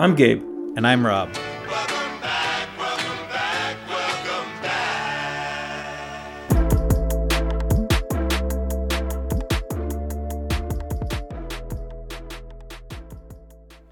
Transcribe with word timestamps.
I'm 0.00 0.14
Gabe. 0.14 0.42
And 0.76 0.86
I'm 0.86 1.04
Rob. 1.04 1.28
Welcome, 1.68 2.20
back, 2.22 2.78
welcome 2.78 3.28
back, 3.28 3.76
welcome 3.86 4.62
back. 4.62 4.96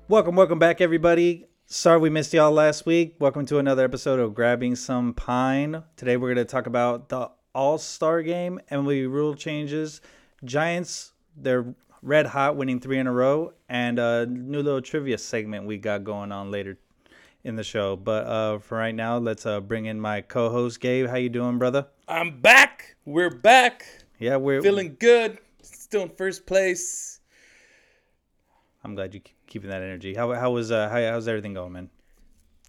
Welcome, 0.08 0.34
welcome 0.34 0.58
back, 0.58 0.80
everybody. 0.80 1.44
Sorry 1.66 1.98
we 1.98 2.08
missed 2.08 2.32
y'all 2.32 2.52
last 2.52 2.86
week. 2.86 3.16
Welcome 3.20 3.44
to 3.44 3.58
another 3.58 3.84
episode 3.84 4.18
of 4.18 4.34
Grabbing 4.34 4.76
Some 4.76 5.12
Pine. 5.12 5.82
Today 5.98 6.16
we're 6.16 6.32
going 6.32 6.46
to 6.46 6.50
talk 6.50 6.66
about 6.66 7.10
the 7.10 7.30
All 7.54 7.76
Star 7.76 8.22
game, 8.22 8.58
and 8.70 8.86
we 8.86 9.04
rule 9.04 9.34
changes, 9.34 10.00
Giants, 10.42 11.12
they're 11.36 11.74
red 12.02 12.26
hot, 12.26 12.56
winning 12.56 12.80
three 12.80 12.98
in 12.98 13.06
a 13.06 13.12
row, 13.12 13.52
and 13.68 13.98
a 13.98 14.26
new 14.26 14.62
little 14.62 14.82
trivia 14.82 15.18
segment 15.18 15.66
we 15.66 15.78
got 15.78 16.04
going 16.04 16.32
on 16.32 16.50
later 16.50 16.78
in 17.44 17.56
the 17.56 17.64
show. 17.64 17.96
But 17.96 18.26
uh, 18.26 18.58
for 18.58 18.78
right 18.78 18.94
now, 18.94 19.18
let's 19.18 19.46
uh, 19.46 19.60
bring 19.60 19.86
in 19.86 20.00
my 20.00 20.20
co-host 20.20 20.80
Gabe. 20.80 21.08
How 21.08 21.16
you 21.16 21.28
doing, 21.28 21.58
brother? 21.58 21.86
I'm 22.06 22.40
back. 22.40 22.96
We're 23.04 23.30
back. 23.30 23.86
Yeah, 24.18 24.36
we're 24.36 24.62
Feeling 24.62 24.96
good. 24.98 25.38
Still 25.62 26.02
in 26.02 26.08
first 26.10 26.46
place. 26.46 27.20
I'm 28.84 28.94
glad 28.94 29.14
you 29.14 29.20
keep 29.20 29.36
keeping 29.46 29.70
that 29.70 29.82
energy. 29.82 30.14
How 30.14 30.32
how 30.34 30.50
was 30.50 30.70
uh 30.70 30.88
how, 30.88 31.00
how's 31.00 31.28
everything 31.28 31.54
going, 31.54 31.72
man? 31.72 31.90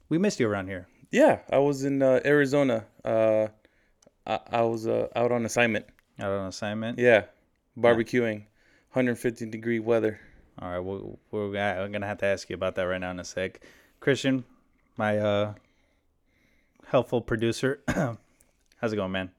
We 0.09 0.17
missed 0.17 0.39
you 0.39 0.47
around 0.47 0.67
here. 0.67 0.87
Yeah, 1.11 1.39
I 1.51 1.57
was 1.57 1.83
in 1.83 2.01
uh, 2.01 2.19
Arizona. 2.23 2.85
Uh, 3.03 3.47
I, 4.25 4.39
I 4.51 4.61
was 4.61 4.87
uh, 4.87 5.07
out 5.15 5.31
on 5.31 5.45
assignment. 5.45 5.85
Out 6.19 6.31
on 6.31 6.47
assignment. 6.47 6.99
Yeah, 6.99 7.25
barbecuing, 7.77 8.45
150 8.91 9.45
degree 9.47 9.79
weather. 9.79 10.19
All 10.61 10.69
right, 10.69 10.79
we're, 10.79 11.01
we're 11.31 11.53
gonna- 11.53 11.81
I'm 11.83 11.91
gonna 11.91 12.07
have 12.07 12.17
to 12.19 12.25
ask 12.25 12.49
you 12.49 12.55
about 12.55 12.75
that 12.75 12.83
right 12.83 12.99
now 12.99 13.11
in 13.11 13.19
a 13.19 13.23
sec. 13.23 13.61
Christian, 13.99 14.43
my 14.97 15.17
uh 15.17 15.53
helpful 16.87 17.21
producer, 17.21 17.79
how's 17.87 18.93
it 18.93 18.95
going, 18.95 19.11
man? 19.11 19.31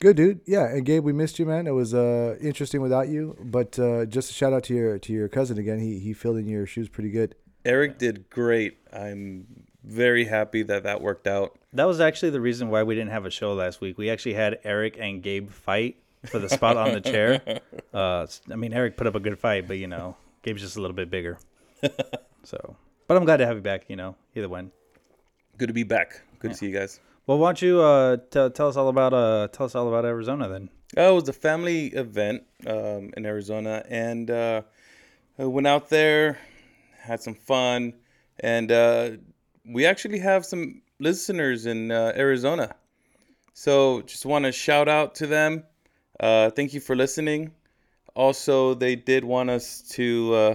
Good 0.00 0.16
dude. 0.16 0.40
Yeah, 0.46 0.66
and 0.66 0.84
Gabe, 0.86 1.04
we 1.04 1.12
missed 1.12 1.38
you, 1.38 1.46
man. 1.46 1.66
It 1.66 1.72
was 1.72 1.94
uh 1.94 2.36
interesting 2.40 2.80
without 2.80 3.08
you, 3.08 3.36
but 3.42 3.78
uh 3.78 4.06
just 4.06 4.30
a 4.30 4.34
shout 4.34 4.52
out 4.52 4.64
to 4.64 4.74
your 4.74 4.98
to 4.98 5.12
your 5.12 5.28
cousin 5.28 5.58
again. 5.58 5.78
He 5.78 5.98
he 5.98 6.12
filled 6.12 6.36
in 6.36 6.46
your 6.48 6.66
shoes 6.66 6.88
pretty 6.88 7.10
good. 7.10 7.34
Eric 7.64 7.98
did 7.98 8.30
great. 8.30 8.78
I'm 8.92 9.46
very 9.84 10.24
happy 10.24 10.62
that 10.64 10.82
that 10.84 11.00
worked 11.00 11.26
out. 11.26 11.58
That 11.72 11.84
was 11.84 12.00
actually 12.00 12.30
the 12.30 12.40
reason 12.40 12.68
why 12.70 12.82
we 12.82 12.94
didn't 12.94 13.10
have 13.10 13.26
a 13.26 13.30
show 13.30 13.52
last 13.54 13.80
week. 13.80 13.98
We 13.98 14.08
actually 14.10 14.34
had 14.34 14.58
Eric 14.64 14.96
and 14.98 15.22
Gabe 15.22 15.50
fight 15.50 15.96
for 16.26 16.38
the 16.38 16.48
spot 16.48 16.76
on 16.76 16.92
the 16.92 17.00
chair. 17.00 17.60
Uh, 17.92 18.24
I 18.52 18.54
mean, 18.54 18.72
Eric 18.72 18.96
put 18.96 19.08
up 19.08 19.16
a 19.16 19.20
good 19.20 19.36
fight, 19.36 19.66
but 19.66 19.76
you 19.76 19.88
know, 19.88 20.16
Gabe's 20.44 20.60
just 20.60 20.76
a 20.76 20.80
little 20.80 20.94
bit 20.94 21.10
bigger. 21.10 21.38
So, 22.44 22.76
but 23.06 23.16
I'm 23.18 23.26
glad 23.26 23.38
to 23.38 23.46
have 23.46 23.56
you 23.56 23.62
back. 23.62 23.84
You 23.88 23.96
know, 23.96 24.16
either 24.34 24.48
one. 24.48 24.70
Good 25.58 25.66
to 25.66 25.74
be 25.74 25.82
back. 25.82 26.22
Good 26.38 26.52
to 26.52 26.56
see 26.56 26.68
you 26.68 26.72
guys. 26.72 27.00
Well, 27.26 27.38
why 27.38 27.48
don't 27.48 27.60
you 27.60 27.80
uh, 27.80 28.16
tell 28.30 28.48
tell 28.50 28.68
us 28.68 28.76
all 28.76 28.88
about 28.88 29.12
uh, 29.12 29.48
tell 29.48 29.66
us 29.66 29.74
all 29.74 29.88
about 29.88 30.04
Arizona 30.04 30.48
then? 30.48 30.70
Oh, 30.96 31.12
it 31.12 31.14
was 31.14 31.28
a 31.28 31.32
family 31.32 31.88
event 31.88 32.44
um, 32.66 33.10
in 33.16 33.26
Arizona, 33.26 33.84
and 33.88 34.30
uh, 34.30 34.62
I 35.38 35.44
went 35.44 35.66
out 35.66 35.90
there, 35.90 36.38
had 36.98 37.20
some 37.20 37.34
fun, 37.34 37.94
and 38.38 38.72
uh, 38.72 39.10
we 39.66 39.86
actually 39.86 40.18
have 40.18 40.46
some 40.46 40.82
listeners 40.98 41.66
in 41.66 41.90
uh, 41.90 42.12
Arizona. 42.16 42.74
So 43.52 44.02
just 44.02 44.24
want 44.24 44.46
to 44.46 44.52
shout 44.52 44.88
out 44.88 45.14
to 45.16 45.26
them. 45.26 45.64
Uh, 46.20 46.50
thank 46.50 46.74
you 46.74 46.80
for 46.80 46.94
listening. 46.94 47.52
Also, 48.14 48.74
they 48.74 48.94
did 48.96 49.24
want 49.24 49.48
us 49.50 49.80
to 49.92 50.34
uh, 50.34 50.54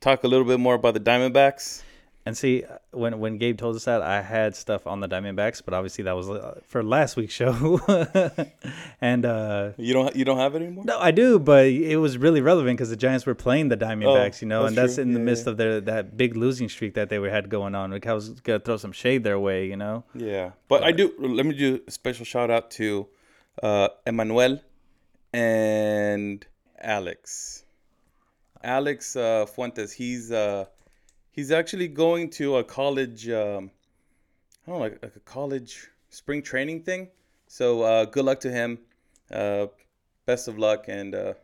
talk 0.00 0.24
a 0.24 0.28
little 0.28 0.46
bit 0.46 0.58
more 0.58 0.74
about 0.74 0.94
the 0.94 1.00
Diamondbacks. 1.00 1.82
And 2.24 2.38
see, 2.38 2.62
when 2.92 3.18
when 3.18 3.36
Gabe 3.36 3.58
told 3.58 3.74
us 3.74 3.84
that, 3.86 4.00
I 4.00 4.22
had 4.22 4.54
stuff 4.54 4.86
on 4.86 5.00
the 5.00 5.08
Diamondbacks, 5.08 5.60
but 5.64 5.74
obviously 5.74 6.04
that 6.04 6.12
was 6.12 6.30
uh, 6.30 6.60
for 6.68 6.80
last 6.84 7.16
week's 7.16 7.34
show. 7.34 7.80
and 9.00 9.26
uh, 9.26 9.70
You 9.76 9.92
don't 9.92 10.14
you 10.14 10.24
don't 10.24 10.38
have 10.38 10.54
it 10.54 10.62
anymore? 10.62 10.84
no, 10.84 11.00
I 11.00 11.10
do, 11.10 11.40
but 11.40 11.66
it 11.66 11.96
was 11.96 12.16
really 12.16 12.40
relevant 12.40 12.78
because 12.78 12.90
the 12.90 12.96
Giants 12.96 13.26
were 13.26 13.34
playing 13.34 13.70
the 13.70 13.76
Diamondbacks, 13.76 14.40
you 14.40 14.46
know, 14.46 14.60
Oh, 14.60 14.62
that's 14.62 14.68
and 14.70 14.78
that's 14.78 14.94
true. 14.94 15.02
in 15.02 15.14
the 15.14 15.18
midst 15.20 15.46
yeah. 15.46 15.50
of 15.50 15.56
their 15.56 15.80
that 15.80 16.16
big 16.16 16.36
losing 16.36 16.68
streak 16.68 16.94
that 16.94 17.08
they 17.08 17.18
were 17.18 17.28
had 17.28 17.48
going 17.48 17.74
on. 17.74 17.90
Like 17.90 18.06
I 18.06 18.14
was 18.14 18.30
gonna 18.40 18.60
throw 18.60 18.76
some 18.76 18.92
shade 18.92 19.24
their 19.24 19.40
way, 19.40 19.66
you 19.66 19.76
know. 19.76 20.04
Yeah, 20.14 20.52
but 20.68 20.84
I 20.84 20.92
do. 20.92 21.12
Let 21.18 21.44
me 21.44 21.56
do 21.56 21.80
a 21.88 21.90
special 21.90 22.24
shout 22.24 22.52
out 22.52 22.70
to 22.72 23.08
uh, 23.64 23.88
Emmanuel 24.06 24.60
and 25.32 26.44
Alex. 26.80 27.64
Alex 28.62 29.16
uh, 29.16 29.46
Fuentes. 29.46 29.92
He's 29.92 30.30
uh, 30.30 30.66
he's 31.30 31.50
actually 31.50 31.88
going 31.88 32.30
to 32.30 32.56
a 32.56 32.64
college. 32.64 33.28
Um, 33.28 33.70
I 34.66 34.70
don't 34.70 34.78
know, 34.78 34.84
like, 34.84 35.02
like 35.02 35.16
a 35.16 35.20
college 35.20 35.88
spring 36.10 36.42
training 36.42 36.82
thing. 36.82 37.08
So 37.48 37.82
uh, 37.82 38.04
good 38.04 38.24
luck 38.24 38.40
to 38.40 38.50
him. 38.50 38.78
Uh, 39.30 39.66
best 40.26 40.46
of 40.48 40.58
luck, 40.58 40.84
and 40.88 41.14
uh, 41.14 41.34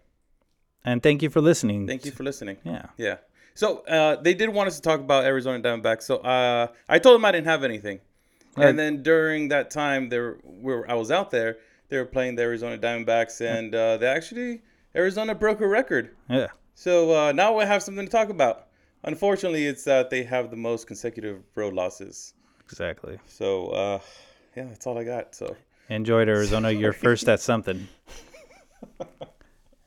And 0.85 1.03
thank 1.03 1.23
you 1.23 1.31
for 1.31 1.41
listening. 1.41 1.87
thank 1.87 2.05
you 2.05 2.13
for 2.13 2.23
listening. 2.23 2.59
Yeah. 2.65 2.87
Yeah. 2.97 3.17
So 3.55 3.79
uh, 3.87 4.17
they 4.17 4.35
did 4.35 4.51
want 4.51 4.69
us 4.69 4.77
to 4.77 4.83
talk 4.83 5.01
about 5.01 5.25
Arizona 5.25 5.61
Diamondbacks. 5.61 6.03
So 6.03 6.19
uh, 6.19 6.69
I 6.89 6.99
told 7.01 7.17
them 7.17 7.25
I 7.25 7.33
didn't 7.33 7.49
have 7.49 7.65
anything. 7.65 8.01
And 8.57 8.77
then 8.77 9.05
during 9.05 9.49
that 9.49 9.71
time, 9.71 10.09
there 10.09 10.33
where 10.43 10.89
I 10.91 10.95
was 10.95 11.13
out 11.13 11.31
there, 11.31 11.59
they 11.89 11.99
were 11.99 12.05
playing 12.05 12.37
the 12.37 12.43
Arizona 12.43 12.79
Diamondbacks, 12.79 13.41
and 13.41 13.75
uh, 13.75 13.97
they 13.97 14.07
actually 14.07 14.63
Arizona 14.95 15.35
broke 15.35 15.61
a 15.61 15.69
record. 15.69 16.17
Yeah. 16.29 16.49
So 16.75 17.13
uh, 17.13 17.33
now 17.33 17.57
we 17.57 17.65
have 17.65 17.83
something 17.83 18.05
to 18.05 18.11
talk 18.11 18.29
about. 18.29 18.69
Unfortunately, 19.05 19.67
it's 19.67 19.85
that 19.85 20.11
they 20.11 20.23
have 20.25 20.51
the 20.51 20.57
most 20.57 20.87
consecutive 20.87 21.43
road 21.55 21.75
losses. 21.75 22.35
Exactly. 22.65 23.19
So 23.27 23.69
uh, 23.69 24.01
yeah, 24.57 24.65
that's 24.65 24.87
all 24.87 24.99
I 24.99 25.05
got. 25.05 25.35
So 25.35 25.57
Enjoyed 25.89 26.29
Arizona. 26.29 26.71
You're 26.71 26.93
first 26.93 27.29
at 27.29 27.41
something. 27.41 27.89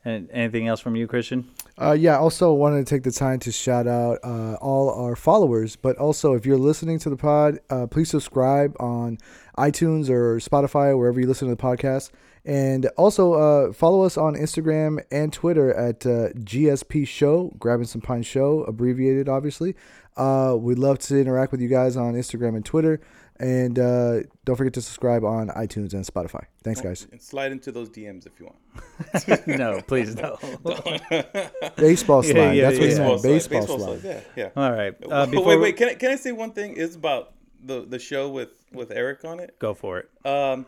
And 0.04 0.28
anything 0.32 0.66
else 0.66 0.80
from 0.80 0.96
you, 0.96 1.06
Christian? 1.06 1.48
Uh, 1.82 1.92
yeah, 1.92 2.16
also 2.16 2.52
wanted 2.52 2.86
to 2.86 2.94
take 2.94 3.02
the 3.02 3.10
time 3.10 3.40
to 3.40 3.50
shout 3.50 3.88
out 3.88 4.20
uh, 4.22 4.54
all 4.60 4.88
our 4.90 5.16
followers, 5.16 5.74
but 5.74 5.96
also 5.96 6.34
if 6.34 6.46
you're 6.46 6.56
listening 6.56 6.96
to 6.96 7.10
the 7.10 7.16
pod, 7.16 7.58
uh, 7.70 7.88
please 7.88 8.08
subscribe 8.08 8.76
on 8.78 9.18
iTunes 9.58 10.08
or 10.08 10.36
Spotify 10.36 10.96
wherever 10.96 11.18
you 11.18 11.26
listen 11.26 11.48
to 11.48 11.54
the 11.56 11.60
podcast. 11.60 12.12
And 12.44 12.86
also 12.96 13.32
uh, 13.34 13.72
follow 13.72 14.02
us 14.02 14.16
on 14.16 14.34
Instagram 14.34 15.02
and 15.10 15.32
Twitter 15.32 15.74
at 15.74 16.06
uh, 16.06 16.28
GSP 16.34 17.06
Show, 17.06 17.52
Grabbing 17.58 17.86
Some 17.86 18.00
Pine 18.00 18.22
Show, 18.22 18.62
abbreviated, 18.62 19.28
obviously. 19.28 19.74
Uh, 20.16 20.56
we'd 20.56 20.78
love 20.78 21.00
to 21.00 21.20
interact 21.20 21.50
with 21.50 21.60
you 21.60 21.68
guys 21.68 21.96
on 21.96 22.14
Instagram 22.14 22.54
and 22.54 22.64
Twitter. 22.64 23.00
And 23.42 23.76
uh, 23.76 24.20
don't 24.44 24.54
forget 24.54 24.72
to 24.74 24.80
subscribe 24.80 25.24
on 25.24 25.48
iTunes 25.48 25.94
and 25.94 26.04
Spotify. 26.06 26.44
Thanks, 26.62 26.80
guys. 26.80 27.08
and 27.10 27.20
slide 27.20 27.50
into 27.50 27.72
those 27.72 27.90
DMs 27.90 28.24
if 28.24 28.38
you 28.38 28.46
want. 28.46 29.46
no, 29.48 29.82
please 29.82 30.14
no. 30.14 30.38
Baseball 31.76 32.22
slide. 32.22 32.36
Yeah, 32.36 32.52
yeah, 32.52 32.62
That's 32.70 32.78
what 32.78 32.88
he 32.88 32.94
yeah. 32.94 32.98
meant. 33.00 33.20
slide, 33.20 33.28
Baseball, 33.28 33.78
slide. 33.80 34.04
Yeah, 34.04 34.20
yeah. 34.36 34.48
All 34.54 34.70
right. 34.70 34.94
Uh, 35.10 35.26
before 35.26 35.44
wait, 35.44 35.56
wait. 35.60 35.76
Can 35.76 35.88
I 35.88 35.94
can 35.94 36.12
I 36.12 36.14
say 36.14 36.30
one 36.30 36.52
thing? 36.52 36.74
It's 36.76 36.94
about 36.94 37.34
the 37.60 37.84
the 37.84 37.98
show 37.98 38.28
with 38.28 38.50
with 38.72 38.92
Eric 38.92 39.24
on 39.24 39.40
it. 39.40 39.58
go 39.58 39.74
for 39.74 39.98
it. 39.98 40.08
Um, 40.24 40.64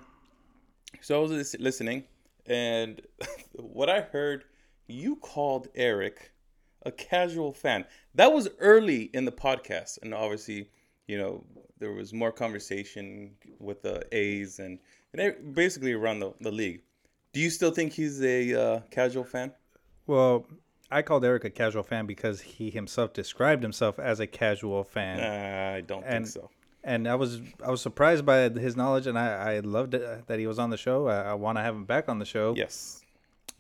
so 1.01 1.17
I 1.17 1.23
was 1.23 1.55
listening, 1.61 2.03
and 2.45 3.01
what 3.53 3.89
I 3.89 4.01
heard, 4.01 4.47
you 4.89 5.15
called 5.15 5.69
Eric 5.77 6.33
a 6.85 6.91
casual 6.91 7.53
fan. 7.53 7.85
That 8.17 8.33
was 8.33 8.49
early 8.59 9.05
in 9.15 9.27
the 9.27 9.33
podcast, 9.33 9.99
and 10.03 10.13
obviously, 10.13 10.71
you 11.07 11.19
know, 11.19 11.45
there 11.79 11.93
was 11.93 12.13
more 12.13 12.33
conversation 12.33 13.33
with 13.59 13.83
the 13.83 14.05
A's 14.13 14.59
and 14.59 14.79
and 15.13 15.55
basically 15.55 15.93
around 15.93 16.21
the, 16.21 16.33
the 16.41 16.51
league. 16.51 16.83
Do 17.33 17.41
you 17.41 17.51
still 17.51 17.71
think 17.71 17.93
he's 17.93 18.23
a 18.23 18.55
uh, 18.55 18.81
casual 18.91 19.25
fan? 19.25 19.53
Well, 20.07 20.47
I 20.91 21.03
called 21.03 21.25
Eric 21.25 21.45
a 21.45 21.51
casual 21.51 21.83
fan 21.83 22.07
because 22.07 22.41
he 22.41 22.71
himself 22.71 23.13
described 23.13 23.63
himself 23.63 23.99
as 23.99 24.21
a 24.21 24.27
casual 24.27 24.85
fan. 24.85 25.21
Uh, 25.21 25.77
I 25.77 25.81
don't 25.81 26.05
And- 26.05 26.25
think 26.27 26.45
so. 26.45 26.51
and 26.83 27.09
I 27.09 27.15
was 27.15 27.41
I 27.65 27.71
was 27.71 27.81
surprised 27.81 28.25
by 28.27 28.49
his 28.51 28.77
knowledge, 28.77 29.07
and 29.07 29.19
I, 29.19 29.55
I 29.57 29.59
loved 29.61 29.95
it 29.95 30.27
that 30.27 30.39
he 30.39 30.47
was 30.47 30.59
on 30.59 30.71
the 30.71 30.77
show. 30.77 31.09
I, 31.09 31.31
I 31.31 31.35
want 31.35 31.59
to 31.59 31.63
have 31.63 31.75
him 31.75 31.85
back 31.85 32.09
on 32.09 32.19
the 32.19 32.27
show. 32.27 32.55
Yes. 32.57 33.01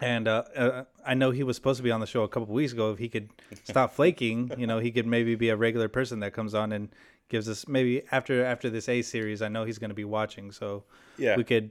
And 0.00 0.26
uh, 0.28 0.42
uh, 0.56 0.84
I 1.06 1.14
know 1.14 1.30
he 1.30 1.44
was 1.44 1.54
supposed 1.56 1.76
to 1.78 1.82
be 1.84 1.92
on 1.92 2.00
the 2.00 2.06
show 2.06 2.24
a 2.24 2.28
couple 2.28 2.52
weeks 2.52 2.72
ago. 2.72 2.90
If 2.92 2.98
he 2.98 3.08
could 3.08 3.30
stop 3.62 3.94
flaking, 3.94 4.50
you 4.58 4.66
know, 4.66 4.78
he 4.80 4.90
could 4.90 5.06
maybe 5.06 5.34
be 5.36 5.48
a 5.50 5.56
regular 5.56 5.88
person 5.88 6.18
that 6.20 6.32
comes 6.32 6.52
on 6.52 6.72
and 6.72 6.88
gives 7.28 7.48
us 7.48 7.66
maybe 7.68 8.02
after 8.10 8.44
after 8.44 8.70
this 8.70 8.88
A 8.88 9.02
series. 9.02 9.42
I 9.42 9.48
know 9.48 9.64
he's 9.64 9.78
going 9.78 9.90
to 9.90 9.94
be 9.94 10.04
watching, 10.04 10.52
so 10.52 10.84
Yeah. 11.18 11.36
we 11.36 11.44
could 11.44 11.70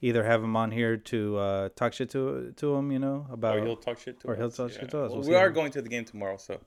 either 0.00 0.24
have 0.24 0.42
him 0.42 0.56
on 0.56 0.70
here 0.70 0.96
to 0.96 1.36
uh, 1.38 1.68
talk 1.76 1.92
shit 1.92 2.10
to 2.10 2.52
to 2.56 2.74
him, 2.74 2.90
you 2.92 2.98
know, 2.98 3.26
about. 3.30 3.56
or 3.58 3.64
he'll 3.64 3.76
talk 3.76 3.98
shit 3.98 4.20
to 4.20 4.28
or 4.28 4.32
us. 4.32 4.38
he'll 4.38 4.50
talk 4.50 4.70
shit 4.72 4.90
to 4.90 5.02
us. 5.02 5.10
Well, 5.10 5.20
We'll 5.20 5.28
we 5.28 5.34
are 5.34 5.50
going 5.50 5.72
to 5.72 5.82
the 5.82 5.88
game 5.88 6.04
tomorrow, 6.04 6.36
so 6.36 6.60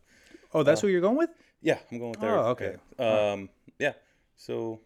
oh, 0.54 0.64
that's 0.64 0.82
who 0.82 0.88
you're 0.88 1.02
going 1.02 1.18
with. 1.18 1.30
yeah, 1.62 1.80
I'm 1.92 2.00
going 2.00 2.12
with 2.12 2.24
Oh, 2.24 2.52
okay. 2.52 2.76
Yeah. 3.00 3.32
Um, 3.32 3.50
yeah. 3.78 3.94
So 4.36 4.80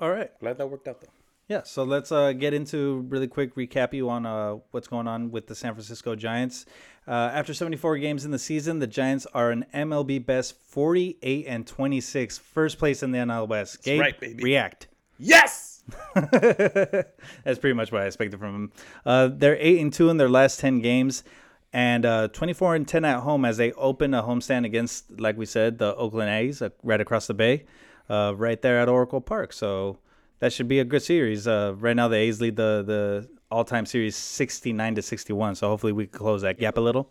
All 0.00 0.10
right. 0.10 0.30
glad 0.40 0.58
that 0.58 0.66
worked 0.68 0.88
out 0.88 1.00
though. 1.00 1.08
Yeah, 1.48 1.62
so 1.64 1.82
let's 1.84 2.12
uh, 2.12 2.32
get 2.32 2.54
into 2.54 3.04
really 3.08 3.26
quick 3.26 3.54
recap 3.56 3.92
you 3.92 4.08
on 4.08 4.24
uh, 4.24 4.56
what's 4.70 4.88
going 4.88 5.06
on 5.08 5.30
with 5.30 5.48
the 5.48 5.54
San 5.54 5.74
Francisco 5.74 6.14
Giants. 6.14 6.66
Uh, 7.06 7.10
after 7.10 7.52
74 7.52 7.98
games 7.98 8.24
in 8.24 8.30
the 8.30 8.38
season, 8.38 8.78
the 8.78 8.86
Giants 8.86 9.26
are 9.34 9.50
an 9.50 9.66
MLB 9.74 10.24
best 10.24 10.56
48 10.68 11.46
and 11.46 11.66
26, 11.66 12.38
first 12.38 12.78
place 12.78 13.02
in 13.02 13.10
the 13.10 13.18
NL 13.18 13.48
West. 13.48 13.82
Gabe, 13.82 14.00
right, 14.00 14.20
baby. 14.20 14.42
React. 14.42 14.86
Yes. 15.18 15.82
That's 16.14 17.58
pretty 17.58 17.74
much 17.74 17.90
what 17.90 18.02
I 18.02 18.06
expected 18.06 18.38
from 18.38 18.52
them. 18.52 18.72
Uh, 19.04 19.28
they're 19.32 19.56
eight 19.58 19.80
and 19.80 19.92
two 19.92 20.10
in 20.10 20.16
their 20.16 20.28
last 20.28 20.60
10 20.60 20.80
games, 20.80 21.24
and 21.72 22.06
uh, 22.06 22.28
24 22.28 22.76
and 22.76 22.86
10 22.88 23.04
at 23.04 23.20
home 23.20 23.44
as 23.44 23.56
they 23.56 23.72
open 23.72 24.14
a 24.14 24.22
homestand 24.22 24.64
against, 24.64 25.20
like 25.20 25.36
we 25.36 25.46
said, 25.46 25.78
the 25.78 25.94
Oakland 25.96 26.30
A's 26.30 26.62
uh, 26.62 26.70
right 26.84 27.00
across 27.00 27.26
the 27.26 27.34
bay, 27.34 27.64
uh, 28.08 28.32
right 28.36 28.62
there 28.62 28.78
at 28.78 28.88
Oracle 28.88 29.20
Park. 29.20 29.52
So 29.52 29.98
that 30.42 30.52
should 30.52 30.66
be 30.66 30.80
a 30.80 30.84
good 30.84 31.02
series. 31.02 31.46
Uh, 31.46 31.74
right 31.78 31.94
now, 31.94 32.08
the 32.08 32.16
A's 32.16 32.40
lead 32.40 32.56
the 32.56 32.82
the 32.84 33.28
all 33.50 33.64
time 33.64 33.86
series 33.86 34.16
69 34.16 34.96
to 34.96 35.02
61. 35.02 35.54
So 35.54 35.68
hopefully 35.68 35.92
we 35.92 36.06
can 36.06 36.18
close 36.18 36.42
that 36.42 36.58
gap 36.58 36.76
a 36.76 36.80
little. 36.80 37.08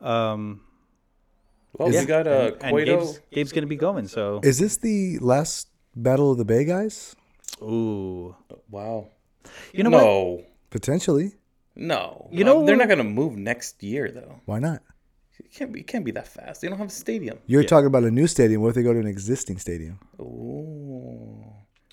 Um, 0.00 0.62
Well, 1.78 1.92
yeah. 1.92 2.00
we 2.00 2.06
got 2.06 2.26
uh, 2.26 2.52
and, 2.60 2.76
and 2.76 2.86
Gabe's, 2.86 3.20
Gabe's 3.30 3.52
gonna 3.52 3.66
be 3.68 3.76
going. 3.76 4.08
So 4.08 4.40
Is 4.42 4.58
this 4.58 4.78
the 4.78 5.18
last 5.20 5.68
Battle 5.94 6.32
of 6.32 6.38
the 6.38 6.44
Bay, 6.44 6.64
guys? 6.64 7.14
ooh, 7.62 8.34
Wow. 8.70 9.08
you 9.72 9.84
know 9.84 9.90
what? 9.90 10.02
no. 10.02 10.42
Potentially. 10.70 11.34
No. 11.76 12.28
You 12.32 12.42
know 12.44 12.62
Uh, 12.62 12.66
they're 12.66 12.76
not 12.76 12.88
gonna 12.88 13.04
move 13.04 13.36
next 13.36 13.82
year 13.82 14.10
though. 14.10 14.40
Why 14.46 14.58
not? 14.58 14.82
It 15.38 15.52
can't 15.52 15.72
be. 15.72 15.80
It 15.80 15.86
can't 15.86 16.04
be 16.04 16.10
that 16.12 16.26
fast. 16.28 16.60
They 16.60 16.68
don't 16.68 16.78
have 16.78 16.88
a 16.88 16.98
stadium. 17.06 17.38
You're 17.46 17.62
Yeah. 17.62 17.68
talking 17.68 17.86
about 17.86 18.04
a 18.04 18.10
new 18.10 18.26
stadium. 18.26 18.60
What 18.62 18.68
if 18.70 18.74
they 18.74 18.82
go 18.82 18.92
to 18.92 18.98
an 19.00 19.06
existing 19.06 19.58
stadium? 19.58 19.98
Ooh. 20.20 21.44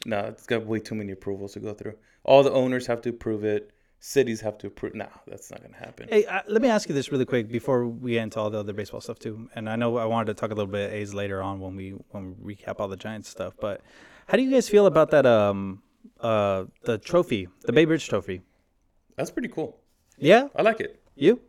No, 0.06 0.20
it's 0.20 0.46
got 0.46 0.66
way 0.66 0.80
too 0.80 0.96
many 0.96 1.12
approvals 1.12 1.54
to 1.54 1.60
go 1.60 1.74
through. 1.74 1.96
All 2.24 2.44
the 2.44 2.52
owners 2.52 2.86
have 2.88 3.02
to 3.02 3.10
approve 3.10 3.44
it. 3.44 3.72
Cities 4.00 4.42
have 4.42 4.58
to 4.60 4.68
approve. 4.68 4.94
Nah, 4.94 5.08
that's 5.26 5.50
not 5.50 5.62
gonna 5.62 5.76
happen. 5.76 6.08
Hey, 6.08 6.24
uh, 6.26 6.42
let 6.48 6.62
me 6.62 6.70
ask 6.70 6.88
you 6.88 6.94
this 6.94 7.12
really 7.12 7.26
quick 7.26 7.52
before 7.52 7.88
we 7.88 8.12
get 8.12 8.24
into 8.24 8.40
all 8.40 8.50
the 8.52 8.60
other 8.60 8.74
baseball 8.74 9.02
stuff 9.02 9.18
too. 9.18 9.50
And 9.56 9.68
I 9.68 9.76
know 9.76 9.98
I 9.98 10.06
wanted 10.06 10.28
to 10.28 10.34
talk 10.36 10.52
a 10.52 10.54
little 10.54 10.72
bit 10.72 10.94
A's 10.94 11.16
later 11.16 11.42
on 11.42 11.60
when 11.60 11.76
we 11.76 11.92
when 12.12 12.36
we 12.40 12.56
recap 12.56 12.76
all 12.80 12.88
the 12.88 12.96
Giants 12.96 13.28
stuff. 13.28 13.54
But 13.60 13.82
how 14.28 14.38
do 14.38 14.44
you 14.44 14.52
guys 14.52 14.70
feel 14.70 14.86
about 14.86 15.10
that? 15.12 15.26
Um, 15.26 15.82
uh, 16.20 16.66
the 16.84 17.00
trophy, 17.00 17.48
the 17.66 17.74
Bay 17.74 17.86
Bridge 17.86 18.08
Trophy. 18.08 18.42
That's 19.16 19.32
pretty 19.32 19.50
cool. 19.50 19.80
Yeah, 20.20 20.48
I 20.56 20.62
like 20.62 20.80
it. 20.80 21.02
you. 21.16 21.28
You 21.30 21.42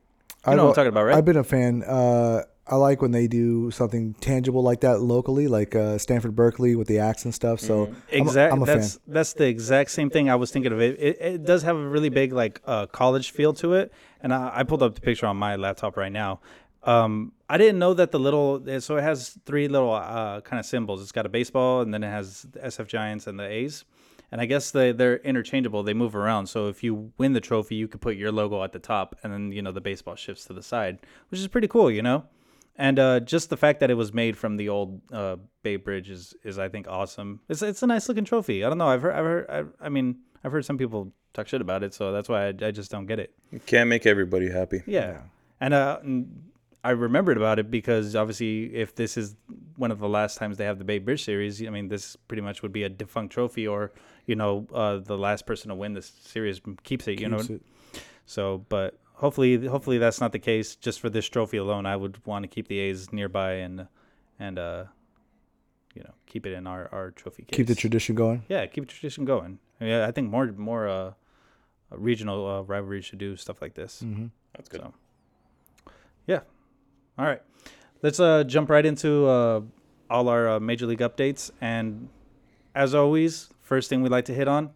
I've 0.45 0.57
know 0.57 0.65
what 0.65 0.71
I'm 0.71 0.75
talking 0.77 0.89
about, 0.89 1.05
right? 1.05 1.17
I've 1.17 1.25
been 1.25 1.37
a 1.37 1.45
fan. 1.45 1.83
Uh, 1.83 2.45
I 2.71 2.77
like 2.77 3.01
when 3.01 3.13
they 3.13 3.27
do 3.27 3.71
something 3.71 4.15
tangible 4.15 4.63
like 4.63 4.81
that 4.81 5.01
locally, 5.01 5.49
like 5.49 5.75
uh, 5.75 5.97
Stanford 5.97 6.37
Berkeley 6.37 6.77
with 6.77 6.87
the 6.87 6.99
acts 6.99 7.25
and 7.25 7.35
stuff. 7.35 7.61
So 7.61 7.87
I'm 7.87 7.97
Exactly. 8.11 8.57
I'm 8.57 8.63
a, 8.63 8.67
that's 8.67 8.95
fan. 8.95 9.03
that's 9.09 9.33
the 9.33 9.47
exact 9.47 9.91
same 9.91 10.11
thing 10.11 10.29
I 10.29 10.35
was 10.35 10.51
thinking 10.51 10.73
of. 10.73 10.81
It 10.81 10.99
it, 11.01 11.19
it 11.21 11.45
does 11.45 11.63
have 11.63 11.77
a 11.77 11.89
really 11.89 12.11
big 12.11 12.33
like 12.33 12.61
uh, 12.67 12.87
college 12.87 13.31
feel 13.31 13.53
to 13.55 13.75
it, 13.75 13.93
and 14.21 14.35
I, 14.35 14.51
I 14.57 14.63
pulled 14.65 14.83
up 14.83 14.95
the 14.95 15.01
picture 15.01 15.27
on 15.27 15.37
my 15.37 15.57
laptop 15.57 15.97
right 15.97 16.13
now. 16.13 16.41
Um, 16.83 17.33
I 17.49 17.59
didn't 17.59 17.79
know 17.79 17.95
that 17.95 18.13
the 18.13 18.21
little 18.21 18.63
so 18.81 18.97
it 18.97 19.03
has 19.03 19.39
three 19.45 19.69
little 19.69 19.93
uh, 19.93 20.41
kind 20.43 20.61
of 20.61 20.67
symbols. 20.67 21.03
It's 21.03 21.13
got 21.13 21.27
a 21.27 21.31
baseball, 21.31 21.81
and 21.81 21.93
then 21.93 22.05
it 22.05 22.11
has 22.11 22.43
the 22.43 22.61
SF 22.61 22.87
Giants 22.87 23.27
and 23.27 23.39
the 23.39 23.47
A's. 23.47 23.85
And 24.31 24.43
I 24.43 24.45
guess 24.45 24.71
they 24.71 24.93
they're 24.93 25.17
interchangeable. 25.19 25.83
They 25.83 25.95
move 25.95 26.15
around. 26.15 26.49
So 26.49 26.69
if 26.69 26.85
you 26.85 27.13
win 27.17 27.33
the 27.33 27.41
trophy, 27.41 27.77
you 27.77 27.89
could 27.89 28.03
put 28.03 28.17
your 28.17 28.31
logo 28.31 28.63
at 28.63 28.73
the 28.73 28.79
top, 28.79 29.17
and 29.23 29.33
then 29.33 29.53
you 29.53 29.63
know 29.63 29.73
the 29.73 29.81
baseball 29.81 30.17
shifts 30.17 30.45
to 30.47 30.53
the 30.53 30.63
side, 30.63 30.99
which 31.31 31.41
is 31.41 31.49
pretty 31.49 31.69
cool. 31.69 31.91
You 31.91 32.03
know. 32.03 32.25
And 32.81 32.99
uh, 32.99 33.21
just 33.21 33.51
the 33.51 33.57
fact 33.57 33.81
that 33.81 33.91
it 33.91 33.95
was 33.95 34.15
made 34.15 34.37
from 34.39 34.57
the 34.57 34.69
old 34.69 35.01
uh, 35.13 35.37
Bay 35.65 35.77
Bridge 35.77 36.11
is, 36.11 36.35
is 36.45 36.59
I 36.61 36.69
think 36.69 36.87
awesome. 36.89 37.41
It's 37.49 37.61
it's 37.61 37.83
a 37.83 37.87
nice 37.89 38.09
looking 38.09 38.25
trophy. 38.25 38.65
I 38.65 38.69
don't 38.69 38.79
know. 38.79 38.87
I've 38.87 39.03
heard 39.03 39.15
I've 39.15 39.25
heard 39.25 39.51
I, 39.51 39.87
I 39.87 39.89
mean 39.89 40.19
I've 40.45 40.53
heard 40.53 40.65
some 40.65 40.79
people 40.79 41.13
talk 41.35 41.49
shit 41.49 41.61
about 41.61 41.83
it, 41.83 41.93
so 41.93 42.13
that's 42.13 42.29
why 42.29 42.47
I, 42.47 42.55
I 42.63 42.71
just 42.71 42.91
don't 42.91 43.07
get 43.07 43.19
it. 43.19 43.35
You 43.51 43.59
can't 43.67 43.89
make 43.89 44.07
everybody 44.07 44.49
happy. 44.49 44.83
Yeah, 44.87 45.23
and 45.61 45.75
uh, 45.75 45.99
I 46.85 46.91
remembered 46.91 47.37
about 47.37 47.59
it 47.59 47.69
because 47.69 48.15
obviously 48.15 48.73
if 48.77 48.95
this 48.95 49.17
is 49.17 49.35
one 49.77 49.91
of 49.91 49.99
the 49.99 50.09
last 50.09 50.39
times 50.39 50.57
they 50.57 50.65
have 50.65 50.79
the 50.79 50.85
Bay 50.85 50.99
Bridge 51.01 51.25
series, 51.25 51.61
I 51.61 51.71
mean 51.71 51.89
this 51.89 52.15
pretty 52.29 52.43
much 52.43 52.63
would 52.63 52.73
be 52.73 52.85
a 52.85 52.89
defunct 52.89 53.35
trophy, 53.35 53.67
or 53.67 53.91
you 54.27 54.37
know 54.37 54.69
uh, 54.73 54.99
the 54.99 55.19
last 55.19 55.47
person 55.47 55.71
to 55.71 55.75
win 55.75 55.95
this 55.95 56.13
series 56.27 56.61
keeps 56.85 57.09
it. 57.09 57.21
You 57.21 57.29
know, 57.29 57.39
Keeps 57.39 57.51
it. 57.51 57.63
so, 58.27 58.65
but 58.69 59.01
hopefully, 59.19 59.67
hopefully 59.67 59.99
that's 59.99 60.21
not 60.21 60.33
the 60.33 60.39
case. 60.39 60.75
Just 60.75 61.01
for 61.01 61.11
this 61.11 61.27
trophy 61.27 61.57
alone, 61.59 61.87
I 61.87 61.97
would 61.97 62.25
want 62.27 62.43
to 62.45 62.49
keep 62.49 62.69
the 62.69 62.79
A's 62.79 63.13
nearby 63.13 63.53
and 63.55 63.87
and 64.39 64.59
uh, 64.59 64.85
you 65.95 66.03
know, 66.03 66.15
keep 66.27 66.47
it 66.47 66.53
in 66.53 66.67
our 66.67 66.89
our 66.93 67.11
trophy 67.11 67.43
case. 67.45 67.57
Keep 67.57 67.67
the 67.67 67.75
tradition 67.75 68.15
going. 68.15 68.45
Yeah, 68.49 68.67
keep 68.67 68.87
the 68.87 68.93
tradition 68.93 69.25
going. 69.25 69.59
Yeah, 69.81 70.07
I 70.07 70.13
think 70.13 70.31
more 70.31 70.47
more 70.53 70.89
uh, 70.89 71.13
regional 71.91 72.47
uh, 72.47 72.63
rivalries 72.63 73.05
should 73.05 73.19
do 73.19 73.37
stuff 73.37 73.61
like 73.61 73.75
this. 73.75 74.01
hmm 74.01 74.27
That's 74.57 74.69
good. 74.69 74.81
So, 74.81 74.95
yeah. 76.27 76.41
All 77.19 77.27
right. 77.27 77.43
Let's 78.03 78.21
uh, 78.21 78.45
jump 78.45 78.71
right 78.71 78.87
into 78.87 79.27
uh, 79.27 79.61
all 80.09 80.29
our 80.29 80.49
uh, 80.49 80.61
major 80.61 80.87
league 80.87 81.01
updates. 81.01 81.51
And 81.61 82.09
as 82.75 82.95
always, 82.95 83.49
first 83.61 83.89
thing 83.89 84.03
we 84.03 84.09
like 84.09 84.27
to 84.27 84.35
hit 84.35 84.47
on 84.47 84.71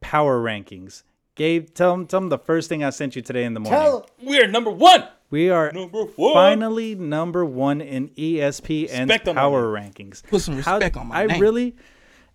power 0.00 0.42
rankings. 0.42 1.04
Gabe, 1.38 1.68
tell 1.72 1.92
them, 1.92 2.06
tell 2.06 2.20
them 2.20 2.28
the 2.28 2.38
first 2.38 2.68
thing 2.68 2.84
I 2.84 2.90
sent 2.90 3.16
you 3.16 3.22
today 3.22 3.44
in 3.44 3.54
the 3.54 3.60
morning. 3.60 3.80
Tell 3.80 4.06
We 4.22 4.42
are 4.42 4.46
number 4.46 4.70
one. 4.70 5.08
we 5.30 5.48
are 5.50 5.72
Number 5.72 6.02
one. 6.04 6.34
finally 6.34 6.94
number 6.94 7.44
one 7.44 7.80
in 7.80 8.10
E 8.16 8.36
ESPN's 8.36 8.90
Respect 8.92 9.24
power 9.34 9.72
rankings. 9.72 10.22
Put 10.24 10.42
some 10.42 10.58
How- 10.60 10.74
respect 10.76 10.96
on 10.98 11.06
my 11.08 11.22
I 11.22 11.26
name. 11.26 11.40
really, 11.40 11.76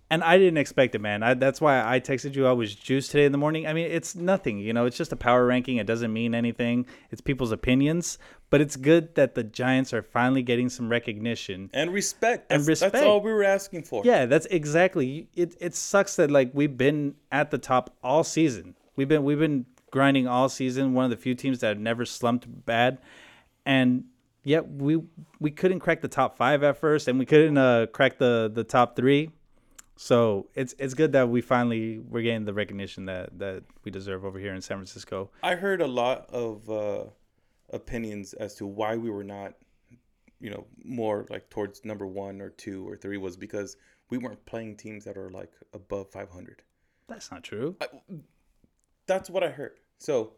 and 0.09 0.23
I 0.23 0.37
didn't 0.37 0.57
expect 0.57 0.93
it, 0.95 0.99
man. 1.01 1.21
I, 1.23 1.33
that's 1.33 1.59
why 1.59 1.81
I 1.83 1.99
texted 1.99 2.35
you. 2.35 2.45
I 2.47 2.51
was 2.51 2.73
juiced 2.75 3.11
today 3.11 3.25
in 3.25 3.31
the 3.31 3.37
morning. 3.37 3.65
I 3.67 3.73
mean, 3.73 3.89
it's 3.91 4.15
nothing, 4.15 4.59
you 4.59 4.71
know. 4.71 4.85
It's 4.85 4.95
just 4.97 5.11
a 5.11 5.15
power 5.15 5.45
ranking. 5.45 5.77
It 5.77 5.87
doesn't 5.87 6.13
mean 6.13 6.33
anything. 6.35 6.85
It's 7.09 7.19
people's 7.19 7.51
opinions, 7.51 8.19
but 8.51 8.61
it's 8.61 8.75
good 8.75 9.15
that 9.15 9.33
the 9.33 9.43
Giants 9.43 9.91
are 9.91 10.03
finally 10.03 10.43
getting 10.43 10.69
some 10.69 10.87
recognition. 10.87 11.71
And 11.73 11.91
respect. 11.91 12.51
And 12.51 12.65
respect. 12.67 12.93
That's 12.93 13.05
all 13.05 13.21
we 13.21 13.33
were 13.33 13.43
asking 13.43 13.83
for. 13.83 14.03
Yeah, 14.05 14.27
that's 14.27 14.45
exactly. 14.47 15.27
It 15.35 15.55
it 15.59 15.73
sucks 15.75 16.15
that 16.17 16.29
like 16.31 16.51
we've 16.53 16.77
been 16.77 17.15
at 17.31 17.49
the 17.51 17.57
top 17.57 17.95
all 18.03 18.23
season. 18.23 18.75
We've 18.95 19.07
been 19.07 19.23
we've 19.23 19.39
been 19.39 19.65
grinding 19.91 20.27
all 20.27 20.49
season. 20.49 20.93
One 20.93 21.05
of 21.05 21.11
the 21.11 21.17
few 21.17 21.35
teams 21.35 21.59
that 21.59 21.67
have 21.67 21.79
never 21.79 22.05
slumped 22.05 22.47
bad, 22.65 22.99
and 23.65 24.05
yet 24.43 24.67
we 24.67 25.01
we 25.39 25.51
couldn't 25.51 25.79
crack 25.79 26.01
the 26.01 26.07
top 26.07 26.37
five 26.37 26.63
at 26.63 26.77
first, 26.77 27.07
and 27.07 27.17
we 27.19 27.25
couldn't 27.25 27.57
uh, 27.57 27.87
crack 27.87 28.17
the 28.17 28.51
the 28.53 28.63
top 28.63 28.95
three. 28.95 29.29
So 29.95 30.47
it's 30.55 30.73
it's 30.79 30.93
good 30.93 31.11
that 31.11 31.29
we 31.29 31.41
finally 31.41 31.99
we're 31.99 32.23
getting 32.23 32.45
the 32.45 32.53
recognition 32.53 33.05
that 33.05 33.37
that 33.39 33.63
we 33.83 33.91
deserve 33.91 34.25
over 34.25 34.39
here 34.39 34.53
in 34.53 34.61
San 34.61 34.77
Francisco. 34.77 35.29
I 35.43 35.55
heard 35.55 35.81
a 35.81 35.87
lot 35.87 36.29
of 36.29 36.69
uh, 36.69 37.05
opinions 37.69 38.33
as 38.33 38.55
to 38.55 38.65
why 38.65 38.95
we 38.95 39.09
were 39.09 39.23
not, 39.23 39.53
you 40.39 40.49
know, 40.49 40.65
more 40.83 41.25
like 41.29 41.49
towards 41.49 41.85
number 41.85 42.07
one 42.07 42.41
or 42.41 42.49
two 42.49 42.87
or 42.87 42.95
three 42.95 43.17
was 43.17 43.37
because 43.37 43.77
we 44.09 44.17
weren't 44.17 44.43
playing 44.45 44.77
teams 44.77 45.03
that 45.05 45.17
are 45.17 45.29
like 45.29 45.51
above 45.73 46.09
500. 46.11 46.61
That's 47.07 47.31
not 47.31 47.43
true. 47.43 47.75
That's 49.05 49.29
what 49.29 49.43
I 49.43 49.49
heard. 49.49 49.79
So, 49.97 50.33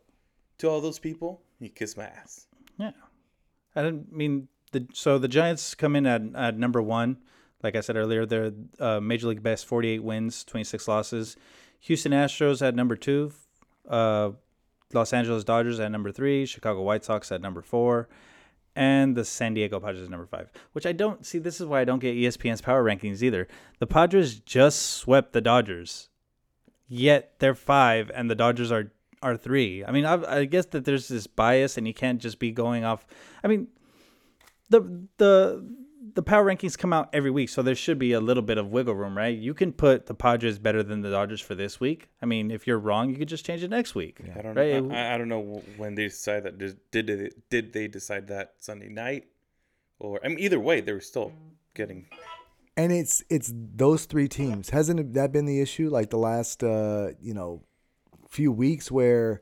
to 0.58 0.70
all 0.70 0.82
those 0.82 1.00
people, 1.00 1.42
you 1.60 1.70
kiss 1.70 1.98
my 1.98 2.06
ass. 2.06 2.48
Yeah, 2.78 2.92
I 3.76 3.84
didn't 3.84 4.12
mean 4.12 4.48
the. 4.72 4.88
So 4.94 5.18
the 5.18 5.28
Giants 5.28 5.76
come 5.76 5.96
in 5.96 6.06
at, 6.06 6.22
at 6.36 6.58
number 6.58 6.82
one. 6.82 7.18
Like 7.64 7.76
I 7.76 7.82
said 7.82 7.96
earlier, 7.96 8.26
they're 8.26 8.52
uh, 8.80 9.00
Major 9.00 9.28
League 9.28 9.42
best, 9.44 9.66
forty-eight 9.66 10.04
wins, 10.04 10.44
twenty-six 10.44 10.88
losses. 10.88 11.36
Houston 11.82 12.12
Astros 12.12 12.66
at 12.66 12.76
number 12.76 12.96
two. 12.96 13.32
Uh, 13.88 14.32
Los 14.94 15.14
Angeles 15.14 15.44
Dodgers 15.44 15.80
at 15.80 15.92
number 15.92 16.12
three. 16.12 16.46
Chicago 16.46 16.82
White 16.82 17.04
Sox 17.04 17.32
at 17.32 17.42
number 17.42 17.62
four. 17.62 18.08
And 18.76 19.16
the 19.16 19.24
San 19.24 19.54
Diego 19.54 19.80
Padres 19.80 20.10
number 20.10 20.26
five, 20.26 20.52
which 20.74 20.86
I 20.86 20.92
don't 20.92 21.26
see. 21.26 21.40
This 21.40 21.62
is 21.62 21.66
why 21.66 21.80
I 21.80 21.86
don't 21.86 22.00
get 22.00 22.16
ESPN's 22.16 22.62
power 22.62 22.84
rankings 22.84 23.24
either. 23.24 23.48
The 23.80 23.88
Padres 23.88 24.40
just 24.40 24.82
swept 24.82 25.32
the 25.32 25.40
Dodgers, 25.40 26.10
yet 26.88 27.34
they're 27.40 27.56
five, 27.56 28.12
and 28.14 28.30
the 28.30 28.36
Dodgers 28.36 28.72
are 28.72 28.92
are 29.22 29.38
three. 29.38 29.84
I 29.84 29.92
mean, 29.92 30.06
I, 30.06 30.42
I 30.42 30.46
guess 30.46 30.66
that 30.68 30.86
there's 30.86 31.08
this 31.08 31.26
bias, 31.28 31.78
and 31.78 31.88
you 31.88 31.94
can't 31.94 32.20
just 32.22 32.38
be 32.38 32.52
going 32.52 32.84
off. 32.84 33.06
I 33.44 33.48
mean, 33.48 33.68
the 34.70 35.08
the 35.18 35.66
the 36.14 36.22
power 36.24 36.46
rankings 36.46 36.78
come 36.78 36.94
out 36.94 37.10
every 37.12 37.32
week, 37.32 37.50
so 37.50 37.62
there 37.62 37.76
should 37.76 38.00
be 38.00 38.14
a 38.14 38.20
little 38.22 38.44
bit 38.44 38.58
of 38.58 38.68
wiggle 38.68 38.96
room, 38.96 39.18
right? 39.18 39.38
You 39.38 39.54
can 39.54 39.74
put 39.74 40.06
the 40.06 40.14
Padres 40.14 40.60
better 40.60 40.82
than 40.84 41.02
the 41.02 41.10
Dodgers 41.10 41.42
for 41.42 41.56
this 41.56 41.80
week. 41.80 42.08
I 42.22 42.26
mean, 42.26 42.52
if 42.52 42.66
you're 42.68 42.80
wrong, 42.80 43.10
you 43.10 43.18
could 43.18 43.28
just 43.28 43.46
change 43.46 43.64
it 43.64 43.70
next 43.70 43.96
week. 43.96 44.22
I 44.38 44.42
don't 44.42 44.56
Right. 44.56 44.82
know. 44.82 44.96
I, 44.96 45.16
I 45.16 45.18
don't 45.18 45.28
know 45.28 45.62
when 45.78 45.96
they 45.96 46.04
decide 46.04 46.44
that. 46.44 46.58
Did, 46.58 46.78
did 46.92 47.08
they, 47.08 47.30
did 47.50 47.74
they 47.74 47.88
decide 47.88 48.28
that 48.28 48.54
Sunday 48.60 48.88
night, 48.90 49.26
or 50.00 50.20
I 50.24 50.30
mean, 50.30 50.40
either 50.40 50.60
way, 50.60 50.80
they 50.82 50.94
were 50.94 51.02
still 51.02 51.34
getting. 51.74 52.06
And 52.78 52.92
it's 52.92 53.24
it's 53.30 53.52
those 53.56 54.06
three 54.06 54.28
teams. 54.28 54.70
Hasn't 54.70 55.14
that 55.14 55.32
been 55.32 55.46
the 55.46 55.62
issue? 55.62 55.90
Like 55.90 56.10
the 56.10 56.18
last 56.18 56.64
uh, 56.64 57.12
you 57.22 57.34
know 57.34 57.64
few 58.30 58.52
weeks 58.52 58.92
where 58.92 59.42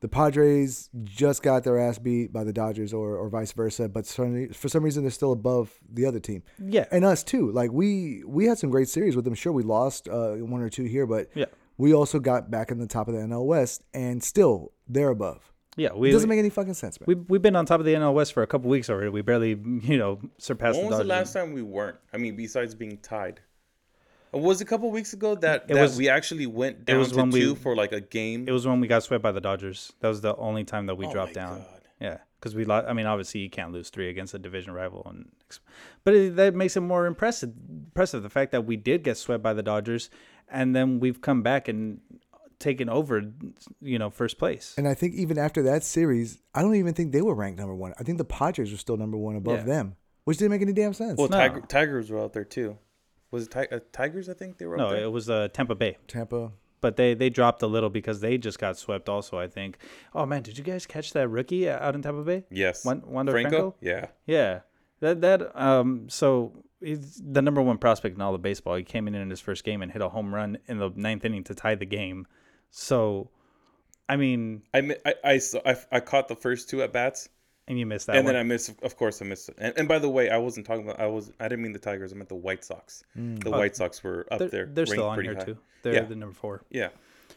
the 0.00 0.08
Padres 0.08 0.90
just 1.04 1.42
got 1.42 1.64
their 1.64 1.78
ass 1.78 1.98
beat 1.98 2.32
by 2.32 2.44
the 2.44 2.52
Dodgers 2.52 2.92
or, 2.92 3.16
or 3.16 3.28
vice 3.28 3.52
versa, 3.52 3.88
but 3.88 4.04
for 4.06 4.68
some 4.68 4.82
reason 4.82 5.02
they're 5.04 5.10
still 5.10 5.32
above 5.32 5.72
the 5.90 6.04
other 6.04 6.20
team. 6.20 6.42
Yeah. 6.58 6.84
And 6.90 7.04
us 7.04 7.22
too. 7.22 7.50
Like 7.52 7.70
we 7.72 8.22
we 8.26 8.46
had 8.46 8.58
some 8.58 8.70
great 8.70 8.88
series 8.88 9.14
with 9.16 9.24
them. 9.24 9.34
Sure, 9.34 9.52
we 9.52 9.62
lost 9.62 10.08
uh, 10.08 10.34
one 10.34 10.60
or 10.60 10.68
two 10.68 10.84
here, 10.84 11.06
but 11.06 11.28
Yeah. 11.34 11.46
we 11.78 11.94
also 11.94 12.18
got 12.18 12.50
back 12.50 12.70
in 12.70 12.78
the 12.78 12.86
top 12.88 13.06
of 13.08 13.14
the 13.14 13.20
NL 13.20 13.46
West, 13.46 13.82
and 13.94 14.22
still 14.22 14.72
they're 14.88 15.10
above. 15.10 15.52
Yeah, 15.76 15.88
It 15.88 15.98
we 15.98 16.10
doesn't 16.10 16.28
make 16.28 16.38
any 16.38 16.48
fucking 16.50 16.74
sense, 16.74 16.98
man. 17.00 17.06
we 17.06 17.14
we've 17.14 17.42
been 17.42 17.54
on 17.56 17.66
top 17.66 17.80
of 17.80 17.86
the 17.86 17.92
NL 17.94 18.14
West 18.14 18.32
for 18.32 18.42
a 18.42 18.46
couple 18.46 18.70
weeks 18.70 18.88
already. 18.88 19.10
We 19.10 19.22
barely, 19.22 19.50
you 19.82 19.98
know, 19.98 20.20
surpassed 20.38 20.76
When 20.78 20.86
the 20.86 20.90
was 20.90 20.98
the 20.98 21.04
last 21.04 21.32
time 21.34 21.52
we 21.52 21.62
weren't? 21.62 21.96
I 22.12 22.16
mean, 22.16 22.34
besides 22.36 22.74
being 22.74 22.96
tied. 22.98 23.40
Uh, 24.34 24.38
Was 24.38 24.60
a 24.60 24.64
couple 24.64 24.90
weeks 24.90 25.12
ago 25.12 25.34
that, 25.36 25.66
It 25.68 25.74
that 25.74 25.82
was- 25.82 25.96
we 25.98 26.08
actually 26.08 26.46
went 26.46 26.84
down 26.86 26.98
was 26.98 27.10
to 27.12 27.16
when 27.18 27.30
we- 27.30 27.40
two 27.40 27.54
for 27.56 27.76
like 27.76 27.92
a 27.92 28.00
game? 28.00 28.48
It 28.48 28.52
was 28.52 28.66
when 28.66 28.80
we 28.80 28.86
got 28.88 29.02
swept 29.02 29.22
by 29.22 29.32
the 29.32 29.40
Dodgers. 29.40 29.92
That 30.00 30.08
was 30.08 30.20
the 30.22 30.34
only 30.36 30.64
time 30.64 30.86
that 30.86 30.94
we 30.96 31.06
Oh 31.06 31.12
dropped 31.12 31.36
my 31.36 31.42
down. 31.42 31.58
God. 31.58 31.80
Yeah, 32.00 32.18
because 32.40 32.54
we 32.54 32.64
lost. 32.64 32.86
I 32.88 32.92
mean, 32.92 33.06
obviously 33.06 33.40
you 33.40 33.48
can't 33.50 33.72
lose 33.72 33.88
three 33.90 34.08
against 34.10 34.34
a 34.34 34.38
division 34.38 34.72
rival, 34.74 35.02
and 35.08 35.30
but 36.04 36.12
it, 36.14 36.36
that 36.36 36.54
makes 36.54 36.76
it 36.76 36.80
more 36.80 37.06
impressive. 37.06 37.52
Impressive 37.86 38.22
the 38.22 38.28
fact 38.30 38.52
that 38.52 38.66
we 38.66 38.76
did 38.76 39.02
get 39.02 39.16
swept 39.16 39.42
by 39.42 39.52
the 39.54 39.62
Dodgers, 39.62 40.10
and 40.48 40.74
then 40.76 41.00
we've 41.00 41.20
come 41.22 41.42
back 41.42 41.68
and 41.68 42.00
taken 42.66 42.88
over, 42.88 43.22
you 43.80 43.98
know, 43.98 44.10
first 44.10 44.38
place. 44.38 44.74
And 44.76 44.86
I 44.88 44.94
think 44.94 45.14
even 45.14 45.38
after 45.38 45.62
that 45.62 45.84
series, 45.84 46.40
I 46.54 46.62
don't 46.62 46.74
even 46.74 46.94
think 46.94 47.12
they 47.12 47.22
were 47.22 47.34
ranked 47.34 47.58
number 47.58 47.74
one. 47.74 47.92
I 47.98 48.02
think 48.02 48.18
the 48.18 48.24
Padres 48.24 48.70
were 48.72 48.78
still 48.78 48.96
number 48.96 49.16
one 49.16 49.36
above 49.36 49.58
Yeah. 49.60 49.64
them, 49.74 49.96
which 50.24 50.38
didn't 50.38 50.50
make 50.50 50.62
any 50.62 50.72
damn 50.72 50.92
sense. 50.94 51.16
well, 51.18 51.28
No. 51.28 51.36
Tiger, 51.38 51.60
Tigers 51.60 52.10
were 52.10 52.18
out 52.20 52.32
there 52.32 52.44
too. 52.44 52.78
Was 53.30 53.46
it 53.46 53.50
Ti- 53.52 53.74
uh, 53.76 53.80
Tigers? 53.92 54.28
I 54.28 54.34
think 54.34 54.58
they 54.58 54.66
were. 54.66 54.76
no, 54.76 54.86
out 54.86 54.90
there? 54.92 55.04
it 55.04 55.10
was 55.12 55.28
uh, 55.30 55.48
Tampa 55.52 55.74
Bay, 55.74 55.96
Tampa. 56.08 56.52
but 56.80 56.96
they 56.96 57.14
they 57.14 57.28
dropped 57.30 57.62
a 57.62 57.66
little 57.66 57.90
because 57.90 58.20
they 58.20 58.38
just 58.38 58.58
got 58.58 58.76
swept. 58.78 59.08
Also, 59.08 59.38
I 59.38 59.48
think. 59.48 59.78
Oh 60.14 60.26
man, 60.26 60.42
did 60.42 60.58
you 60.58 60.64
guys 60.64 60.86
catch 60.86 61.12
that 61.12 61.28
rookie 61.28 61.68
out 61.68 61.94
in 61.94 62.02
Tampa 62.02 62.22
Bay? 62.22 62.44
yes. 62.50 62.84
Wan- 62.84 63.02
Wander 63.06 63.32
Franco? 63.32 63.50
Franco? 63.50 63.76
Yeah. 63.80 64.06
Yeah, 64.26 64.60
that 65.00 65.20
that 65.22 65.38
um. 65.60 66.08
So 66.08 66.52
he's 66.80 67.20
the 67.24 67.42
number 67.42 67.60
one 67.62 67.78
prospect 67.78 68.14
in 68.16 68.22
all 68.22 68.34
of 68.34 68.42
baseball. 68.42 68.76
He 68.76 68.84
came 68.84 69.08
in 69.08 69.14
in 69.14 69.28
his 69.30 69.40
first 69.40 69.64
game 69.64 69.82
and 69.82 69.90
hit 69.90 70.02
a 70.02 70.08
home 70.10 70.32
run 70.34 70.58
in 70.68 70.78
the 70.78 70.90
ninth 70.94 71.24
inning 71.24 71.42
to 71.44 71.54
tie 71.54 71.74
the 71.74 71.86
game. 71.86 72.26
So, 72.70 73.30
I 74.08 74.16
mean, 74.16 74.62
I, 74.74 74.94
I, 75.04 75.14
I, 75.24 75.38
saw, 75.38 75.60
I, 75.64 75.76
I 75.92 76.00
caught 76.00 76.28
the 76.28 76.36
first 76.36 76.68
two 76.68 76.82
at 76.82 76.92
bats, 76.92 77.28
and 77.68 77.78
you 77.78 77.86
missed 77.86 78.06
that 78.06 78.16
and 78.16 78.24
one. 78.24 78.34
then 78.34 78.40
I 78.40 78.44
missed. 78.44 78.72
Of 78.82 78.96
course, 78.96 79.20
I 79.22 79.24
missed. 79.24 79.50
And, 79.58 79.72
and 79.76 79.88
by 79.88 79.98
the 79.98 80.08
way, 80.08 80.30
I 80.30 80.36
wasn't 80.38 80.66
talking 80.66 80.84
about. 80.84 81.00
I 81.00 81.06
was. 81.06 81.32
I 81.40 81.48
didn't 81.48 81.62
mean 81.62 81.72
the 81.72 81.78
Tigers. 81.78 82.12
I 82.12 82.16
meant 82.16 82.28
the 82.28 82.34
White 82.34 82.64
Sox. 82.64 83.02
The 83.14 83.50
Oh, 83.52 83.58
White 83.58 83.74
Sox 83.76 84.02
were 84.04 84.26
up 84.30 84.38
they're 84.38 84.48
there. 84.48 84.66
they're 84.66 84.86
still 84.86 85.06
on 85.08 85.20
here 85.22 85.34
high. 85.34 85.44
too. 85.44 85.58
They're 85.82 85.94
Yeah. 85.94 86.02
the 86.04 86.16
number 86.16 86.34
four. 86.34 86.62
Yeah, 86.70 86.88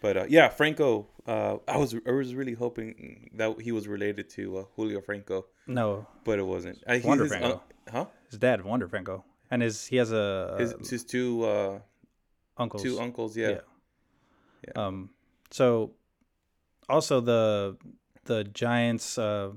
but 0.02 0.18
uh, 0.18 0.26
yeah, 0.30 0.50
Franco. 0.50 1.08
Uh, 1.26 1.58
I 1.68 1.78
was 1.78 1.96
I 2.08 2.12
was 2.12 2.34
really 2.36 2.54
hoping 2.54 3.30
that 3.36 3.62
he 3.62 3.72
was 3.72 3.88
related 3.88 4.30
to 4.32 4.58
uh, 4.60 4.64
Julio 4.76 5.00
Franco, 5.02 5.46
No, 5.68 6.06
but 6.24 6.40
it 6.40 6.44
wasn't. 6.46 6.84
I, 6.88 6.98
he- 6.98 7.08
Wander 7.08 7.24
his, 7.26 7.32
Franco. 7.34 7.62
uh, 7.88 7.92
huh? 7.92 8.06
his 8.30 8.40
dad, 8.40 8.64
Wander 8.66 8.88
Franco, 8.88 9.24
and 9.52 9.62
his 9.62 9.86
he 9.86 9.98
has 9.98 10.12
a 10.12 10.56
His, 10.60 10.90
his 10.90 11.04
two 11.04 11.44
uh, 11.46 11.80
uncles. 12.58 12.82
two 12.84 13.00
uncles. 13.00 13.38
Yeah. 13.38 13.60
Yeah. 14.68 14.72
Um. 14.76 15.10
So, 15.52 15.92
also 16.88 17.22
the 17.22 17.78
the 18.26 18.44
Giants. 18.44 19.18
Uh, 19.18 19.52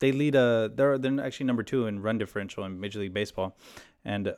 they 0.00 0.12
lead 0.12 0.34
a. 0.34 0.70
They're 0.74 0.98
they're 0.98 1.24
actually 1.24 1.46
number 1.46 1.62
two 1.62 1.86
in 1.86 2.00
run 2.02 2.18
differential 2.18 2.64
in 2.64 2.80
Major 2.80 2.98
League 3.00 3.14
Baseball, 3.14 3.56
and 4.04 4.28
uh, 4.28 4.34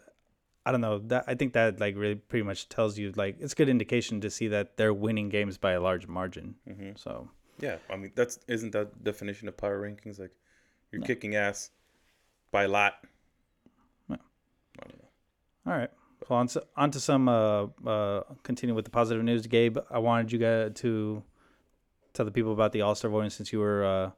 I 0.65 0.73
don't 0.73 0.81
know 0.81 0.99
that 1.07 1.25
I 1.27 1.35
think 1.35 1.53
that 1.55 1.81
like 1.81 1.97
really 1.97 2.15
pretty 2.17 2.43
much 2.45 2.69
tells 2.69 2.99
you 2.99 3.13
like 3.17 3.37
it's 3.41 3.55
good 3.55 3.69
indication 3.69 4.21
to 4.21 4.31
see 4.31 4.49
that 4.49 4.77
they're 4.77 4.95
winning 4.95 5.29
games 5.29 5.59
by 5.59 5.73
a 5.73 5.81
large 5.81 6.07
margin. 6.07 6.57
hmm 6.67 6.91
So 6.97 7.31
Yeah. 7.61 7.77
I 7.89 7.97
mean, 7.97 8.13
that's 8.15 8.39
isn't 8.49 8.73
that 8.73 9.03
definition 9.05 9.49
of 9.49 9.57
power 9.57 9.81
rankings? 9.81 10.19
Like, 10.19 10.33
you're 10.93 11.03
kicking 11.03 11.37
ass 11.37 11.71
by 12.51 12.65
a 12.65 12.69
lot. 12.69 12.95
No. 14.09 14.17
I 14.17 14.89
don't 14.89 14.99
know. 14.99 15.09
all 15.73 15.79
right. 15.79 15.91
Well, 16.29 16.41
on, 16.41 16.49
to- 16.49 16.67
on 16.77 16.91
to 16.91 17.01
some 17.01 17.29
uh 17.29 17.67
uh 17.87 18.23
continue 18.43 18.75
with 18.75 18.85
the 18.85 18.91
positive 18.91 19.23
news, 19.23 19.47
Gabe. 19.47 19.79
I 19.91 19.99
wanted 19.99 20.33
you 20.33 20.39
guys 20.39 20.73
to 20.77 21.23
tell 22.15 22.25
the 22.25 22.33
people 22.33 22.53
about 22.53 22.73
the 22.73 22.81
All 22.83 22.95
Star 22.95 23.11
voting 23.11 23.31
since 23.31 23.53
you 23.53 23.61
were 23.61 23.85
uh 23.85 24.11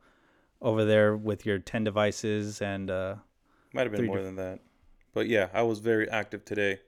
over 0.60 0.84
there 0.84 1.16
with 1.16 1.44
your 1.46 1.58
ten 1.58 1.84
devices 1.84 2.60
and 2.62 2.90
uh 2.90 3.16
Might 3.72 3.82
have 3.82 3.92
been 3.92 4.06
more 4.06 4.16
diff- 4.16 4.24
than 4.24 4.36
that, 4.36 4.60
but 5.12 5.26
yeah, 5.28 5.48
I 5.52 5.62
was 5.62 5.78
very 5.80 6.08
active 6.08 6.44
today. 6.44 6.80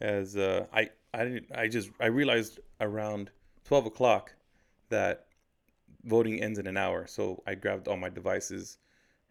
As 0.00 0.36
uh, 0.36 0.66
I 0.72 0.90
I 1.14 1.24
didn't 1.24 1.46
I 1.54 1.68
just 1.68 1.90
I 2.00 2.06
realized 2.06 2.58
around 2.80 3.30
twelve 3.64 3.86
o'clock 3.86 4.34
that 4.88 5.26
voting 6.04 6.42
ends 6.42 6.58
in 6.58 6.66
an 6.66 6.76
hour, 6.76 7.06
so 7.06 7.42
I 7.46 7.54
grabbed 7.54 7.86
all 7.86 7.96
my 7.96 8.08
devices 8.08 8.78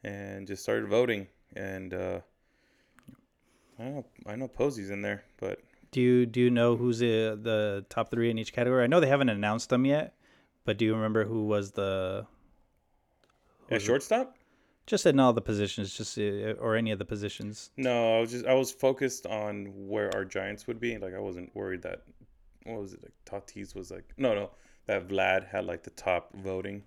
and 0.03 0.47
just 0.47 0.63
started 0.63 0.87
voting. 0.87 1.27
And 1.55 1.93
uh, 1.93 2.19
I 3.79 3.83
know 3.83 4.05
I 4.25 4.35
know 4.35 4.47
Posey's 4.47 4.89
in 4.89 5.01
there, 5.01 5.23
but 5.37 5.59
Do 5.91 6.01
you 6.01 6.25
do 6.25 6.39
you 6.39 6.49
know 6.49 6.75
who's 6.75 6.99
the 6.99 7.39
the 7.41 7.85
top 7.89 8.09
three 8.11 8.29
in 8.29 8.37
each 8.37 8.53
category? 8.53 8.83
I 8.83 8.87
know 8.87 8.99
they 8.99 9.07
haven't 9.07 9.29
announced 9.29 9.69
them 9.69 9.85
yet, 9.85 10.15
but 10.65 10.77
do 10.77 10.85
you 10.85 10.93
remember 10.95 11.25
who 11.25 11.45
was 11.47 11.71
the 11.71 12.27
at 13.69 13.81
shortstop. 13.81 14.35
just 14.85 15.05
in 15.05 15.19
all 15.19 15.33
the 15.33 15.41
positions, 15.41 15.95
just 15.95 16.17
uh, 16.17 16.53
or 16.59 16.75
any 16.75 16.91
of 16.91 16.99
the 16.99 17.05
positions? 17.05 17.71
No, 17.77 18.17
I 18.17 18.19
was 18.21 18.31
just 18.31 18.45
I 18.45 18.53
was 18.53 18.71
focused 18.71 19.25
on 19.25 19.65
where 19.87 20.13
our 20.15 20.25
Giants 20.25 20.67
would 20.67 20.79
be. 20.79 20.97
Like 20.97 21.13
I 21.13 21.19
wasn't 21.19 21.55
worried 21.55 21.81
that 21.83 22.01
what 22.65 22.79
was 22.81 22.93
it 22.93 23.01
like 23.03 23.13
Tatis 23.25 23.73
was 23.75 23.89
like 23.91 24.05
no 24.17 24.35
no 24.35 24.51
that 24.87 25.07
Vlad 25.07 25.47
had 25.47 25.65
like 25.65 25.83
the 25.83 25.89
top 25.91 26.33
voting, 26.35 26.83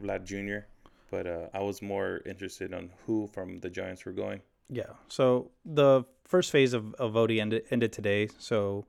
Vlad 0.00 0.24
Jr. 0.24 0.66
But 1.10 1.26
uh, 1.26 1.48
I 1.52 1.60
was 1.60 1.82
more 1.82 2.20
interested 2.24 2.72
on 2.72 2.90
who 3.06 3.26
from 3.26 3.58
the 3.60 3.68
Giants 3.70 4.04
were 4.04 4.12
going. 4.12 4.40
Yeah. 4.72 4.94
So 5.08 5.50
the 5.64 6.04
first 6.24 6.50
phase 6.50 6.72
of, 6.72 6.94
of 6.94 7.12
voting 7.12 7.40
ended, 7.40 7.64
ended 7.70 7.92
today. 7.92 8.28
So 8.38 8.86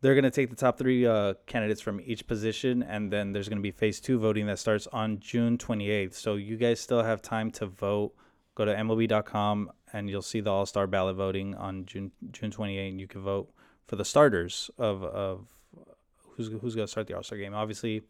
they're 0.00 0.14
going 0.14 0.24
to 0.24 0.30
take 0.30 0.50
the 0.50 0.56
top 0.56 0.76
three 0.76 1.06
uh, 1.06 1.34
candidates 1.46 1.80
from 1.80 2.00
each 2.04 2.26
position, 2.26 2.82
and 2.82 3.12
then 3.12 3.32
there's 3.32 3.48
going 3.48 3.58
to 3.58 3.62
be 3.62 3.70
phase 3.70 4.00
two 4.00 4.18
voting 4.18 4.46
that 4.46 4.58
starts 4.58 4.88
on 4.88 5.20
June 5.20 5.58
28th. 5.58 6.14
So 6.14 6.34
you 6.34 6.56
guys 6.56 6.80
still 6.80 7.04
have 7.04 7.22
time 7.22 7.50
to 7.52 7.66
vote. 7.66 8.12
Go 8.56 8.64
to 8.64 8.74
MLB.com 8.74 9.70
and 9.92 10.10
you'll 10.10 10.22
see 10.22 10.40
the 10.40 10.50
All 10.50 10.66
Star 10.66 10.88
ballot 10.88 11.14
voting 11.14 11.54
on 11.54 11.86
June 11.86 12.10
June 12.32 12.50
28th. 12.50 12.88
And 12.88 13.00
you 13.00 13.06
can 13.06 13.22
vote 13.22 13.50
for 13.86 13.94
the 13.94 14.04
starters 14.04 14.70
of 14.78 15.04
of 15.04 15.46
who's 16.34 16.48
who's 16.48 16.74
going 16.74 16.86
to 16.86 16.90
start 16.90 17.06
the 17.06 17.14
All 17.14 17.22
Star 17.22 17.38
game. 17.38 17.54
Obviously, 17.54 18.02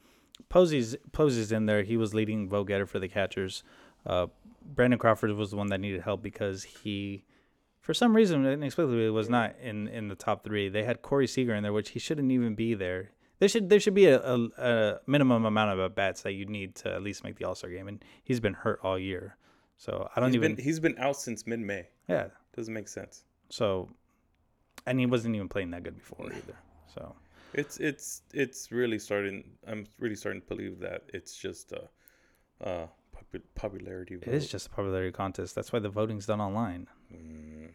Posey's 0.48 0.96
Posey's 1.12 1.52
in 1.52 1.66
there. 1.66 1.82
He 1.82 1.98
was 1.98 2.14
leading 2.14 2.48
vote 2.48 2.68
getter 2.68 2.86
for 2.86 2.98
the 2.98 3.08
catchers. 3.08 3.62
Uh, 4.06 4.28
Brandon 4.68 4.98
Crawford 4.98 5.32
was 5.32 5.50
the 5.50 5.56
one 5.56 5.68
that 5.68 5.80
needed 5.80 6.02
help 6.02 6.22
because 6.22 6.62
he, 6.62 7.24
for 7.80 7.94
some 7.94 8.14
reason, 8.14 8.44
inexplicably, 8.46 9.08
was 9.10 9.28
not 9.28 9.54
in, 9.60 9.88
in 9.88 10.08
the 10.08 10.14
top 10.14 10.44
three. 10.44 10.68
They 10.68 10.84
had 10.84 11.02
Corey 11.02 11.26
Seager 11.26 11.54
in 11.54 11.62
there, 11.62 11.72
which 11.72 11.90
he 11.90 11.98
shouldn't 11.98 12.30
even 12.30 12.54
be 12.54 12.74
there. 12.74 13.10
There 13.40 13.48
should 13.48 13.68
there 13.70 13.78
should 13.80 13.94
be 13.94 14.06
a, 14.06 14.20
a, 14.20 14.44
a 14.58 15.00
minimum 15.06 15.44
amount 15.44 15.70
of 15.72 15.78
at 15.78 15.94
bats 15.94 16.22
that 16.22 16.32
you 16.32 16.44
need 16.44 16.74
to 16.76 16.92
at 16.92 17.02
least 17.02 17.22
make 17.24 17.36
the 17.36 17.44
All 17.44 17.54
Star 17.54 17.70
game, 17.70 17.86
and 17.88 18.04
he's 18.24 18.40
been 18.40 18.54
hurt 18.54 18.80
all 18.82 18.98
year. 18.98 19.36
So 19.76 20.08
I 20.14 20.20
don't 20.20 20.30
He's 20.30 20.36
even 20.36 20.54
been 20.56 20.64
he's 20.64 20.80
been 20.80 20.98
out 20.98 21.16
since 21.16 21.46
mid 21.46 21.60
May. 21.60 21.86
yeah. 22.08 22.26
Doesn't 22.56 22.74
make 22.74 22.88
sense. 22.88 23.22
So, 23.50 23.88
and 24.86 24.98
he 24.98 25.06
wasn't 25.06 25.36
even 25.36 25.48
playing 25.48 25.70
that 25.70 25.84
good 25.84 25.96
before 25.96 26.26
either. 26.26 26.58
So 26.92 27.14
It's 27.54 27.76
it's 27.78 28.22
it's 28.34 28.72
really 28.72 28.98
starting. 28.98 29.44
I'm 29.68 29.86
really 30.00 30.16
starting 30.16 30.42
to 30.42 30.48
believe 30.48 30.80
that 30.80 31.04
it's 31.14 31.36
just 31.36 31.70
a, 31.72 31.88
uh 32.68 32.86
popu- 33.18 33.42
popularity. 33.54 34.14
it 34.14 34.26
is 34.28 34.48
just 34.48 34.66
a 34.66 34.70
popularity 34.70 35.12
contest. 35.12 35.54
That's 35.54 35.72
why 35.72 35.78
the 35.78 35.88
voting's 35.88 36.26
done 36.26 36.40
online. 36.40 36.86
Mm, 37.12 37.70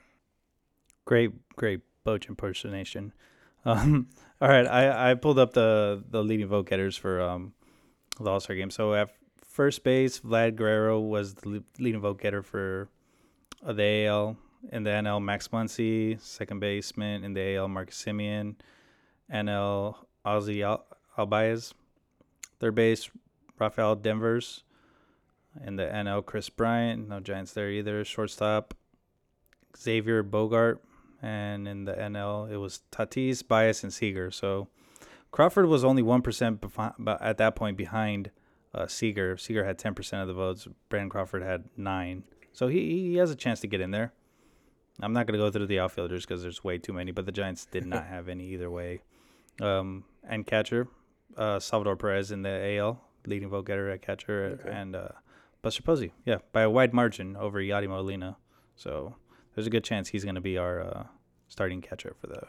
Great, 1.06 1.32
great 1.56 1.82
Boch 2.06 2.28
impersonation. 2.30 3.14
Um, 3.66 4.10
all 4.42 4.50
right, 4.50 4.68
I, 4.68 5.12
I 5.12 5.14
pulled 5.14 5.40
up 5.40 5.54
the 5.54 6.04
the 6.10 6.22
leading 6.22 6.48
vote 6.48 6.68
getters 6.70 6.98
for 6.98 7.22
um, 7.22 7.54
the 8.20 8.30
All 8.30 8.42
Star 8.42 8.58
game. 8.58 8.70
So 8.70 8.94
at 8.94 9.10
first 9.42 9.86
base, 9.86 10.20
Vlad 10.20 10.58
Guerrero 10.58 11.00
was 11.00 11.34
the 11.36 11.64
leading 11.80 12.02
vote 12.02 12.20
getter 12.20 12.44
for 12.44 12.90
uh, 13.66 13.72
the 13.72 14.06
AL. 14.06 14.36
and 14.70 14.86
the 14.86 14.90
NL, 14.90 15.24
Max 15.24 15.48
Muncy. 15.48 16.20
Second 16.20 16.60
baseman 16.60 17.24
in 17.24 17.34
the 17.34 17.56
AL, 17.56 17.70
Marcus 17.70 18.04
Semien. 18.04 18.56
NL, 19.34 19.96
Ozzy 20.26 20.62
Al-. 20.62 20.86
Third 22.60 22.76
base, 22.76 23.10
Rafael 23.58 23.96
Devers. 23.96 24.64
In 25.66 25.76
the 25.76 25.84
NL, 25.84 26.26
Kris 26.26 26.50
Bryant. 26.50 27.10
No 27.10 27.20
Giants 27.20 27.54
there 27.54 27.70
either. 27.70 28.04
Shortstop, 28.04 28.74
Xavier 29.78 30.24
Bogart, 30.24 30.82
and 31.22 31.68
in 31.68 31.86
the 31.86 31.94
NL 31.94 32.50
it 32.52 32.58
was 32.58 32.82
Tatis, 32.92 33.48
Bias, 33.48 33.84
and 33.84 33.94
Seager. 33.94 34.32
So 34.32 34.68
Crawford 35.32 35.68
was 35.68 35.84
only 35.84 36.02
one 36.02 36.22
percent 36.22 36.64
at 37.22 37.38
that 37.38 37.56
point 37.56 37.78
behind 37.78 38.32
uh, 38.74 38.88
Seager. 38.88 39.38
Seager 39.38 39.64
had 39.66 39.78
ten 39.78 39.94
percent 39.94 40.22
of 40.24 40.28
the 40.28 40.34
votes. 40.34 40.68
Brandon 40.90 41.10
Crawford 41.10 41.44
had 41.44 41.66
nine. 41.78 42.24
So 42.52 42.68
he 42.68 43.10
he 43.10 43.16
has 43.18 43.30
a 43.32 43.36
chance 43.36 43.60
to 43.62 43.68
get 43.68 43.82
in 43.82 43.92
there. 43.92 44.14
I'm 45.02 45.14
not 45.14 45.26
going 45.26 45.38
to 45.40 45.44
go 45.44 45.50
through 45.50 45.66
the 45.68 45.80
outfielders 45.80 46.24
because 46.26 46.44
there's 46.44 46.64
way 46.64 46.78
too 46.78 46.94
many, 46.94 47.12
but 47.12 47.26
the 47.26 47.32
Giants 47.32 47.66
did 47.66 47.86
not 47.86 48.06
have 48.08 48.30
any 48.30 48.46
either 48.54 48.70
way. 48.70 49.02
Um, 49.60 50.04
and 50.28 50.46
catcher, 50.46 50.88
uh, 51.36 51.60
Salvador 51.60 51.96
Perez 51.96 52.32
in 52.32 52.44
the 52.44 52.78
AL, 52.78 53.02
leading 53.26 53.50
vote 53.50 53.66
getter 53.66 53.90
at 53.90 54.02
catcher, 54.04 54.60
Okay. 54.62 54.70
and 54.72 54.96
uh, 54.96 55.08
Buster 55.64 55.82
Posey, 55.82 56.14
yeah, 56.26 56.38
by 56.52 56.62
a 56.62 56.70
wide 56.70 56.94
margin 56.94 57.36
over 57.36 57.60
Yadi 57.60 57.88
Molina. 57.88 58.38
So 58.76 59.16
there's 59.56 59.66
a 59.66 59.70
good 59.72 59.84
chance 59.84 60.10
he's 60.10 60.24
going 60.24 60.36
to 60.36 60.42
be 60.42 60.58
our 60.58 60.80
uh, 60.82 61.04
starting 61.48 61.82
catcher 61.82 62.16
for 62.20 62.28
the 62.28 62.42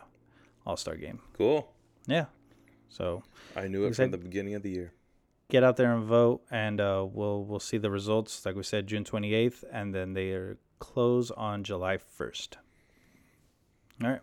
All 0.66 0.76
Star 0.76 0.96
game. 0.96 1.20
cool. 1.32 1.72
Yeah. 2.06 2.26
So 2.88 3.22
I 3.56 3.68
knew 3.68 3.84
it 3.86 3.94
from 3.96 4.10
the 4.10 4.18
beginning 4.18 4.54
of 4.54 4.62
the 4.62 4.70
year. 4.70 4.92
get 5.48 5.62
out 5.64 5.76
there 5.76 5.94
and 5.94 6.04
vote, 6.04 6.42
and 6.50 6.80
uh, 6.80 7.06
we'll 7.10 7.44
we'll 7.44 7.60
see 7.60 7.78
the 7.78 7.90
results. 7.90 8.44
Like 8.44 8.56
we 8.56 8.62
said, 8.62 8.86
June 8.86 9.04
twenty 9.04 9.32
eighth, 9.32 9.64
and 9.72 9.94
then 9.94 10.12
they 10.12 10.32
are 10.32 10.58
close 10.80 11.30
on 11.30 11.64
July 11.64 11.96
first. 11.98 12.58
All 14.02 14.10
right. 14.10 14.20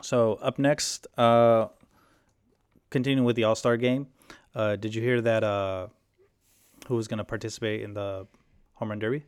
So 0.00 0.34
up 0.42 0.58
next, 0.58 1.06
uh, 1.18 1.68
continuing 2.90 3.24
with 3.24 3.36
the 3.36 3.44
All 3.44 3.54
Star 3.56 3.76
game. 3.76 4.06
Uh, 4.54 4.76
did 4.76 4.94
you 4.94 5.02
hear 5.02 5.20
that? 5.20 5.42
Uh, 5.44 5.88
who 6.88 6.96
was 6.96 7.08
going 7.08 7.18
to 7.18 7.24
participate 7.24 7.82
in 7.82 7.94
the 7.94 8.26
home 8.74 8.90
run 8.90 8.98
derby? 8.98 9.24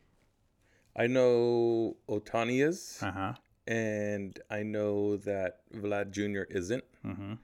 I 0.96 1.06
know 1.06 1.96
Ohtani 2.08 2.64
is, 2.66 2.98
Uh 3.02 3.10
huh. 3.10 3.32
and 3.66 4.38
I 4.50 4.62
know 4.62 5.16
that 5.18 5.60
Vlad 5.74 6.10
Jr. 6.12 6.42
isn't. 6.54 6.84
Mm-hmm. 7.04 7.34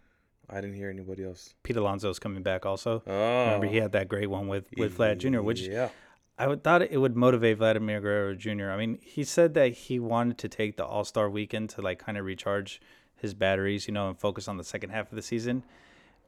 I 0.48 0.54
didn't 0.60 0.74
hear 0.76 0.90
anybody 0.90 1.24
else. 1.24 1.54
Pete 1.62 1.76
Alonso's 1.76 2.18
coming 2.18 2.42
back 2.42 2.66
also. 2.66 3.02
Oh, 3.06 3.44
Remember, 3.46 3.66
he 3.66 3.76
had 3.78 3.92
that 3.92 4.08
great 4.08 4.28
one 4.28 4.48
with 4.48 4.66
with 4.76 4.98
Vlad 4.98 5.18
Jr., 5.18 5.40
which 5.42 5.60
yeah, 5.62 5.88
I 6.38 6.46
would 6.48 6.62
thought 6.64 6.82
it 6.82 6.98
would 6.98 7.16
motivate 7.16 7.58
Vladimir 7.58 8.00
Guerrero 8.00 8.34
Jr. 8.34 8.70
I 8.70 8.76
mean, 8.76 8.98
he 9.02 9.22
said 9.24 9.54
that 9.54 9.72
he 9.72 9.98
wanted 10.00 10.38
to 10.38 10.48
take 10.48 10.76
the 10.76 10.84
All 10.84 11.04
Star 11.04 11.28
weekend 11.30 11.70
to 11.70 11.82
like 11.82 11.98
kind 12.00 12.18
of 12.18 12.24
recharge 12.24 12.80
his 13.16 13.34
batteries, 13.34 13.86
you 13.86 13.94
know, 13.94 14.08
and 14.08 14.18
focus 14.18 14.48
on 14.48 14.56
the 14.56 14.64
second 14.64 14.90
half 14.90 15.10
of 15.12 15.16
the 15.16 15.22
season. 15.22 15.62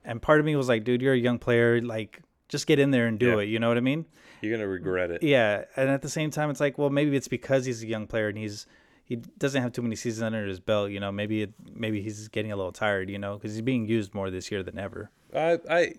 And 0.05 0.21
part 0.21 0.41
of 0.41 0.47
me 0.47 0.55
was 0.57 0.69
like, 0.69 0.85
dude, 0.85 1.01
you're 1.03 1.15
a 1.15 1.19
young 1.19 1.39
player, 1.39 1.81
like 1.81 2.21
just 2.53 2.67
get 2.69 2.79
in 2.79 2.91
there 2.93 3.07
and 3.09 3.19
do 3.19 3.31
Yeah. 3.31 3.39
it. 3.41 3.45
You 3.49 3.59
know 3.59 3.67
what 3.69 3.77
I 3.79 3.81
mean? 3.81 4.05
you're 4.43 4.53
gonna 4.57 4.69
regret 4.69 5.11
it. 5.11 5.23
Yeah. 5.23 5.65
And 5.77 5.89
at 5.89 6.03
the 6.03 6.09
same 6.09 6.31
time, 6.31 6.51
it's 6.51 6.59
like, 6.61 6.77
well, 6.77 6.91
maybe 6.91 7.17
it's 7.17 7.29
because 7.29 7.65
he's 7.65 7.83
a 7.83 7.87
young 7.87 8.07
player 8.07 8.29
and 8.29 8.37
he's 8.39 8.67
he 9.05 9.17
doesn't 9.17 9.61
have 9.63 9.73
too 9.73 9.83
many 9.83 9.97
seasons 9.97 10.23
under 10.23 10.45
his 10.47 10.59
belt. 10.61 10.91
You 10.91 10.99
know, 11.01 11.11
maybe 11.13 11.43
it, 11.43 11.53
maybe 11.75 12.03
he's 12.03 12.29
getting 12.29 12.51
a 12.53 12.57
little 12.57 12.73
tired. 12.73 13.09
You 13.11 13.19
know, 13.19 13.37
because 13.37 13.53
he's 13.55 13.63
being 13.63 13.87
used 13.87 14.15
more 14.15 14.31
this 14.31 14.51
year 14.51 14.63
than 14.63 14.79
ever. 14.79 15.11
I 15.35 15.59
I 15.71 15.95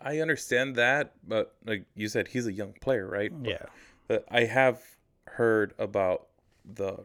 I 0.00 0.18
understand 0.20 0.76
that, 0.76 1.12
but 1.26 1.54
like 1.66 1.84
you 1.94 2.08
said, 2.08 2.28
he's 2.28 2.46
a 2.46 2.52
young 2.52 2.72
player, 2.80 3.06
right? 3.06 3.32
Yeah. 3.42 3.66
But 4.08 4.24
I 4.30 4.44
have 4.44 4.80
heard 5.26 5.74
about 5.78 6.28
the 6.64 7.04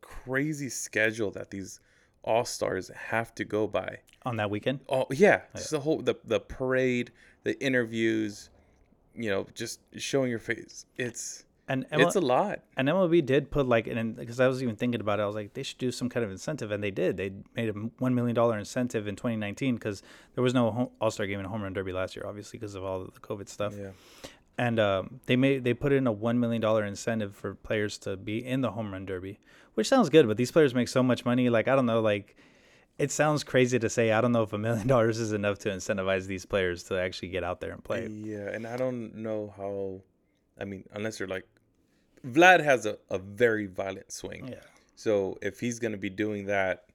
crazy 0.00 0.68
schedule 0.70 1.30
that 1.32 1.50
these 1.50 1.80
all 2.22 2.44
stars 2.44 2.90
have 2.94 3.34
to 3.36 3.44
go 3.44 3.66
by. 3.66 3.98
On 4.24 4.36
that 4.36 4.50
weekend. 4.50 4.80
Oh 4.88 5.06
yeah, 5.10 5.42
just 5.56 5.70
the 5.70 5.80
whole 5.80 6.02
the 6.02 6.16
the 6.24 6.40
parade, 6.40 7.12
the 7.44 7.60
interviews, 7.62 8.50
you 9.14 9.30
know, 9.30 9.46
just 9.54 9.80
showing 9.96 10.30
your 10.30 10.38
face. 10.38 10.86
It's 10.96 11.44
And 11.92 12.00
it's 12.00 12.16
a 12.16 12.20
lot. 12.20 12.60
And 12.76 12.88
MLB 12.88 13.24
did 13.26 13.50
put 13.50 13.66
like 13.66 13.86
an 13.86 14.12
because 14.12 14.40
I 14.40 14.48
was 14.48 14.62
even 14.62 14.76
thinking 14.76 15.00
about 15.00 15.20
it. 15.20 15.22
I 15.22 15.26
was 15.26 15.34
like, 15.34 15.52
they 15.52 15.62
should 15.62 15.78
do 15.78 15.92
some 15.92 16.08
kind 16.08 16.24
of 16.24 16.30
incentive, 16.30 16.70
and 16.70 16.82
they 16.82 16.90
did. 16.90 17.16
They 17.18 17.32
made 17.54 17.68
a 17.68 17.72
one 17.72 18.14
million 18.14 18.34
dollar 18.34 18.58
incentive 18.58 19.06
in 19.06 19.16
2019 19.16 19.74
because 19.74 20.02
there 20.34 20.42
was 20.42 20.54
no 20.54 20.92
All 21.00 21.10
Star 21.10 21.26
game 21.26 21.38
and 21.38 21.48
home 21.48 21.62
run 21.62 21.74
derby 21.74 21.92
last 21.92 22.16
year, 22.16 22.24
obviously 22.26 22.58
because 22.58 22.74
of 22.74 22.84
all 22.84 23.04
the 23.04 23.20
COVID 23.20 23.48
stuff. 23.48 23.74
Yeah. 23.76 23.90
And 24.56 24.80
um, 24.80 25.20
they 25.26 25.36
made 25.36 25.62
they 25.62 25.74
put 25.74 25.92
in 25.92 26.06
a 26.06 26.12
one 26.12 26.40
million 26.40 26.62
dollar 26.62 26.84
incentive 26.84 27.36
for 27.36 27.54
players 27.54 27.98
to 27.98 28.16
be 28.16 28.44
in 28.44 28.62
the 28.62 28.70
home 28.70 28.92
run 28.92 29.04
derby, 29.04 29.38
which 29.74 29.88
sounds 29.88 30.08
good. 30.08 30.26
But 30.26 30.36
these 30.36 30.50
players 30.50 30.74
make 30.74 30.88
so 30.88 31.02
much 31.02 31.24
money. 31.24 31.50
Like 31.50 31.68
I 31.68 31.76
don't 31.76 31.86
know, 31.86 32.00
like 32.00 32.34
it 32.98 33.12
sounds 33.12 33.44
crazy 33.44 33.78
to 33.78 33.88
say. 33.88 34.12
I 34.12 34.20
don't 34.20 34.32
know 34.32 34.42
if 34.42 34.52
a 34.52 34.58
million 34.58 34.86
dollars 34.94 35.18
is 35.18 35.32
enough 35.32 35.58
to 35.60 35.70
incentivize 35.70 36.26
these 36.26 36.44
players 36.44 36.82
to 36.84 37.00
actually 37.00 37.28
get 37.28 37.44
out 37.44 37.60
there 37.60 37.72
and 37.72 37.82
play. 37.82 38.06
Yeah, 38.08 38.50
and 38.50 38.66
I 38.66 38.76
don't 38.76 39.14
know 39.14 39.54
how. 39.56 40.02
I 40.60 40.64
mean, 40.64 40.84
unless 40.92 41.20
you're 41.20 41.28
like, 41.28 41.46
Vlad 42.26 42.62
has 42.62 42.84
a, 42.84 42.98
a 43.10 43.18
very 43.18 43.66
violent 43.66 44.10
swing. 44.10 44.48
Yeah. 44.48 44.60
So 44.96 45.38
if 45.40 45.60
he's 45.60 45.78
going 45.78 45.92
to 45.92 45.98
be 45.98 46.10
doing 46.10 46.46
that, 46.46 46.86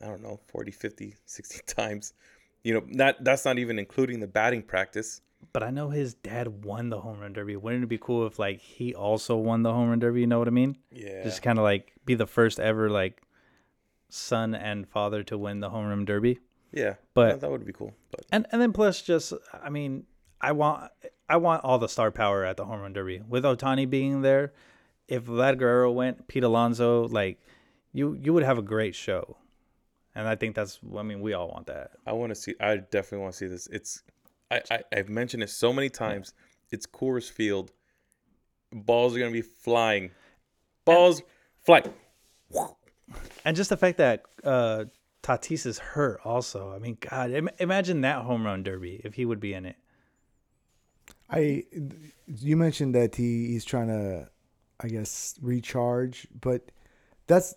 I 0.00 0.06
don't 0.06 0.22
know, 0.22 0.38
40, 0.46 0.70
50, 0.70 1.16
60 1.26 1.60
times, 1.66 2.14
you 2.62 2.74
know, 2.74 2.84
not 2.86 3.22
that's 3.24 3.44
not 3.44 3.58
even 3.58 3.78
including 3.78 4.20
the 4.20 4.28
batting 4.28 4.62
practice. 4.62 5.20
But 5.52 5.62
I 5.62 5.70
know 5.70 5.88
his 5.88 6.14
dad 6.14 6.64
won 6.64 6.90
the 6.90 7.00
home 7.00 7.18
run 7.18 7.32
derby. 7.32 7.56
Wouldn't 7.56 7.82
it 7.82 7.88
be 7.88 7.98
cool 7.98 8.26
if 8.26 8.38
like 8.38 8.60
he 8.60 8.94
also 8.94 9.36
won 9.36 9.62
the 9.62 9.72
home 9.72 9.88
run 9.88 9.98
derby? 9.98 10.20
You 10.20 10.26
know 10.26 10.38
what 10.38 10.48
I 10.48 10.52
mean? 10.52 10.76
Yeah. 10.92 11.24
Just 11.24 11.42
kind 11.42 11.58
of 11.58 11.64
like 11.64 11.92
be 12.04 12.14
the 12.14 12.26
first 12.26 12.60
ever 12.60 12.88
like 12.88 13.22
son 14.10 14.54
and 14.54 14.88
father 14.88 15.22
to 15.24 15.38
win 15.38 15.60
the 15.60 15.70
home 15.70 15.86
run 15.86 16.04
derby. 16.04 16.38
yeah. 16.72 16.94
but- 17.14 17.40
that, 17.40 17.50
would 17.50 17.64
be 17.64 17.72
cool. 17.72 17.94
But 18.10 18.26
And 18.32 18.46
and 18.52 18.60
then 18.60 18.72
plus 18.72 19.02
just 19.02 19.32
I 19.52 19.70
mean 19.70 20.04
I 20.40 20.52
want 20.52 20.90
I 21.28 21.36
want 21.36 21.64
all 21.64 21.78
the 21.78 21.88
star 21.88 22.10
power 22.10 22.44
at 22.44 22.56
the 22.56 22.64
home 22.64 22.80
run 22.80 22.92
derby 22.92 23.22
with 23.28 23.44
Ohtani 23.44 23.88
being 23.88 24.22
there. 24.22 24.52
If 25.08 25.24
Vlad 25.24 25.58
Guerrero 25.58 25.90
went, 25.90 26.28
Pete 26.28 26.44
Alonso, 26.44 27.08
like 27.08 27.40
you 27.92 28.14
you 28.20 28.32
would 28.32 28.44
have 28.44 28.58
a 28.58 28.62
great 28.62 28.94
show, 28.94 29.36
and 30.14 30.28
I 30.28 30.36
think 30.36 30.54
that's 30.54 30.78
I 30.96 31.02
mean 31.02 31.20
we 31.20 31.32
all 31.32 31.48
want 31.48 31.66
that. 31.66 31.90
I 32.06 32.12
want 32.12 32.30
to 32.30 32.34
see. 32.36 32.54
I 32.60 32.76
definitely 32.76 33.18
want 33.18 33.32
to 33.34 33.38
see 33.38 33.46
this. 33.48 33.66
It's. 33.68 34.02
I, 34.52 34.62
I 34.70 34.80
I've 34.92 35.08
mentioned 35.08 35.42
it 35.42 35.50
so 35.50 35.72
many 35.72 35.88
times. 35.88 36.32
It's 36.70 36.86
Coors 36.86 37.28
Field. 37.30 37.72
Balls 38.72 39.16
are 39.16 39.18
gonna 39.18 39.32
be 39.32 39.42
flying. 39.42 40.12
Balls 40.84 41.22
flying. 41.64 41.92
And 43.44 43.56
just 43.56 43.70
the 43.70 43.76
fact 43.76 43.98
that 43.98 44.24
uh, 44.44 44.84
Tatis 45.22 45.66
is 45.66 45.78
hurt 45.78 46.20
also. 46.24 46.72
I 46.72 46.78
mean, 46.78 46.98
God, 47.00 47.30
Im- 47.30 47.50
imagine 47.58 48.02
that 48.02 48.22
home 48.24 48.44
run 48.44 48.62
derby 48.62 49.00
if 49.04 49.14
he 49.14 49.24
would 49.24 49.40
be 49.40 49.54
in 49.54 49.66
it. 49.66 49.76
I 51.28 51.64
you 52.26 52.56
mentioned 52.56 52.94
that 52.94 53.16
he, 53.16 53.48
he's 53.48 53.64
trying 53.64 53.88
to 53.88 54.28
I 54.80 54.88
guess 54.88 55.38
recharge, 55.40 56.26
but 56.40 56.70
that's 57.26 57.54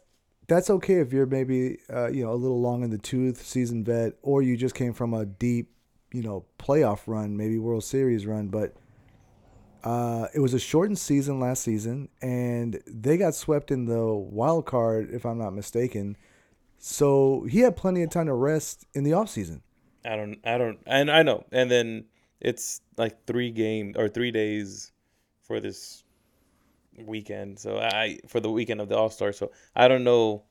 that's 0.48 0.70
okay 0.70 0.96
if 0.96 1.14
you're 1.14 1.26
maybe 1.26 1.80
uh, 1.92 2.08
you 2.08 2.24
know 2.24 2.32
a 2.32 2.36
little 2.36 2.62
long 2.62 2.84
in 2.84 2.90
the 2.90 2.98
tooth, 2.98 3.46
seasoned 3.46 3.86
vet, 3.86 4.14
or 4.22 4.42
you 4.42 4.58
just 4.58 4.76
came 4.76 4.94
from 4.94 5.14
a 5.14 5.26
deep 5.26 5.72
you 6.12 6.22
know 6.22 6.46
playoff 6.60 7.02
run, 7.08 7.38
maybe 7.38 7.58
World 7.58 7.84
Series 7.84 8.26
run, 8.26 8.48
but 8.48 8.76
uh, 9.84 10.28
it 10.34 10.40
was 10.40 10.54
a 10.54 10.60
shortened 10.60 10.98
season 10.98 11.40
last 11.40 11.64
season, 11.64 12.10
and 12.22 12.82
they 12.88 13.18
got 13.18 13.36
swept 13.36 13.72
in 13.72 13.86
the 13.86 14.06
wild 14.06 14.66
card, 14.66 15.10
if 15.12 15.26
I'm 15.26 15.38
not 15.38 15.54
mistaken. 15.54 16.16
So 16.78 17.46
he 17.50 17.60
had 17.60 17.76
plenty 17.76 18.04
of 18.04 18.10
time 18.10 18.28
to 18.28 18.34
rest 18.34 18.86
in 18.94 19.04
the 19.04 19.12
offseason. 19.12 19.62
I 20.06 20.16
don't. 20.16 20.38
I 20.46 20.58
don't. 20.58 20.80
And 20.86 21.10
I 21.10 21.24
know. 21.24 21.46
And 21.52 21.70
then 21.72 22.06
it's 22.40 22.82
like 22.98 23.26
three 23.26 23.52
game 23.52 23.96
or 23.98 24.10
three 24.10 24.32
days 24.32 24.92
for 25.44 25.60
this 25.60 26.04
weekend. 26.98 27.60
So 27.60 27.80
I 27.80 28.20
for 28.28 28.40
the 28.40 28.52
weekend 28.52 28.82
of 28.82 28.90
the 28.90 28.98
All 28.98 29.10
Star. 29.10 29.32
So 29.32 29.52
I 29.76 29.88
don't 29.88 30.04
know. 30.04 30.44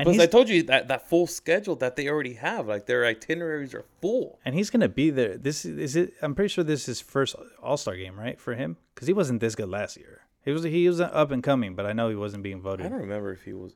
And 0.00 0.06
Plus, 0.06 0.18
I 0.18 0.26
told 0.26 0.48
you 0.48 0.62
that 0.64 0.88
that 0.88 1.08
full 1.08 1.26
schedule 1.26 1.76
that 1.76 1.96
they 1.96 2.08
already 2.08 2.34
have. 2.34 2.66
Like 2.66 2.86
their 2.86 3.04
itineraries 3.04 3.74
are 3.74 3.84
full. 4.00 4.38
and 4.44 4.54
he's 4.54 4.70
gonna 4.70 4.88
be 4.88 5.10
there. 5.10 5.36
This 5.36 5.64
is, 5.64 5.94
it. 5.96 6.14
I'm 6.22 6.34
pretty 6.34 6.48
sure 6.48 6.64
this 6.64 6.80
is 6.80 6.86
his 6.86 7.00
first 7.00 7.36
All 7.62 7.76
Star 7.76 7.96
game, 7.96 8.18
right, 8.18 8.40
for 8.40 8.54
him, 8.54 8.76
because 8.94 9.06
he 9.08 9.12
wasn't 9.14 9.40
this 9.40 9.54
good 9.54 9.68
last 9.68 9.96
year. 9.96 10.22
He 10.44 10.52
was 10.52 10.62
he 10.62 10.88
was 10.88 11.00
up 11.00 11.30
and 11.30 11.42
coming, 11.42 11.74
but 11.74 11.84
I 11.84 11.92
know 11.92 12.08
he 12.08 12.16
wasn't 12.16 12.42
being 12.42 12.62
voted. 12.62 12.86
I 12.86 12.88
don't 12.88 13.00
remember 13.00 13.30
if 13.32 13.42
he 13.44 13.52
was. 13.52 13.74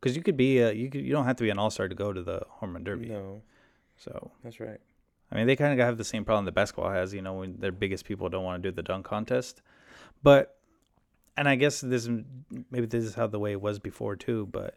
because 0.00 0.16
you 0.16 0.22
could 0.22 0.36
be 0.36 0.58
a, 0.60 0.72
you 0.72 0.88
could 0.88 1.02
you 1.02 1.12
don't 1.12 1.26
have 1.26 1.36
to 1.36 1.44
be 1.44 1.50
an 1.50 1.58
All 1.58 1.70
Star 1.70 1.88
to 1.88 1.94
go 1.94 2.12
to 2.12 2.22
the 2.22 2.40
home 2.48 2.72
run 2.72 2.84
derby. 2.84 3.08
No, 3.08 3.42
So 3.98 4.30
that's 4.42 4.58
right. 4.60 4.80
I 5.30 5.34
mean, 5.36 5.46
they 5.46 5.56
kind 5.56 5.78
of 5.78 5.84
have 5.84 5.98
the 5.98 6.04
same 6.04 6.24
problem 6.24 6.44
that 6.46 6.52
basketball 6.54 6.90
has, 6.90 7.12
you 7.12 7.20
know, 7.20 7.34
when 7.34 7.58
their 7.58 7.72
biggest 7.72 8.04
people 8.04 8.28
don't 8.28 8.44
want 8.44 8.62
to 8.62 8.70
do 8.70 8.74
the 8.74 8.82
dunk 8.82 9.04
contest. 9.04 9.60
But, 10.22 10.56
and 11.36 11.48
I 11.48 11.56
guess 11.56 11.80
this 11.80 12.08
maybe 12.70 12.86
this 12.86 13.04
is 13.04 13.14
how 13.14 13.26
the 13.26 13.38
way 13.40 13.52
it 13.52 13.60
was 13.60 13.78
before 13.80 14.14
too. 14.16 14.46
But 14.50 14.76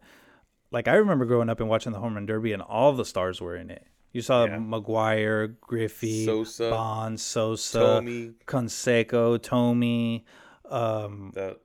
like 0.72 0.88
I 0.88 0.96
remember 0.96 1.26
growing 1.26 1.50
up 1.50 1.60
and 1.60 1.70
watching 1.70 1.92
the 1.92 2.00
home 2.00 2.16
run 2.16 2.26
derby, 2.26 2.54
and 2.54 2.62
all 2.62 2.94
the 2.94 3.06
stars 3.06 3.42
were 3.42 3.56
in 3.56 3.70
it. 3.70 3.86
You 4.12 4.22
saw 4.22 4.46
Yeah. 4.46 4.58
McGwire, 4.58 5.56
Griffey, 5.62 6.26
Sosa, 6.26 6.70
Bonds, 6.72 7.22
Sosa, 7.22 7.80
Tommy, 7.80 8.34
Canseco, 8.48 9.42
Tommy. 9.42 10.26
Um, 10.70 11.32
the 11.34 11.58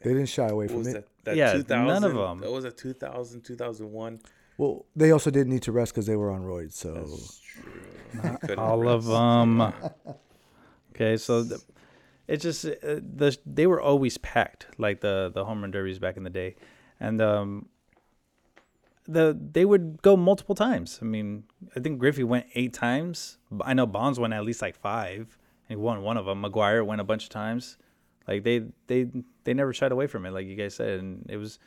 They 0.00 0.10
didn't 0.12 0.28
shy 0.28 0.46
away 0.48 0.68
from 0.68 0.78
was 0.78 0.86
it. 0.88 0.92
that? 0.92 1.08
that 1.24 1.36
Yeah, 1.36 1.52
2000, 1.54 1.86
none 1.86 2.04
of 2.04 2.16
'em. 2.16 2.38
That 2.40 2.52
was 2.52 2.64
a 2.64 2.70
2000, 2.70 3.42
2001. 3.42 4.20
Well, 4.56 4.86
they 4.94 5.10
also 5.10 5.30
didn't 5.30 5.52
need 5.52 5.62
to 5.62 5.72
rest 5.72 5.92
because 5.92 6.06
they 6.06 6.16
were 6.16 6.30
on 6.30 6.42
roids. 6.42 6.72
So 6.72 6.94
That's 6.94 7.40
true. 7.40 8.56
All 8.56 8.88
of 8.88 9.04
them. 9.04 9.60
okay, 10.94 11.16
so 11.16 11.42
the, 11.42 11.60
it 12.26 12.38
just 12.38 12.64
uh, 12.64 12.70
the 12.82 13.36
they 13.46 13.66
were 13.66 13.80
always 13.80 14.18
packed, 14.18 14.66
like 14.78 15.00
the 15.00 15.30
the 15.34 15.44
home 15.44 15.60
run 15.62 15.70
derbies 15.70 15.98
back 15.98 16.16
in 16.16 16.22
the 16.24 16.30
day, 16.30 16.56
and 17.00 17.20
um, 17.20 17.66
the 19.08 19.36
they 19.52 19.64
would 19.64 20.02
go 20.02 20.16
multiple 20.16 20.54
times. 20.54 20.98
I 21.00 21.06
mean, 21.06 21.44
I 21.74 21.80
think 21.80 21.98
Griffey 21.98 22.24
went 22.24 22.46
eight 22.54 22.74
times. 22.74 23.38
I 23.62 23.74
know 23.74 23.86
Bonds 23.86 24.20
went 24.20 24.34
at 24.34 24.44
least 24.44 24.62
like 24.62 24.76
five, 24.76 25.38
and 25.68 25.70
he 25.70 25.76
won 25.76 26.02
one 26.02 26.16
of 26.16 26.26
them. 26.26 26.42
McGwire 26.42 26.84
went 26.84 27.00
a 27.00 27.04
bunch 27.04 27.24
of 27.24 27.30
times. 27.30 27.78
Like 28.28 28.44
they 28.44 28.64
they 28.86 29.08
they 29.44 29.54
never 29.54 29.72
shied 29.72 29.90
away 29.90 30.06
from 30.06 30.26
it, 30.26 30.32
like 30.32 30.46
you 30.46 30.54
guys 30.54 30.74
said, 30.74 31.00
and 31.00 31.26
it 31.28 31.38
was. 31.38 31.58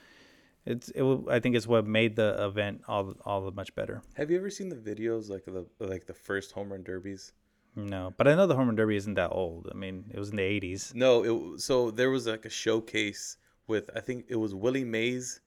It's 0.64 0.90
it. 0.90 1.04
I 1.28 1.40
think 1.40 1.56
it's 1.56 1.66
what 1.66 1.88
made 1.88 2.16
the 2.16 2.46
event 2.46 2.82
all 2.88 3.16
all 3.26 3.42
the 3.42 3.52
much 3.52 3.74
better. 3.74 4.04
Have 4.14 4.30
you 4.30 4.38
ever 4.38 4.52
seen 4.52 4.70
the 4.70 4.76
videos 4.76 5.28
like 5.28 5.46
the 5.46 5.66
like 5.80 6.06
the 6.06 6.14
first 6.14 6.52
home 6.52 6.72
run 6.72 6.84
derbies? 6.84 7.34
No, 7.76 8.14
but 8.16 8.28
I 8.28 8.36
know 8.36 8.46
the 8.46 8.56
home 8.56 8.68
run 8.68 8.76
derby 8.76 8.96
isn't 8.96 9.16
that 9.16 9.32
old. 9.32 9.70
I 9.72 9.76
mean, 9.76 10.06
it 10.14 10.20
was 10.20 10.30
in 10.30 10.36
the 10.36 10.44
'80s. 10.44 10.94
No, 10.94 11.24
it 11.24 11.62
so 11.62 11.90
there 11.90 12.12
was 12.12 12.28
like 12.28 12.46
a 12.46 12.50
showcase 12.50 13.38
with 13.66 13.90
I 13.96 14.02
think 14.02 14.26
it 14.28 14.36
was 14.36 14.54
Willie 14.54 14.84
Mays, 14.84 15.42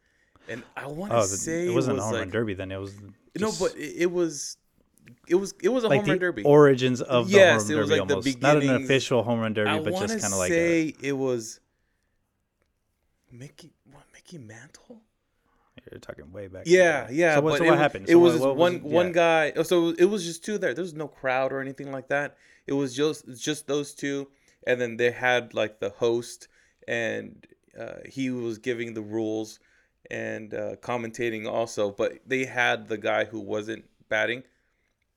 and 0.48 0.62
I 0.76 0.86
want 0.86 1.12
to 1.12 1.18
Oh, 1.18 1.22
say 1.22 1.66
it 1.66 1.74
wasn't 1.74 1.96
was 1.96 2.02
a 2.02 2.06
home 2.06 2.12
like 2.14 2.20
run 2.22 2.30
derby 2.30 2.54
then. 2.54 2.70
It 2.72 2.80
was 2.80 2.94
no, 3.38 3.50
but 3.58 3.76
it, 3.76 3.94
it 4.02 4.10
was 4.12 4.56
it 5.28 5.34
was 5.36 5.54
it 5.62 5.68
was 5.70 5.84
a 5.84 5.88
like 5.88 6.00
home 6.00 6.10
run 6.10 6.18
derby. 6.18 6.42
origins 6.44 7.00
of 7.00 7.28
the 7.30 7.36
Yes, 7.38 7.62
home 7.68 7.72
it 7.76 7.80
was 7.80 7.88
derby 7.88 8.00
like 8.00 8.08
the 8.08 8.14
almost. 8.14 8.42
Not 8.42 8.56
an 8.62 8.82
official 8.84 9.22
home 9.22 9.40
run 9.40 9.54
derby, 9.54 9.70
I 9.70 9.78
but 9.80 9.92
just 9.98 10.20
kind 10.20 10.32
of 10.32 10.38
like 10.38 10.50
a, 10.50 10.54
say 10.54 10.94
it 11.02 11.12
was 11.12 11.60
Mickey 13.30 13.72
what 13.90 14.04
Mickey 14.12 14.38
Mantle. 14.38 15.02
you're 15.90 15.98
talking 16.00 16.30
way 16.32 16.46
back. 16.48 16.62
Yeah, 16.66 17.04
there. 17.04 17.12
yeah. 17.12 17.34
So, 17.36 17.40
what, 17.42 17.58
so 17.58 17.64
what 17.64 17.72
wa- 17.72 17.76
happened? 17.76 18.06
It 18.08 18.14
was 18.14 18.38
what- 18.38 18.56
one 18.56 18.82
one 18.82 19.06
yeah. 19.08 19.12
guy. 19.12 19.52
oh, 19.56 19.62
So 19.62 19.88
it 19.98 20.04
was 20.04 20.24
just 20.24 20.44
two 20.44 20.58
there. 20.58 20.74
There 20.74 20.82
was 20.82 20.94
no 20.94 21.08
crowd 21.08 21.52
or 21.52 21.60
anything 21.60 21.90
like 21.92 22.08
that. 22.08 22.36
It 22.66 22.72
was 22.72 22.94
just 22.94 23.26
just 23.40 23.66
those 23.66 23.92
two, 23.94 24.28
and 24.66 24.80
then 24.80 24.96
they 24.96 25.10
had 25.10 25.52
like 25.54 25.80
the 25.80 25.90
host, 25.90 26.48
and 26.88 27.44
uh, 27.78 27.96
he 28.08 28.30
was 28.30 28.58
giving 28.58 28.94
the 28.94 29.02
rules 29.02 29.58
and 30.10 30.52
uh, 30.54 30.76
commentating 30.76 31.46
also. 31.50 31.90
But 31.90 32.18
they 32.26 32.44
had 32.44 32.88
the 32.88 32.98
guy 32.98 33.24
who 33.24 33.40
wasn't 33.40 33.84
batting, 34.08 34.42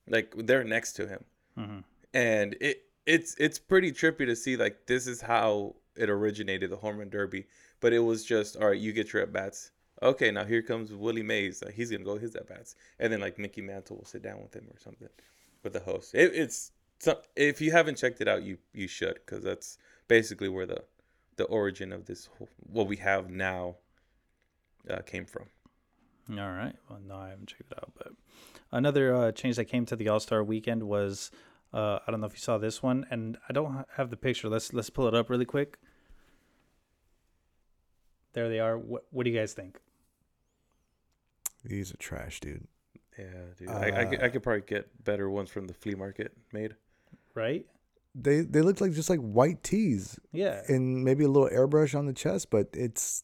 like 0.07 0.33
they're 0.37 0.63
next 0.63 0.93
to 0.93 1.07
him, 1.07 1.23
Mhm. 1.57 1.83
and 2.13 2.55
it 2.61 2.83
it's 3.05 3.35
it's 3.39 3.59
pretty 3.59 3.91
trippy 3.91 4.25
to 4.25 4.35
see 4.35 4.57
like 4.57 4.85
this 4.85 5.07
is 5.07 5.21
how 5.21 5.75
it 5.95 6.09
originated 6.09 6.69
the 6.69 6.77
home 6.77 6.97
run 6.97 7.09
derby. 7.09 7.47
But 7.79 7.93
it 7.93 7.99
was 7.99 8.23
just 8.25 8.55
all 8.55 8.69
right. 8.69 8.79
You 8.79 8.93
get 8.93 9.13
your 9.13 9.21
at 9.23 9.31
bats. 9.33 9.71
Okay, 10.01 10.29
now 10.29 10.45
here 10.45 10.61
comes 10.61 10.93
Willie 10.93 11.23
Mays. 11.23 11.63
Uh, 11.63 11.69
he's 11.73 11.89
gonna 11.91 12.03
go 12.03 12.17
his 12.17 12.35
at 12.35 12.47
bats, 12.47 12.75
and 12.99 13.11
then 13.11 13.19
like 13.19 13.37
Mickey 13.39 13.61
Mantle 13.61 13.97
will 13.97 14.05
sit 14.05 14.21
down 14.21 14.41
with 14.41 14.53
him 14.55 14.67
or 14.71 14.79
something 14.79 15.09
with 15.63 15.73
the 15.73 15.79
host. 15.79 16.13
It, 16.13 16.33
it's 16.35 16.71
so, 16.99 17.19
if 17.35 17.61
you 17.61 17.71
haven't 17.71 17.95
checked 17.97 18.21
it 18.21 18.27
out, 18.27 18.43
you 18.43 18.57
you 18.73 18.87
should 18.87 19.15
because 19.15 19.43
that's 19.43 19.77
basically 20.07 20.49
where 20.49 20.65
the 20.67 20.83
the 21.37 21.45
origin 21.45 21.91
of 21.91 22.05
this 22.05 22.27
whole, 22.37 22.49
what 22.71 22.87
we 22.87 22.97
have 22.97 23.29
now 23.29 23.75
uh, 24.89 25.01
came 25.01 25.25
from. 25.25 25.45
All 26.31 26.51
right. 26.51 26.75
Well, 26.89 26.99
no, 27.05 27.15
I 27.15 27.29
haven't 27.29 27.47
checked 27.47 27.71
it 27.71 27.77
out. 27.77 27.91
But 27.97 28.11
another 28.71 29.15
uh, 29.15 29.31
change 29.31 29.55
that 29.55 29.65
came 29.65 29.85
to 29.85 29.95
the 29.95 30.09
All 30.09 30.19
Star 30.19 30.43
Weekend 30.43 30.83
was 30.83 31.31
uh, 31.73 31.99
I 32.05 32.11
don't 32.11 32.19
know 32.21 32.27
if 32.27 32.33
you 32.33 32.39
saw 32.39 32.57
this 32.57 32.83
one, 32.83 33.05
and 33.09 33.37
I 33.47 33.53
don't 33.53 33.85
have 33.95 34.09
the 34.09 34.17
picture. 34.17 34.49
Let's 34.49 34.73
let's 34.73 34.89
pull 34.89 35.07
it 35.07 35.13
up 35.15 35.29
really 35.29 35.45
quick. 35.45 35.77
There 38.33 38.49
they 38.49 38.59
are. 38.59 38.77
What, 38.77 39.05
what 39.11 39.23
do 39.23 39.29
you 39.31 39.37
guys 39.37 39.53
think? 39.53 39.79
These 41.63 41.93
are 41.93 41.97
trash, 41.97 42.39
dude. 42.39 42.67
Yeah, 43.17 43.25
dude. 43.57 43.69
I, 43.69 44.01
I, 44.01 44.05
could- 44.05 44.21
I 44.23 44.29
could 44.29 44.43
probably 44.43 44.61
get 44.61 45.03
better 45.03 45.29
ones 45.29 45.49
from 45.49 45.65
the 45.67 45.73
flea 45.73 45.95
market 45.95 46.33
made. 46.53 46.75
Right? 47.33 47.65
They 48.15 48.41
they 48.41 48.61
look 48.61 48.81
like 48.81 48.93
just 48.93 49.09
like 49.11 49.19
white 49.19 49.63
tees 49.63 50.19
Yeah. 50.31 50.61
and 50.67 51.03
maybe 51.03 51.23
a 51.23 51.27
little 51.27 51.49
airbrush 51.49 51.97
on 51.97 52.05
the 52.07 52.13
chest, 52.13 52.49
but 52.49 52.67
it's 52.73 53.23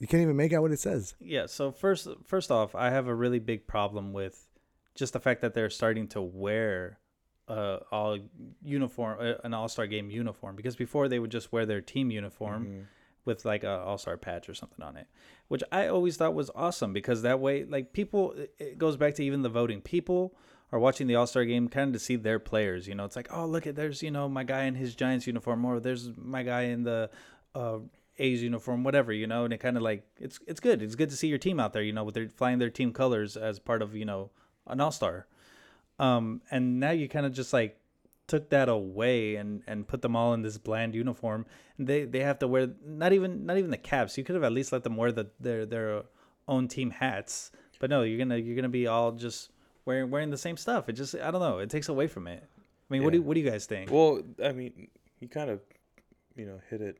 you 0.00 0.08
can't 0.08 0.22
even 0.22 0.34
make 0.36 0.52
out 0.52 0.62
what 0.62 0.72
it 0.72 0.80
says. 0.80 1.14
Yeah. 1.20 1.46
So 1.46 1.70
first, 1.70 2.08
first 2.24 2.50
off, 2.50 2.74
I 2.74 2.90
have 2.90 3.06
a 3.06 3.14
really 3.14 3.38
big 3.38 3.66
problem 3.68 4.12
with 4.12 4.48
just 4.96 5.12
the 5.12 5.20
fact 5.20 5.40
that 5.42 5.54
they're 5.54 5.70
starting 5.70 6.08
to 6.08 6.20
wear 6.20 6.98
uh, 7.46 7.78
all 7.92 8.18
uniform, 8.62 9.18
uh, 9.20 9.34
an 9.44 9.54
All 9.54 9.68
Star 9.68 9.86
game 9.86 10.10
uniform, 10.10 10.56
because 10.56 10.74
before 10.76 11.08
they 11.08 11.18
would 11.18 11.30
just 11.30 11.52
wear 11.52 11.66
their 11.66 11.80
team 11.80 12.10
uniform. 12.10 12.64
Mm-hmm. 12.66 12.80
with 13.26 13.44
like 13.44 13.64
a 13.64 13.80
All 13.80 13.98
Star 13.98 14.16
patch 14.16 14.48
or 14.48 14.54
something 14.54 14.82
on 14.82 14.96
it, 14.96 15.06
which 15.48 15.62
I 15.70 15.88
always 15.88 16.16
thought 16.16 16.32
was 16.34 16.50
awesome 16.54 16.92
because 16.94 17.20
that 17.22 17.38
way, 17.38 17.64
like 17.64 17.92
people, 17.92 18.34
it- 18.58 18.78
goes 18.78 18.96
back 18.96 19.14
to 19.16 19.24
even 19.24 19.42
the 19.42 19.48
voting. 19.50 19.82
People 19.82 20.34
are 20.72 20.78
watching 20.78 21.06
the 21.06 21.16
All 21.16 21.26
Star 21.26 21.44
game 21.44 21.68
kind 21.68 21.88
of 21.88 22.00
to 22.00 22.04
see 22.04 22.16
their 22.16 22.38
players. 22.38 22.88
You 22.88 22.94
know, 22.94 23.04
it's 23.04 23.16
like, 23.16 23.28
oh 23.30 23.44
look 23.46 23.66
at 23.66 23.76
there's 23.76 24.02
you 24.02 24.10
know 24.10 24.28
my 24.28 24.42
guy 24.44 24.62
in 24.64 24.74
his 24.74 24.94
Giants 24.94 25.26
uniform, 25.26 25.64
or 25.66 25.80
there's 25.80 26.10
my 26.16 26.42
guy 26.42 26.62
in 26.62 26.84
the 26.84 27.10
uh, 27.54 27.78
A's 28.20 28.42
uniform, 28.42 28.84
whatever. 28.84 29.12
You 29.12 29.26
know, 29.26 29.44
and 29.44 29.52
it 29.52 29.58
kind 29.58 29.76
of 29.76 29.82
like 29.82 30.04
it's 30.18 30.38
it's 30.46 30.60
good. 30.60 30.82
It's 30.82 30.94
good 30.94 31.10
to 31.10 31.16
see 31.16 31.28
your 31.28 31.38
team 31.38 31.58
out 31.58 31.72
there. 31.72 31.82
You 31.82 31.92
know, 31.92 32.04
with 32.04 32.14
their 32.14 32.28
flying 32.28 32.58
their 32.58 32.70
team 32.70 32.92
colors 32.92 33.36
as 33.36 33.58
part 33.58 33.82
of 33.82 33.96
you 33.96 34.04
know 34.04 34.30
an 34.66 34.80
All 34.80 34.92
Star. 34.92 35.26
Um, 35.98 36.40
and 36.50 36.80
now 36.80 36.92
you 36.92 37.08
kind 37.08 37.26
of 37.26 37.32
just 37.32 37.52
like 37.52 37.76
took 38.26 38.48
that 38.50 38.68
away 38.68 39.34
and 39.36 39.62
and 39.66 39.88
put 39.88 40.02
them 40.02 40.14
all 40.14 40.32
in 40.34 40.42
this 40.42 40.56
bland 40.56 40.94
uniform 40.94 41.44
and 41.76 41.88
they 41.88 42.04
they 42.04 42.20
have 42.20 42.38
to 42.38 42.46
wear 42.46 42.68
not 42.86 43.12
even 43.12 43.44
not 43.44 43.58
even 43.58 43.72
the 43.72 43.76
caps 43.76 44.16
you 44.16 44.22
could 44.22 44.36
have 44.36 44.44
at 44.44 44.52
least 44.52 44.70
let 44.70 44.84
them 44.84 44.96
wear 44.96 45.10
the 45.10 45.26
their 45.40 45.66
their 45.66 46.04
own 46.46 46.68
team 46.68 46.90
hats 46.90 47.50
but 47.80 47.90
no 47.90 48.02
you're 48.02 48.18
gonna 48.18 48.36
you're 48.36 48.54
gonna 48.54 48.68
be 48.68 48.86
all 48.86 49.10
just 49.10 49.50
wearing 49.84 50.12
wearing 50.12 50.30
the 50.30 50.38
same 50.38 50.56
stuff 50.56 50.88
it 50.88 50.92
just 50.92 51.16
i 51.16 51.28
don't 51.32 51.40
know 51.40 51.58
it 51.58 51.68
takes 51.68 51.88
away 51.88 52.06
from 52.06 52.28
it 52.28 52.44
i 52.88 52.94
mean 52.94 53.02
what 53.02 53.12
do 53.12 53.20
what 53.20 53.34
do 53.34 53.40
you 53.40 53.50
guys 53.50 53.66
think 53.66 53.90
Well, 53.90 54.22
I 54.44 54.52
mean, 54.52 54.86
you 55.18 55.26
kind 55.26 55.50
of, 55.50 55.58
you 56.36 56.46
know, 56.46 56.60
hit 56.70 56.80
it, 56.80 56.98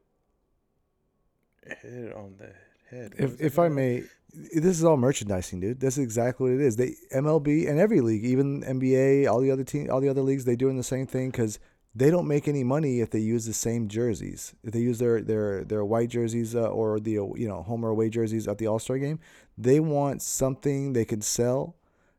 hit 1.66 1.92
it 1.92 2.14
on 2.14 2.36
the 2.38 2.52
head. 2.90 3.14
What 3.16 3.24
If 3.24 3.40
if 3.40 3.58
I 3.58 3.68
may, 3.68 4.04
this 4.32 4.78
is 4.78 4.84
all 4.84 4.96
merchandising, 4.96 5.60
dude. 5.60 5.80
That's 5.80 5.98
exactly 5.98 6.50
what 6.50 6.60
it 6.60 6.64
is. 6.64 6.76
They 6.76 6.94
MLB 7.14 7.68
and 7.68 7.78
every 7.78 8.00
league, 8.00 8.24
even 8.24 8.62
NBA, 8.62 9.30
all 9.30 9.40
the 9.40 9.50
other 9.50 9.64
team, 9.64 9.88
all 9.90 10.00
the 10.00 10.08
other 10.08 10.22
leagues, 10.22 10.44
they 10.44 10.56
doing 10.56 10.76
the 10.76 10.82
same 10.82 11.06
thing 11.06 11.30
because 11.30 11.58
they 11.94 12.10
don't 12.10 12.28
make 12.28 12.46
any 12.46 12.62
money 12.62 13.00
if 13.00 13.10
they 13.10 13.18
use 13.18 13.46
the 13.46 13.52
same 13.52 13.88
jerseys. 13.88 14.54
If 14.62 14.72
they 14.72 14.80
use 14.80 14.98
their 14.98 15.20
their 15.20 15.64
their 15.64 15.84
white 15.84 16.10
jerseys 16.10 16.54
uh, 16.54 16.68
or 16.68 17.00
the 17.00 17.12
you 17.12 17.48
know 17.48 17.62
home 17.62 17.84
or 17.84 17.90
away 17.90 18.10
jerseys 18.10 18.46
at 18.46 18.58
the 18.58 18.66
All 18.66 18.78
Star 18.78 18.98
game, 18.98 19.18
they 19.58 19.80
want 19.80 20.22
something 20.22 20.92
they 20.92 21.04
can 21.04 21.20
sell, 21.20 21.76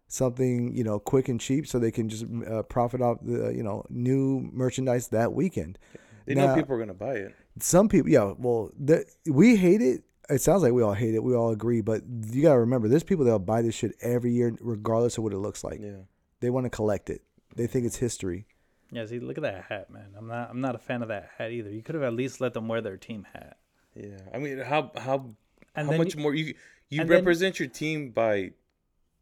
something 0.08 0.76
you 0.76 0.84
know 0.84 1.00
quick 1.00 1.30
and 1.30 1.40
cheap, 1.40 1.68
so 1.68 1.80
they 1.80 1.92
can 1.92 2.10
just 2.10 2.26
uh, 2.50 2.64
profit 2.64 3.02
off 3.02 3.20
the 3.22 3.54
you 3.56 3.64
know 3.64 3.86
new 3.90 4.50
merchandise 4.52 5.08
that 5.10 5.34
weekend. 5.34 5.78
They 6.26 6.36
know 6.36 6.54
people 6.54 6.76
are 6.76 6.80
gonna 6.80 6.94
buy 6.94 7.16
it. 7.16 7.36
Some 7.60 7.88
people 7.90 8.10
yeah 8.10 8.34
well 8.38 8.72
the, 8.80 9.06
we 9.28 9.56
hate 9.56 9.82
it 9.82 10.04
it 10.30 10.42
sounds 10.42 10.64
like 10.64 10.72
we 10.74 10.82
all 10.82 10.94
hate 10.94 11.14
it 11.14 11.24
we 11.24 11.36
all 11.36 11.52
agree 11.52 11.82
but 11.82 12.02
you 12.32 12.42
gotta 12.42 12.60
remember 12.60 12.88
there's 12.88 13.04
people 13.04 13.26
that'll 13.26 13.40
buy 13.40 13.62
this 13.62 13.76
shit 13.76 13.94
every 14.02 14.32
year 14.32 14.56
regardless 14.62 15.18
of 15.18 15.24
what 15.24 15.34
it 15.34 15.38
looks 15.38 15.64
like 15.64 15.80
Yeah. 15.82 16.04
they 16.40 16.50
want 16.50 16.66
to 16.66 16.70
collect 16.70 17.10
it 17.10 17.22
they 17.56 17.68
think 17.68 17.86
it's 17.86 17.98
history 17.98 18.46
yeah 18.92 19.06
see 19.06 19.20
look 19.20 19.38
at 19.38 19.44
that 19.44 19.66
hat 19.68 19.90
man 19.90 20.08
i'm 20.18 20.28
not 20.28 20.50
i'm 20.50 20.62
not 20.62 20.76
a 20.76 20.80
fan 20.80 21.02
of 21.02 21.10
that 21.10 21.30
hat 21.38 21.52
either 21.52 21.70
you 21.70 21.82
could 21.84 21.96
have 21.96 22.04
at 22.04 22.14
least 22.14 22.40
let 22.42 22.54
them 22.54 22.68
wear 22.68 22.82
their 22.82 22.98
team 22.98 23.26
hat 23.34 23.58
Yeah. 23.96 24.18
I 24.34 24.38
mean, 24.38 24.60
how 24.60 24.92
how 24.96 25.36
and 25.76 25.90
how 25.92 25.98
much 25.98 26.16
you- 26.16 26.22
more 26.22 26.34
you 26.34 26.56
you 26.90 27.02
and 27.02 27.10
then- 27.10 27.18
represent 27.20 27.60
your 27.60 27.68
team 27.70 28.12
by, 28.12 28.52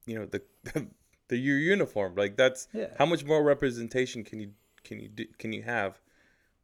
you 0.06 0.16
know, 0.18 0.26
the 0.26 0.42
the 1.30 1.38
your 1.38 1.58
uniform. 1.58 2.14
Like 2.16 2.36
that's 2.38 2.68
Yeah. 2.74 2.88
how 3.00 3.06
much 3.08 3.24
more 3.26 3.42
representation 3.44 4.24
can 4.24 4.40
you 4.40 4.52
can 4.84 5.00
you 5.00 5.10
do, 5.10 5.26
can 5.40 5.54
you 5.54 5.64
have 5.64 6.00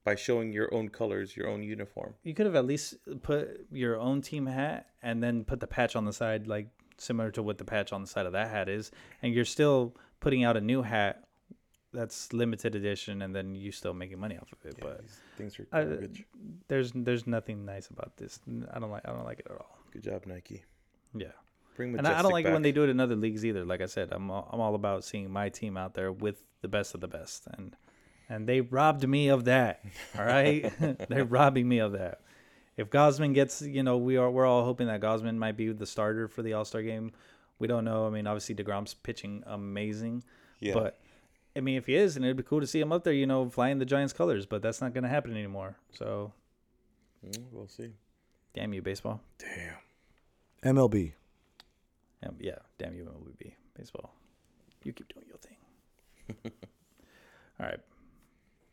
by 0.06 0.16
showing 0.16 0.54
your 0.54 0.74
own 0.74 0.88
colors, 0.88 1.36
your 1.36 1.48
own 1.50 1.62
uniform. 1.64 2.14
you 2.24 2.34
could 2.34 2.46
have 2.46 2.56
at 2.56 2.66
least 2.66 2.96
put 3.24 3.66
your 3.72 4.00
own 4.00 4.22
team 4.22 4.46
hat 4.46 4.88
and 5.04 5.22
then 5.22 5.44
put 5.44 5.60
the 5.60 5.68
patch 5.68 5.96
on 5.98 6.06
the 6.06 6.14
side 6.14 6.48
like 6.48 6.68
similar 6.98 7.30
to 7.32 7.44
what 7.44 7.58
the 7.58 7.66
patch 7.66 7.92
on 7.92 8.00
the 8.02 8.08
side 8.08 8.26
of 8.26 8.32
that 8.32 8.50
hat 8.50 8.70
is 8.70 8.92
and 9.22 9.34
you're 9.34 9.44
still 9.58 9.94
putting 10.22 10.44
out 10.46 10.56
a 10.56 10.62
new 10.62 10.82
hat 10.82 11.24
that's 11.92 12.32
limited 12.34 12.76
edition 12.76 13.22
and 13.24 13.36
then 13.36 13.56
you're 13.56 13.72
still 13.72 13.94
making 13.94 14.20
money 14.20 14.38
off 14.38 14.52
of 14.54 14.60
it 14.66 14.76
Yeah, 14.78 14.84
but 14.88 15.02
things 15.38 15.60
are 15.60 15.68
I- 15.74 15.84
garbage. 15.84 16.24
there's 16.68 16.92
there's 16.94 17.26
nothing 17.28 17.66
nice 17.66 17.88
about 17.88 18.16
this 18.18 18.40
i 18.74 18.80
don't 18.80 18.92
like 18.92 19.04
i 19.08 19.12
don't 19.12 19.26
like 19.26 19.40
it 19.40 19.48
at 19.50 19.58
all 19.58 19.78
Good 19.92 20.04
job, 20.04 20.22
Nike. 20.26 20.64
yeah 21.14 21.28
Bring 21.76 21.98
and 21.98 22.08
I, 22.08 22.20
I 22.20 22.22
don't 22.22 22.32
like 22.32 22.46
it 22.46 22.52
when 22.54 22.62
they 22.62 22.72
do 22.74 22.84
it 22.84 22.90
in 22.90 23.00
other 23.00 23.16
leagues 23.16 23.44
either 23.46 23.66
like 23.66 23.82
i 23.82 23.86
said 23.88 24.10
i'm 24.12 24.30
all, 24.32 24.48
i'm 24.52 24.60
all 24.62 24.76
about 24.76 25.04
seeing 25.04 25.30
my 25.32 25.50
team 25.50 25.76
out 25.78 25.94
there 25.94 26.12
with 26.12 26.42
the 26.62 26.68
best 26.68 26.96
of 26.96 27.02
the 27.02 27.08
best 27.08 27.48
and 27.58 27.76
and 28.30 28.48
they 28.48 28.62
robbed 28.62 29.08
me 29.08 29.28
of 29.30 29.46
that 29.46 29.84
all 30.18 30.26
right 30.26 30.72
they're 31.10 31.26
robbing 31.26 31.68
me 31.68 31.80
of 31.80 31.92
that 31.94 32.22
if 32.78 32.90
Gausman 32.90 33.34
gets, 33.34 33.62
you 33.62 33.84
know, 33.84 33.96
we 33.96 34.18
are 34.18 34.30
we're 34.30 34.46
all 34.46 34.66
hoping 34.66 34.88
that 34.88 35.00
Gausman 35.00 35.38
might 35.38 35.56
be 35.56 35.72
the 35.72 35.86
starter 35.86 36.28
for 36.28 36.42
the 36.42 36.52
All 36.52 36.66
Star 36.66 36.82
game. 36.82 37.14
We 37.58 37.68
don't 37.70 37.86
know. 37.86 38.06
I 38.06 38.10
mean, 38.10 38.28
obviously 38.28 38.54
deGrom's 38.54 38.94
pitching 38.94 39.44
amazing, 39.48 40.26
Yeah. 40.60 40.74
but 40.74 41.00
I 41.56 41.62
mean, 41.62 41.78
if 41.78 41.86
he 41.86 41.96
is, 41.96 42.18
and 42.18 42.26
it'd 42.26 42.36
be 42.36 42.44
cool 42.44 42.60
to 42.60 42.68
see 42.68 42.82
him 42.82 42.92
up 42.92 43.06
there, 43.06 43.14
you 43.14 43.28
know, 43.28 43.50
flying 43.50 43.80
the 43.80 43.86
Giants' 43.86 44.12
colors. 44.12 44.46
But 44.46 44.62
that's 44.62 44.82
not 44.82 44.94
going 44.94 45.06
to 45.06 45.10
happen 45.10 45.32
anymore. 45.32 45.78
So, 45.94 46.34
Mm, 47.26 47.46
we'll 47.54 47.70
see. 47.70 47.92
damn 48.54 48.74
you, 48.74 48.82
baseball. 48.82 49.22
Damn. 49.38 50.76
mlb 50.76 51.14
Um, 52.28 52.36
yeah, 52.42 52.58
damn 52.78 52.94
you, 52.94 53.06
MLB 53.06 53.54
baseball. 53.78 54.14
You 54.84 54.92
keep 54.92 55.08
doing 55.14 55.28
your 55.30 55.38
thing. 55.38 55.56
all 57.58 57.66
right, 57.68 57.80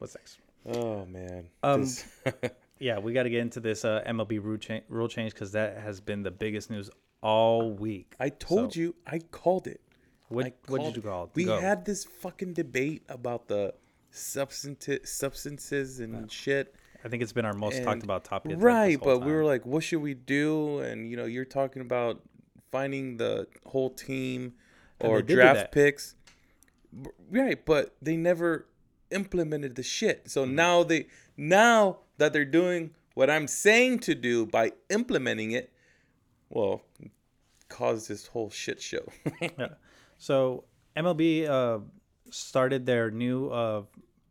what's 0.02 0.14
next? 0.16 0.38
Oh 0.66 1.06
man. 1.06 1.48
Um, 1.62 1.80
This- 1.82 2.04
Yeah, 2.78 2.98
we 2.98 3.12
got 3.12 3.22
to 3.22 3.30
get 3.30 3.42
into 3.42 3.60
this 3.60 3.84
uh, 3.84 4.02
MLB 4.08 4.42
rule, 4.42 4.56
cha- 4.58 4.80
rule 4.88 5.06
change 5.06 5.32
because 5.34 5.52
that 5.52 5.78
has 5.78 6.00
been 6.00 6.24
the 6.24 6.32
biggest 6.32 6.68
news 6.68 6.90
all 7.20 7.70
week. 7.70 8.16
I 8.18 8.28
told 8.30 8.72
So- 8.74 8.80
you. 8.80 8.94
I 9.06 9.20
called 9.20 9.68
it. 9.68 9.80
What 10.28 10.46
I 10.46 10.52
what 10.66 10.78
called 10.80 10.94
did 10.94 10.96
you 11.04 11.08
call 11.08 11.24
it? 11.24 11.30
We 11.34 11.44
Go. 11.44 11.60
had 11.60 11.84
this 11.84 12.04
fucking 12.04 12.54
debate 12.54 13.04
about 13.08 13.46
the 13.46 13.74
substantive 14.10 15.06
substances 15.06 16.00
and 16.00 16.30
shit. 16.30 16.74
I 17.04 17.08
think 17.08 17.22
it's 17.22 17.32
been 17.32 17.44
our 17.44 17.52
most 17.52 17.82
talked 17.84 18.02
about 18.02 18.24
topic. 18.24 18.56
Right, 18.58 18.98
but 19.00 19.20
we 19.20 19.30
were 19.32 19.44
like, 19.44 19.64
what 19.66 19.84
should 19.84 20.00
we 20.02 20.14
do? 20.14 20.78
And 20.80 21.08
you 21.08 21.16
know, 21.16 21.26
you're 21.26 21.44
talking 21.44 21.82
about 21.82 22.20
finding 22.72 23.16
the 23.16 23.46
whole 23.66 23.90
team 23.90 24.54
or 25.00 25.16
they 25.16 25.22
did 25.22 25.26
do 25.28 25.34
draft 25.36 25.70
picks. 25.72 26.14
Right, 27.30 27.64
but 27.64 27.94
they 28.02 28.16
never 28.16 28.66
implemented 29.12 29.75
the 29.77 29.83
shit. 29.83 30.31
So 30.31 30.44
Mm-hmm. 30.44 30.55
now 30.55 30.83
they 30.85 31.07
now 31.37 31.98
that 32.18 32.33
they're 32.33 32.44
doing 32.44 32.90
what 33.14 33.29
I'm 33.31 33.46
saying 33.46 34.01
to 34.01 34.14
do 34.14 34.46
by 34.46 34.72
implementing 34.90 35.53
it, 35.53 35.72
well, 36.48 36.83
caused 37.68 38.09
this 38.09 38.27
whole 38.29 38.51
shit 38.51 38.81
show. 38.81 39.05
yeah. 39.40 39.68
So 40.18 40.64
MLB 40.96 41.48
uh, 41.48 41.81
started 42.31 42.87
their 42.87 43.11
new 43.11 43.48
uh, 43.48 43.83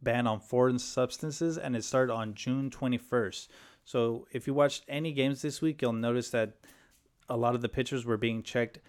ban 0.01 0.25
on 0.27 0.39
foreign 0.39 0.79
substances, 0.79 1.57
and 1.57 1.75
it 1.75 1.83
started 1.83 2.13
on 2.13 2.33
June 2.33 2.69
21st. 2.69 3.47
So 3.83 4.27
if 4.31 4.47
you 4.47 4.53
watched 4.53 4.83
any 4.87 5.11
games 5.11 5.41
this 5.41 5.61
week, 5.61 5.81
you'll 5.81 5.93
notice 5.93 6.29
that 6.31 6.53
a 7.29 7.37
lot 7.37 7.55
of 7.55 7.61
the 7.61 7.69
pitchers 7.69 8.05
were 8.05 8.17
being 8.17 8.41
checked 8.43 8.79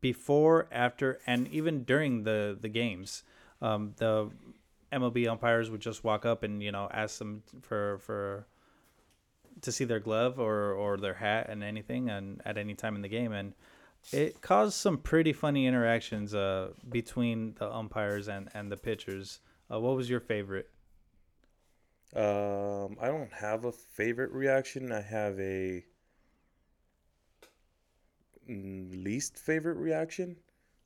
before, 0.00 0.68
after, 0.70 1.18
and 1.26 1.48
even 1.48 1.84
during 1.84 2.22
the 2.24 2.56
the 2.58 2.68
games. 2.68 3.24
Um, 3.60 3.94
the 3.96 4.30
MLB 4.92 5.28
umpires 5.28 5.70
would 5.70 5.80
just 5.80 6.04
walk 6.04 6.24
up 6.24 6.42
and 6.42 6.62
you 6.62 6.72
know 6.72 6.88
ask 6.92 7.18
them 7.18 7.42
for 7.62 7.98
for 7.98 8.46
to 9.62 9.72
see 9.72 9.84
their 9.84 10.00
glove 10.00 10.38
or 10.38 10.72
or 10.72 10.96
their 10.96 11.14
hat 11.14 11.48
and 11.48 11.62
anything 11.62 12.08
and 12.08 12.40
at 12.44 12.56
any 12.56 12.74
time 12.74 12.94
in 12.96 13.02
the 13.02 13.08
game 13.08 13.32
and 13.32 13.54
it 14.12 14.40
caused 14.40 14.74
some 14.74 14.98
pretty 14.98 15.32
funny 15.32 15.66
interactions 15.66 16.34
uh, 16.34 16.70
between 16.88 17.54
the 17.58 17.70
umpires 17.70 18.28
and 18.28 18.48
and 18.54 18.70
the 18.70 18.76
pitchers. 18.76 19.40
Uh, 19.70 19.80
what 19.80 19.96
was 19.96 20.08
your 20.08 20.20
favorite? 20.20 20.70
Um, 22.14 22.96
I 23.00 23.08
don't 23.08 23.32
have 23.32 23.64
a 23.66 23.72
favorite 23.72 24.32
reaction. 24.32 24.92
I 24.92 25.02
have 25.02 25.38
a 25.38 25.84
least 28.48 29.36
favorite 29.36 29.76
reaction, 29.76 30.36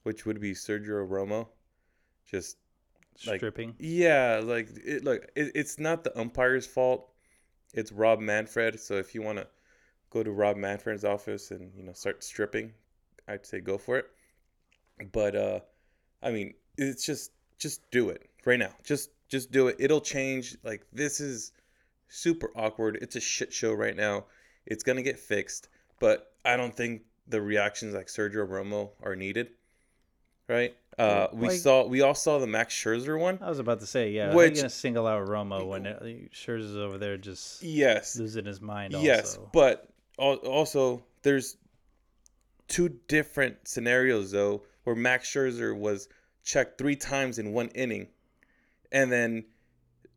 which 0.03 0.27
would 0.27 0.41
be 0.41 0.53
Sergio 0.53 1.07
Romo. 1.09 1.47
Just 2.27 2.57
Like- 3.27 3.39
Stripping. 3.41 3.75
yeah, 3.79 4.41
like 4.43 4.69
it. 4.85 5.05
Look, 5.05 5.31
it, 5.37 5.53
it's 5.55 5.79
not 5.79 6.03
the 6.05 6.19
umpire's 6.19 6.67
fault. 6.67 7.09
It's 7.75 7.93
Rob 7.93 8.21
Manfred. 8.21 8.81
So 8.81 8.95
if 8.95 9.15
you 9.15 9.23
want 9.23 9.39
to 9.39 9.47
go 10.11 10.23
to 10.23 10.31
Rob 10.31 10.57
Manfred's 10.57 11.05
office 11.05 11.51
and 11.51 11.73
you 11.75 11.83
know 11.83 11.93
start 11.93 12.23
stripping, 12.25 12.73
I'd 13.29 13.47
say 13.47 13.61
go 13.61 13.79
for 13.79 13.99
it. 13.99 14.07
But 15.13 15.37
uh, 15.37 15.61
I 16.23 16.31
mean, 16.33 16.55
it's 16.77 17.05
just 17.05 17.33
just 17.59 17.89
do 17.91 18.09
it 18.11 18.29
right 18.45 18.59
now. 18.59 18.73
Just 18.85 19.11
just 19.29 19.51
do 19.53 19.69
it. 19.69 19.77
It'll 19.79 20.01
change. 20.01 20.57
Like 20.65 20.87
this 20.93 21.21
is 21.21 21.53
super 22.09 22.51
awkward. 22.57 22.99
It's 23.01 23.17
a 23.17 23.21
shit 23.21 23.53
show 23.53 23.73
right 23.73 23.97
now. 23.97 24.27
It's 24.67 24.85
gonna 24.85 25.03
get 25.03 25.19
fixed, 25.19 25.69
but 26.01 26.33
I 26.45 26.57
don't 26.57 26.77
think 26.77 27.03
the 27.29 27.41
reactions 27.41 27.95
like 27.95 28.09
Sergio 28.09 28.47
Romo 28.47 28.91
are 29.03 29.17
needed. 29.17 29.51
Right? 30.49 30.75
Uh, 30.99 31.29
we 31.33 31.49
Like- 31.49 31.59
saw 31.59 31.87
we 31.87 32.03
all 32.03 32.15
saw 32.15 32.39
the 32.39 32.47
Max 32.47 32.75
Scherzer 32.75 33.19
one. 33.19 33.39
I 33.41 33.49
was 33.49 33.59
about 33.59 33.81
to 33.81 33.87
say, 33.87 34.11
yeah, 34.11 34.35
Which- 34.35 34.51
Which, 34.53 34.57
gonna 34.59 34.69
single 34.71 35.07
out 35.07 35.27
Romo 35.27 35.67
when 35.67 35.87
it, 35.87 36.33
Scherzer's 36.33 36.77
over 36.77 36.99
there 36.99 37.17
just 37.17 37.63
Yes, 37.63 38.17
losing 38.17 38.45
his 38.45 38.61
mind. 38.61 38.93
yes, 38.93 39.39
but 39.53 39.89
also 40.19 41.03
there's 41.23 41.57
two 42.69 42.89
different 43.09 43.67
scenarios 43.67 44.31
though 44.33 44.63
where 44.85 44.95
Max 44.97 45.31
Scherzer 45.33 45.77
was 45.77 46.09
checked 46.45 46.77
three 46.77 46.97
times 46.97 47.39
in 47.39 47.53
one 47.53 47.69
inning, 47.69 48.09
and 48.91 49.11
then 49.11 49.45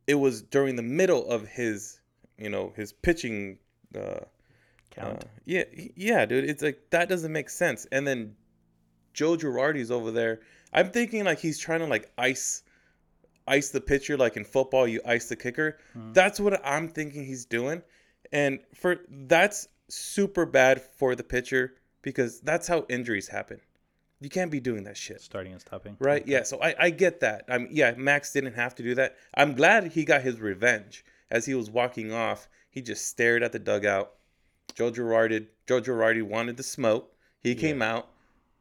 it 0.08 0.16
was 0.16 0.42
during 0.42 0.76
the 0.76 0.82
middle 0.84 1.26
of 1.30 1.48
his, 1.48 2.00
you 2.38 2.50
know, 2.50 2.74
his 2.76 2.92
pitching. 2.92 3.58
Uh, 3.96 4.20
count. 4.92 5.24
uh, 5.24 5.28
yeah, 5.46 5.64
yeah, 5.96 6.26
dude. 6.26 6.50
It's 6.50 6.62
like 6.62 6.90
that 6.90 7.08
doesn't 7.08 7.32
make 7.32 7.50
sense. 7.50 7.86
And 7.92 8.06
then 8.06 8.36
Joe 9.16 9.36
Girardi's 9.36 9.90
over 9.90 10.12
there. 10.12 10.42
I'm 10.72 10.92
thinking 10.92 11.24
like 11.24 11.40
he's 11.40 11.58
trying 11.58 11.80
to 11.80 11.88
like 11.88 12.12
ice 12.18 12.62
ice 13.48 13.70
the 13.70 13.82
pitcher 13.82 14.18
like 14.18 14.38
in 14.38 14.44
football 14.44 14.88
you 14.88 15.02
ice 15.06 15.30
the 15.30 15.36
kicker. 15.36 15.80
Mm-hmm. 15.98 16.14
That's 16.14 16.40
what 16.40 16.62
I'm 16.66 16.90
thinking 16.90 17.26
he's 17.26 17.46
doing. 17.46 17.82
And 18.32 18.60
for 18.76 18.98
that's 19.10 19.68
super 19.88 20.46
bad 20.46 20.82
for 20.82 21.16
the 21.16 21.24
pitcher 21.24 21.76
because 22.02 22.42
that's 22.42 22.68
how 22.68 22.86
injuries 22.90 23.28
happen. 23.28 23.62
You 24.20 24.30
can't 24.30 24.52
be 24.52 24.60
doing 24.60 24.84
that 24.86 24.98
shit. 24.98 25.22
starting 25.22 25.52
and 25.52 25.62
stopping. 25.62 25.98
Right? 26.00 26.26
Yeah. 26.28 26.44
So 26.44 26.62
I, 26.62 26.76
I 26.80 26.90
get 26.90 27.22
that. 27.22 27.46
I'm 27.48 27.68
yeah, 27.72 27.94
Max 27.98 28.34
didn't 28.34 28.54
have 28.54 28.76
to 28.76 28.84
do 28.84 28.96
that. 28.96 29.16
I'm 29.34 29.54
glad 29.54 29.92
he 29.92 30.04
got 30.06 30.22
his 30.22 30.40
revenge. 30.40 31.06
As 31.32 31.46
he 31.46 31.56
was 31.56 31.70
walking 31.70 32.12
off, 32.12 32.48
he 32.70 32.82
just 32.82 33.08
stared 33.08 33.44
at 33.44 33.52
the 33.52 33.60
dugout. 33.60 34.12
Joe 34.74 34.92
Girardi 34.92 35.48
Joe 35.68 35.82
Girardi 35.82 36.22
wanted 36.22 36.58
the 36.58 36.64
smoke. 36.64 37.14
He 37.42 37.56
came 37.56 37.82
out. 37.82 38.10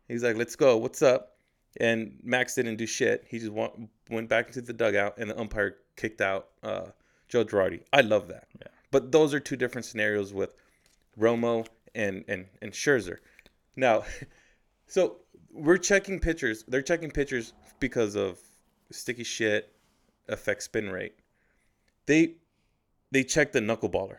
He's 0.08 0.22
like, 0.22 0.36
"Let's 0.36 0.56
go. 0.56 0.76
What's 0.76 1.02
up?" 1.02 1.36
And 1.80 2.18
Max 2.22 2.54
didn't 2.54 2.76
do 2.76 2.86
shit. 2.86 3.24
He 3.28 3.38
just 3.38 3.52
went, 3.52 3.72
went 4.08 4.28
back 4.28 4.46
into 4.48 4.60
the 4.60 4.72
dugout, 4.72 5.18
and 5.18 5.28
the 5.30 5.38
umpire 5.38 5.76
kicked 5.96 6.20
out 6.20 6.48
uh, 6.62 6.86
Joe 7.28 7.44
Girardi. 7.44 7.82
I 7.92 8.02
love 8.02 8.28
that. 8.28 8.46
Yeah. 8.60 8.68
But 8.90 9.10
those 9.10 9.34
are 9.34 9.40
two 9.40 9.56
different 9.56 9.84
scenarios 9.84 10.32
with 10.32 10.54
Romo 11.18 11.66
and 11.94 12.24
and 12.28 12.46
and 12.62 12.72
Scherzer. 12.72 13.18
Now, 13.76 14.04
so 14.86 15.16
we're 15.52 15.78
checking 15.78 16.20
pitchers. 16.20 16.64
They're 16.68 16.82
checking 16.82 17.10
pitchers 17.10 17.52
because 17.80 18.16
of 18.16 18.38
sticky 18.90 19.24
shit 19.24 19.72
affects 20.28 20.66
spin 20.66 20.90
rate. 20.90 21.14
They 22.06 22.34
they 23.10 23.24
check 23.24 23.52
the 23.52 23.60
knuckleballer. 23.60 24.18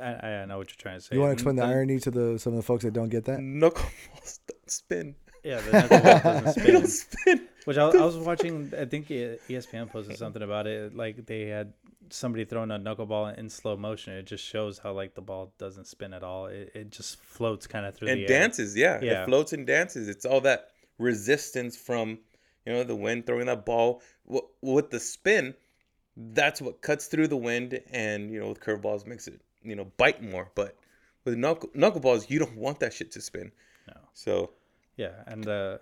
I, 0.00 0.04
I 0.26 0.44
know 0.46 0.58
what 0.58 0.68
you're 0.70 0.76
trying 0.78 0.98
to 0.98 1.00
say. 1.00 1.14
You 1.16 1.20
want 1.20 1.30
to 1.30 1.34
explain 1.34 1.56
the 1.56 1.62
Mm, 1.62 1.68
irony 1.68 1.98
to 2.00 2.10
the 2.10 2.38
some 2.38 2.52
of 2.52 2.56
the 2.58 2.62
folks 2.62 2.84
that 2.84 2.92
don't 2.92 3.08
get 3.08 3.24
that? 3.26 3.38
Knuckleballs 3.38 4.40
don't 4.46 4.70
spin. 4.70 5.14
Yeah, 5.44 5.60
the 5.60 5.70
knuckleball 5.72 6.22
doesn't 6.44 6.62
They 6.64 6.72
don't 6.72 6.86
spin. 6.86 7.18
spin. 7.18 7.48
Which 7.64 7.76
I, 7.76 7.82
I 7.88 8.04
was 8.04 8.16
watching. 8.16 8.72
I 8.78 8.84
think 8.84 9.08
ESPN 9.08 9.90
posted 9.90 10.16
something 10.16 10.42
about 10.42 10.66
it. 10.66 10.94
Like 10.96 11.26
they 11.26 11.42
had 11.46 11.72
somebody 12.10 12.44
throwing 12.44 12.70
a 12.70 12.78
knuckleball 12.78 13.38
in 13.38 13.48
slow 13.48 13.76
motion. 13.76 14.12
It 14.14 14.26
just 14.26 14.44
shows 14.44 14.78
how 14.78 14.92
like 14.92 15.14
the 15.14 15.20
ball 15.22 15.52
doesn't 15.58 15.86
spin 15.86 16.12
at 16.12 16.22
all. 16.22 16.46
It, 16.46 16.72
it 16.74 16.90
just 16.90 17.16
floats 17.22 17.66
kind 17.66 17.86
of 17.86 17.94
through 17.94 18.08
And 18.08 18.18
the 18.18 18.22
air. 18.22 18.28
dances, 18.28 18.76
yeah. 18.76 19.00
Yeah. 19.02 19.22
It 19.22 19.26
floats 19.26 19.52
and 19.52 19.66
dances. 19.66 20.08
It's 20.08 20.24
all 20.24 20.40
that 20.42 20.68
resistance 20.98 21.76
from, 21.76 22.18
you 22.66 22.72
know, 22.72 22.84
the 22.84 22.94
wind 22.96 23.26
throwing 23.26 23.46
that 23.46 23.64
ball. 23.64 24.02
Wh- 24.32 24.46
With 24.62 24.90
the 24.90 25.00
spin, 25.00 25.54
that's 26.16 26.60
what 26.60 26.82
cuts 26.82 27.06
through 27.06 27.28
the 27.28 27.36
wind, 27.36 27.80
and 27.92 28.30
you 28.30 28.40
know, 28.40 28.48
with 28.48 28.60
curveballs 28.60 29.06
makes 29.06 29.26
it, 29.28 29.40
you 29.64 29.76
know, 29.76 29.90
bite 29.96 30.22
more. 30.22 30.50
But 30.54 30.76
with 31.24 31.36
knuckle 31.36 31.70
knuckleballs, 31.70 32.30
you 32.30 32.38
don't 32.38 32.56
want 32.56 32.80
that 32.80 32.92
shit 32.92 33.12
to 33.12 33.20
spin. 33.20 33.52
No. 33.88 33.94
So 34.14 34.50
Yeah, 34.96 35.12
and 35.26 35.46
uh, 35.48 35.78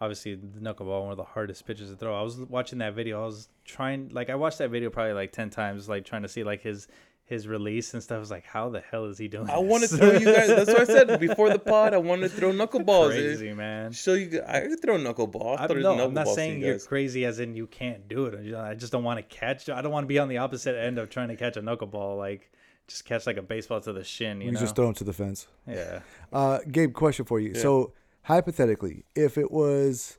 obviously 0.00 0.34
the 0.34 0.60
knuckleball 0.60 1.02
one 1.02 1.10
of 1.10 1.16
the 1.16 1.24
hardest 1.24 1.66
pitches 1.66 1.90
to 1.90 1.96
throw. 1.96 2.18
I 2.18 2.22
was 2.22 2.36
watching 2.38 2.78
that 2.78 2.94
video. 2.94 3.22
I 3.22 3.26
was 3.26 3.48
trying, 3.64 4.08
like, 4.10 4.30
I 4.30 4.34
watched 4.34 4.58
that 4.58 4.70
video 4.70 4.90
probably 4.90 5.12
like 5.14 5.32
ten 5.32 5.50
times, 5.50 5.88
like 5.88 6.04
trying 6.04 6.22
to 6.22 6.28
see 6.28 6.44
like 6.44 6.62
his 6.62 6.88
his 7.30 7.46
release 7.46 7.94
and 7.94 8.02
stuff. 8.02 8.16
I 8.16 8.18
was 8.18 8.30
like, 8.30 8.44
how 8.44 8.70
the 8.70 8.80
hell 8.80 9.04
is 9.04 9.16
he 9.16 9.28
doing? 9.28 9.48
I 9.48 9.58
want 9.58 9.84
to 9.84 9.88
throw 9.88 10.10
you 10.10 10.24
guys. 10.24 10.48
That's 10.48 10.68
what 10.68 10.80
I 10.80 10.84
said 10.84 11.20
before 11.20 11.48
the 11.48 11.60
pod. 11.60 11.94
I 11.94 11.98
want 11.98 12.22
to 12.22 12.28
throw 12.28 12.50
knuckleballs. 12.50 13.10
crazy 13.10 13.52
man. 13.52 13.92
Show 13.92 14.14
you. 14.14 14.42
I 14.44 14.62
could 14.62 14.82
throw 14.82 14.96
knuckleball. 14.98 15.60
I, 15.60 15.68
throw 15.68 15.80
no, 15.80 15.92
I'm 15.92 15.98
knuckleballs 16.10 16.12
not 16.12 16.28
saying 16.28 16.58
you 16.58 16.66
you're 16.66 16.74
guys. 16.74 16.88
crazy 16.88 17.24
as 17.24 17.38
in 17.38 17.54
you 17.54 17.68
can't 17.68 18.08
do 18.08 18.26
it. 18.26 18.56
I 18.56 18.74
just 18.74 18.90
don't 18.90 19.04
want 19.04 19.18
to 19.18 19.22
catch. 19.22 19.68
I 19.68 19.80
don't 19.80 19.92
want 19.92 20.02
to 20.04 20.08
be 20.08 20.18
on 20.18 20.26
the 20.28 20.38
opposite 20.38 20.76
end 20.76 20.98
of 20.98 21.08
trying 21.08 21.28
to 21.28 21.36
catch 21.36 21.56
a 21.56 21.62
knuckleball. 21.62 22.18
Like 22.18 22.50
just 22.90 23.04
catch 23.04 23.26
like 23.26 23.36
a 23.36 23.42
baseball 23.42 23.80
to 23.80 23.92
the 23.92 24.04
shin. 24.04 24.40
You 24.40 24.48
You 24.48 24.52
know? 24.52 24.60
just 24.60 24.74
throw 24.76 24.88
him 24.88 24.94
to 24.94 25.04
the 25.04 25.12
fence. 25.12 25.46
yeah. 25.66 26.00
Uh, 26.32 26.58
Gabe, 26.70 26.92
question 26.92 27.24
for 27.24 27.40
you. 27.40 27.52
Yeah. 27.54 27.60
So 27.62 27.92
hypothetically, 28.22 29.04
if 29.16 29.36
it 29.38 29.50
was 29.50 30.18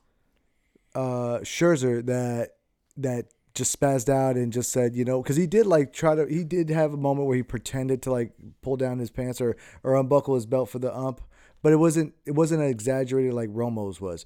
uh, 0.95 1.39
Scherzer 1.43 2.05
that 2.05 2.55
that 2.97 3.27
just 3.53 3.77
spazzed 3.79 4.09
out 4.09 4.35
and 4.35 4.51
just 4.53 4.71
said, 4.71 4.95
you 4.95 5.03
know, 5.05 5.21
because 5.21 5.35
he 5.35 5.47
did 5.47 5.65
like 5.65 5.91
try 5.93 6.15
to, 6.15 6.25
he 6.25 6.43
did 6.43 6.69
have 6.69 6.93
a 6.93 6.97
moment 6.97 7.27
where 7.27 7.35
he 7.35 7.43
pretended 7.43 8.01
to 8.03 8.11
like 8.11 8.31
pull 8.61 8.77
down 8.77 8.99
his 8.99 9.09
pants 9.11 9.39
or 9.41 9.55
or 9.83 9.95
unbuckle 9.95 10.35
his 10.35 10.45
belt 10.45 10.69
for 10.69 10.79
the 10.79 10.93
ump, 10.95 11.21
but 11.61 11.71
it 11.71 11.77
wasn't 11.77 12.13
it 12.25 12.31
wasn't 12.31 12.61
exaggerated 12.63 13.33
like 13.33 13.49
Romo's 13.49 13.99
was. 14.01 14.25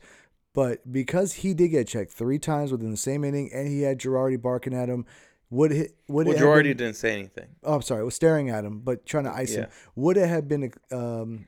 But 0.53 0.91
because 0.91 1.33
he 1.33 1.53
did 1.53 1.69
get 1.69 1.87
checked 1.87 2.11
three 2.13 2.39
times 2.39 2.71
within 2.71 2.89
the 2.91 2.97
same 2.97 3.23
inning, 3.25 3.51
and 3.53 3.67
he 3.67 3.81
had 3.81 3.99
Girardi 3.99 4.41
barking 4.41 4.73
at 4.73 4.87
him, 4.89 5.05
would 5.49 5.71
it 5.71 5.95
would 6.07 6.27
Well, 6.27 6.35
it 6.35 6.39
Girardi 6.39 6.63
been- 6.63 6.77
didn't 6.77 6.95
say 6.95 7.13
anything. 7.13 7.47
oh, 7.63 7.75
I'm 7.75 7.81
sorry, 7.81 8.01
I 8.01 8.03
was 8.03 8.15
staring 8.15 8.49
at 8.49 8.65
him, 8.65 8.79
but 8.79 9.05
trying 9.05 9.25
to 9.25 9.31
ice 9.33 9.53
him. 9.53 9.67
Would 9.95 10.17
it 10.17 10.27
have 10.27 10.47
been 10.47 10.71
um, 10.91 11.47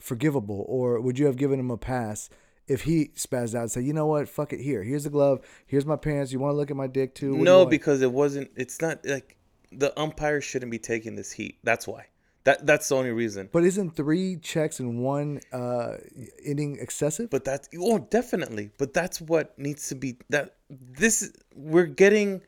forgivable, 0.00 0.64
or 0.68 1.00
would 1.00 1.18
you 1.18 1.26
have 1.26 1.36
given 1.36 1.58
him 1.60 1.70
a 1.70 1.76
pass 1.76 2.30
if 2.66 2.82
he 2.82 3.08
spazzed 3.16 3.54
out 3.54 3.62
and 3.62 3.70
said, 3.70 3.84
"You 3.84 3.92
know 3.92 4.06
what? 4.06 4.28
Fuck 4.28 4.52
it. 4.52 4.60
Here, 4.60 4.82
here's 4.82 5.04
the 5.04 5.10
glove. 5.10 5.40
Here's 5.66 5.84
my 5.86 5.96
pants. 5.96 6.32
You 6.32 6.38
want 6.38 6.52
to 6.52 6.56
look 6.56 6.70
at 6.70 6.76
my 6.76 6.86
dick 6.86 7.14
too? 7.14 7.34
What 7.36 7.44
No, 7.44 7.66
because 7.66 8.00
it 8.02 8.10
wasn't. 8.12 8.50
It's 8.56 8.80
not 8.80 9.04
like 9.06 9.36
the 9.72 9.98
umpire 10.00 10.40
shouldn't 10.40 10.70
be 10.70 10.78
taking 10.78 11.16
this 11.16 11.32
heat. 11.32 11.58
That's 11.64 11.86
why. 11.86 12.06
That 12.44 12.66
that's 12.66 12.88
the 12.88 12.96
only 12.96 13.10
reason. 13.10 13.48
But 13.52 13.64
isn't 13.64 13.96
three 13.96 14.36
checks 14.36 14.78
in 14.78 14.98
one 14.98 15.40
uh, 15.52 15.96
inning 16.44 16.78
excessive? 16.80 17.30
But 17.30 17.44
that's 17.44 17.68
oh 17.78 17.98
definitely. 17.98 18.70
But 18.78 18.92
that's 18.92 19.20
what 19.20 19.58
needs 19.58 19.88
to 19.88 19.94
be. 19.94 20.18
That 20.30 20.56
this 20.70 21.32
we're 21.54 21.86
getting. 21.86 22.42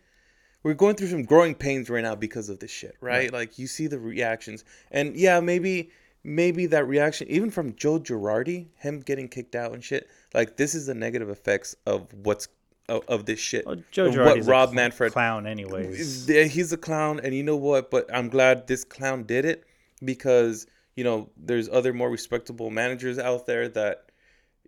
We're 0.67 0.75
going 0.75 0.97
through 0.97 1.07
some 1.07 1.23
growing 1.23 1.55
pains 1.55 1.89
right 1.89 2.03
now 2.03 2.17
because 2.17 2.49
of 2.49 2.59
this 2.59 2.73
shit, 2.73 2.97
right? 3.01 3.33
Like 3.33 3.57
you 3.57 3.69
see 3.69 3.87
the 3.87 4.01
reactions, 4.01 4.65
and 4.91 5.17
yeah, 5.17 5.39
maybe 5.39 5.91
maybe 6.25 6.67
that 6.67 6.89
reaction, 6.89 7.29
even 7.31 7.53
from 7.53 7.77
Joe 7.77 8.01
Girardi, 8.01 8.67
him 8.75 8.99
getting 8.99 9.29
kicked 9.29 9.55
out 9.55 9.75
and 9.75 9.85
shit. 9.85 10.09
Like 10.35 10.57
this 10.57 10.75
is 10.75 10.87
the 10.87 10.95
negative 10.95 11.31
effects 11.31 11.77
of 11.87 12.13
what's 12.13 12.49
of, 12.89 13.03
of 13.07 13.27
this 13.27 13.39
shit. 13.39 13.65
Well, 13.65 13.77
Joe 13.93 14.07
of 14.07 14.15
Girardi's 14.17 14.49
what 14.49 14.51
Rob 14.51 14.69
a 14.71 14.73
cl- 14.73 14.75
Manfred 14.75 15.13
clown, 15.13 15.47
anyways. 15.47 16.27
he's 16.27 16.73
a 16.73 16.77
clown, 16.77 17.21
and 17.23 17.33
you 17.33 17.45
know 17.45 17.55
what? 17.55 17.89
But 17.89 18.13
I'm 18.13 18.29
glad 18.29 18.67
this 18.67 18.83
clown 18.83 19.23
did 19.23 19.45
it 19.45 19.63
because 20.05 20.67
you 20.97 21.05
know 21.05 21.31
there's 21.37 21.69
other 21.69 21.93
more 21.93 22.11
respectable 22.11 22.71
managers 22.71 23.21
out 23.21 23.47
there 23.47 23.69
that 23.69 24.11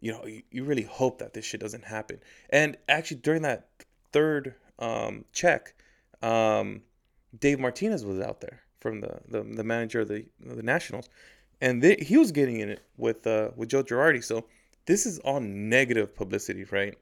you 0.01 0.13
know, 0.13 0.25
you, 0.25 0.43
you 0.53 0.63
really 0.63 0.85
hope 0.85 1.19
that 1.19 1.35
this 1.35 1.45
shit 1.45 1.59
doesn't 1.59 1.87
happen. 1.87 2.21
And 2.51 2.77
actually, 2.89 3.17
during 3.17 3.43
that 3.43 3.67
third 4.13 4.55
um, 4.79 5.25
check, 5.33 5.75
um, 6.23 6.83
Dave 7.39 7.61
Martinez 7.61 8.05
was 8.05 8.21
out 8.21 8.41
there 8.41 8.61
from 8.81 9.01
the 9.01 9.21
the, 9.29 9.43
the 9.43 9.65
manager 9.65 10.01
of 10.01 10.09
the 10.09 10.27
the 10.41 10.63
Nationals, 10.63 11.09
and 11.61 11.83
they, 11.83 11.97
he 11.97 12.17
was 12.17 12.33
getting 12.33 12.61
in 12.61 12.69
it 12.71 12.81
with 12.97 13.27
uh, 13.27 13.51
with 13.57 13.69
Joe 13.71 13.83
Girardi. 13.83 14.23
So 14.25 14.47
this 14.87 15.07
is 15.07 15.19
all 15.21 15.41
negative 15.41 16.15
publicity, 16.15 16.65
right? 16.65 16.97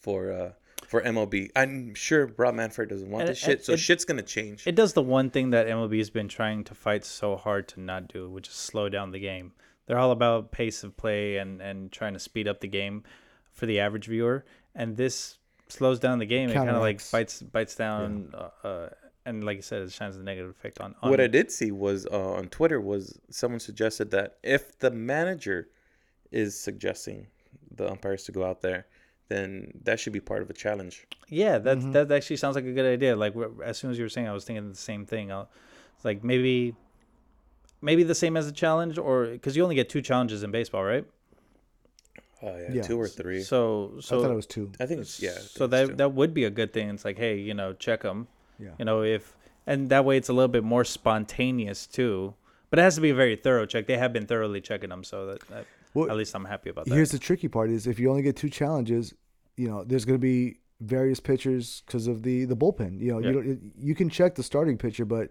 For 0.00 0.32
uh, 0.32 0.52
for 0.86 1.02
MLB, 1.02 1.50
I'm 1.56 1.94
sure 1.94 2.32
Rob 2.36 2.54
Manfred 2.54 2.88
doesn't 2.88 3.10
want 3.10 3.22
And 3.22 3.30
this 3.30 3.42
it- 3.42 3.46
shit, 3.46 3.64
so 3.64 3.72
it- 3.72 3.80
shit's 3.80 4.04
gonna 4.04 4.22
change. 4.22 4.66
It 4.66 4.74
does 4.74 4.92
the 4.92 5.02
one 5.02 5.30
thing 5.30 5.50
that 5.50 5.66
MLB's 5.66 6.10
been 6.10 6.28
trying 6.28 6.64
to 6.64 6.74
fight 6.74 7.04
so 7.04 7.36
hard 7.36 7.68
to 7.68 7.80
not 7.80 8.08
do, 8.08 8.30
which 8.30 8.48
is 8.48 8.54
slow 8.54 8.88
down 8.88 9.10
the 9.10 9.18
game. 9.18 9.52
They're 9.86 9.98
all 9.98 10.12
about 10.12 10.52
pace 10.52 10.84
of 10.84 10.96
play 10.96 11.36
and, 11.38 11.60
and 11.62 11.90
trying 11.90 12.12
to 12.12 12.18
speed 12.18 12.46
up 12.46 12.60
the 12.60 12.68
game 12.68 13.04
for 13.50 13.66
the 13.66 13.80
average 13.80 14.06
viewer, 14.06 14.44
and 14.74 14.96
this 14.96 15.38
slows 15.68 15.98
down 15.98 16.18
the 16.18 16.26
game. 16.26 16.50
It 16.50 16.54
kind 16.54 16.70
of 16.70 16.80
like 16.80 17.00
bites 17.10 17.42
bites 17.42 17.74
down, 17.74 18.34
uh, 18.34 18.66
uh, 18.66 18.88
and 19.26 19.44
like 19.44 19.56
you 19.56 19.62
said, 19.62 19.82
it 19.82 19.92
shines 19.92 20.16
a 20.16 20.22
negative 20.22 20.50
effect 20.50 20.80
on. 20.80 20.94
on 21.02 21.10
what 21.10 21.20
I 21.20 21.26
did 21.26 21.50
see 21.50 21.70
was 21.70 22.06
uh, 22.06 22.32
on 22.32 22.48
Twitter 22.48 22.80
was 22.80 23.18
someone 23.30 23.60
suggested 23.60 24.10
that 24.12 24.38
if 24.42 24.78
the 24.78 24.90
manager 24.90 25.68
is 26.30 26.58
suggesting 26.58 27.26
the 27.74 27.90
umpires 27.90 28.24
to 28.24 28.32
go 28.32 28.44
out 28.44 28.60
there, 28.62 28.86
then 29.28 29.72
that 29.84 30.00
should 30.00 30.12
be 30.12 30.20
part 30.20 30.42
of 30.42 30.50
a 30.50 30.54
challenge. 30.54 31.06
Yeah, 31.28 31.58
that 31.58 31.78
Mm-hmm. 31.78 31.92
that 31.92 32.10
actually 32.12 32.36
sounds 32.36 32.56
like 32.56 32.64
a 32.64 32.72
good 32.72 32.86
idea. 32.86 33.14
Like 33.16 33.34
as 33.64 33.76
soon 33.78 33.90
as 33.90 33.98
you 33.98 34.04
were 34.04 34.08
saying, 34.08 34.28
I 34.28 34.32
was 34.32 34.44
thinking 34.44 34.68
the 34.68 34.74
same 34.74 35.04
thing. 35.06 35.30
I'll, 35.30 35.50
it's 35.96 36.04
like 36.04 36.24
maybe, 36.24 36.74
maybe 37.82 38.02
the 38.04 38.14
same 38.14 38.36
as 38.36 38.46
a 38.46 38.52
challenge, 38.52 38.98
or 38.98 39.26
because 39.26 39.56
you 39.56 39.62
only 39.62 39.74
get 39.74 39.88
two 39.88 40.00
challenges 40.00 40.42
in 40.42 40.50
baseball, 40.50 40.84
right? 40.84 41.04
Oh 42.42 42.56
yeah, 42.56 42.72
Yeah. 42.72 42.82
two 42.82 43.00
or 43.00 43.08
three. 43.08 43.42
So 43.42 43.94
so 44.00 44.18
I 44.18 44.22
thought 44.22 44.30
it 44.30 44.34
was 44.34 44.46
two. 44.46 44.70
I 44.80 44.86
think 44.86 45.00
it's 45.00 45.20
yeah. 45.20 45.32
Think 45.32 45.42
so 45.48 45.64
it's 45.64 45.70
that 45.72 45.86
two. 45.88 45.94
that 45.96 46.12
would 46.14 46.32
be 46.34 46.44
a 46.44 46.50
good 46.50 46.72
thing. 46.72 46.88
It's 46.90 47.04
like, 47.04 47.18
hey, 47.18 47.38
you 47.38 47.54
know, 47.54 47.72
check 47.72 48.02
them. 48.02 48.28
Yeah. 48.58 48.70
You 48.78 48.84
know, 48.84 49.02
if 49.02 49.36
and 49.66 49.88
that 49.90 50.04
way 50.04 50.16
it's 50.16 50.28
a 50.28 50.32
little 50.32 50.48
bit 50.48 50.64
more 50.64 50.84
spontaneous 50.84 51.86
too. 51.86 52.34
But 52.70 52.78
it 52.78 52.82
has 52.82 52.96
to 52.96 53.00
be 53.00 53.10
a 53.10 53.14
very 53.14 53.34
thorough 53.34 53.64
check. 53.66 53.86
They 53.86 53.96
have 53.96 54.12
been 54.12 54.26
thoroughly 54.26 54.60
checking 54.60 54.90
them, 54.90 55.02
so 55.02 55.26
that, 55.26 55.40
that 55.48 55.64
Well, 55.94 56.10
at 56.10 56.16
least 56.16 56.34
I'm 56.34 56.44
happy 56.44 56.68
about 56.70 56.84
that. 56.84 56.94
Here's 56.94 57.10
the 57.10 57.18
tricky 57.18 57.48
part: 57.48 57.70
is 57.70 57.86
if 57.86 57.98
you 57.98 58.10
only 58.10 58.22
get 58.22 58.36
two 58.36 58.50
challenges, 58.50 59.14
you 59.56 59.68
know, 59.68 59.84
there's 59.84 60.04
going 60.04 60.18
to 60.18 60.22
be 60.22 60.58
various 60.80 61.18
pitchers 61.18 61.82
because 61.86 62.06
of 62.06 62.22
the 62.22 62.44
the 62.44 62.54
bullpen. 62.56 63.00
You 63.00 63.12
know, 63.12 63.18
Yeah. 63.20 63.26
you 63.28 63.32
don't, 63.32 63.72
you 63.78 63.94
can 63.94 64.10
check 64.10 64.34
the 64.34 64.42
starting 64.42 64.76
pitcher, 64.76 65.04
but 65.06 65.30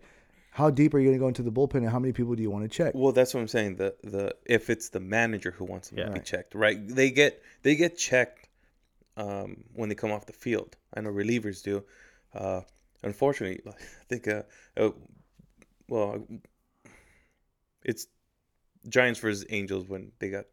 how 0.57 0.71
deep 0.71 0.93
are 0.95 0.99
you 0.99 1.05
going 1.05 1.17
to 1.17 1.19
go 1.19 1.27
into 1.27 1.43
the 1.43 1.51
bullpen, 1.51 1.75
and 1.75 1.89
how 1.89 1.99
many 1.99 2.11
people 2.13 2.33
do 2.33 2.41
you 2.41 2.49
want 2.49 2.63
to 2.63 2.67
check? 2.79 2.93
Well, 2.95 3.11
that's 3.11 3.31
what 3.33 3.41
I'm 3.41 3.47
saying. 3.47 3.75
The 3.75 3.93
the 4.03 4.35
if 4.45 4.71
it's 4.71 4.89
the 4.89 4.99
manager 4.99 5.51
who 5.51 5.65
wants 5.65 5.89
them 5.89 5.99
Yeah. 5.99 6.05
to 6.05 6.11
be 6.13 6.19
checked, 6.19 6.55
right? 6.55 6.79
They 6.99 7.11
get 7.11 7.43
they 7.61 7.75
get 7.75 7.95
checked 7.97 8.49
um, 9.17 9.63
when 9.73 9.87
they 9.89 9.95
come 9.95 10.11
off 10.11 10.25
the 10.25 10.33
field. 10.33 10.75
I 10.95 11.01
know 11.01 11.11
relievers 11.11 11.61
do. 11.63 11.83
Uh, 12.33 12.61
unfortunately, 13.03 13.61
I 13.67 13.73
think 14.09 14.27
uh, 14.27 14.43
uh, 14.75 14.89
well, 15.89 16.25
it's 17.83 18.07
Giants 18.89 19.19
versus 19.19 19.45
Angels 19.49 19.87
when 19.87 20.11
they 20.19 20.29
got 20.29 20.45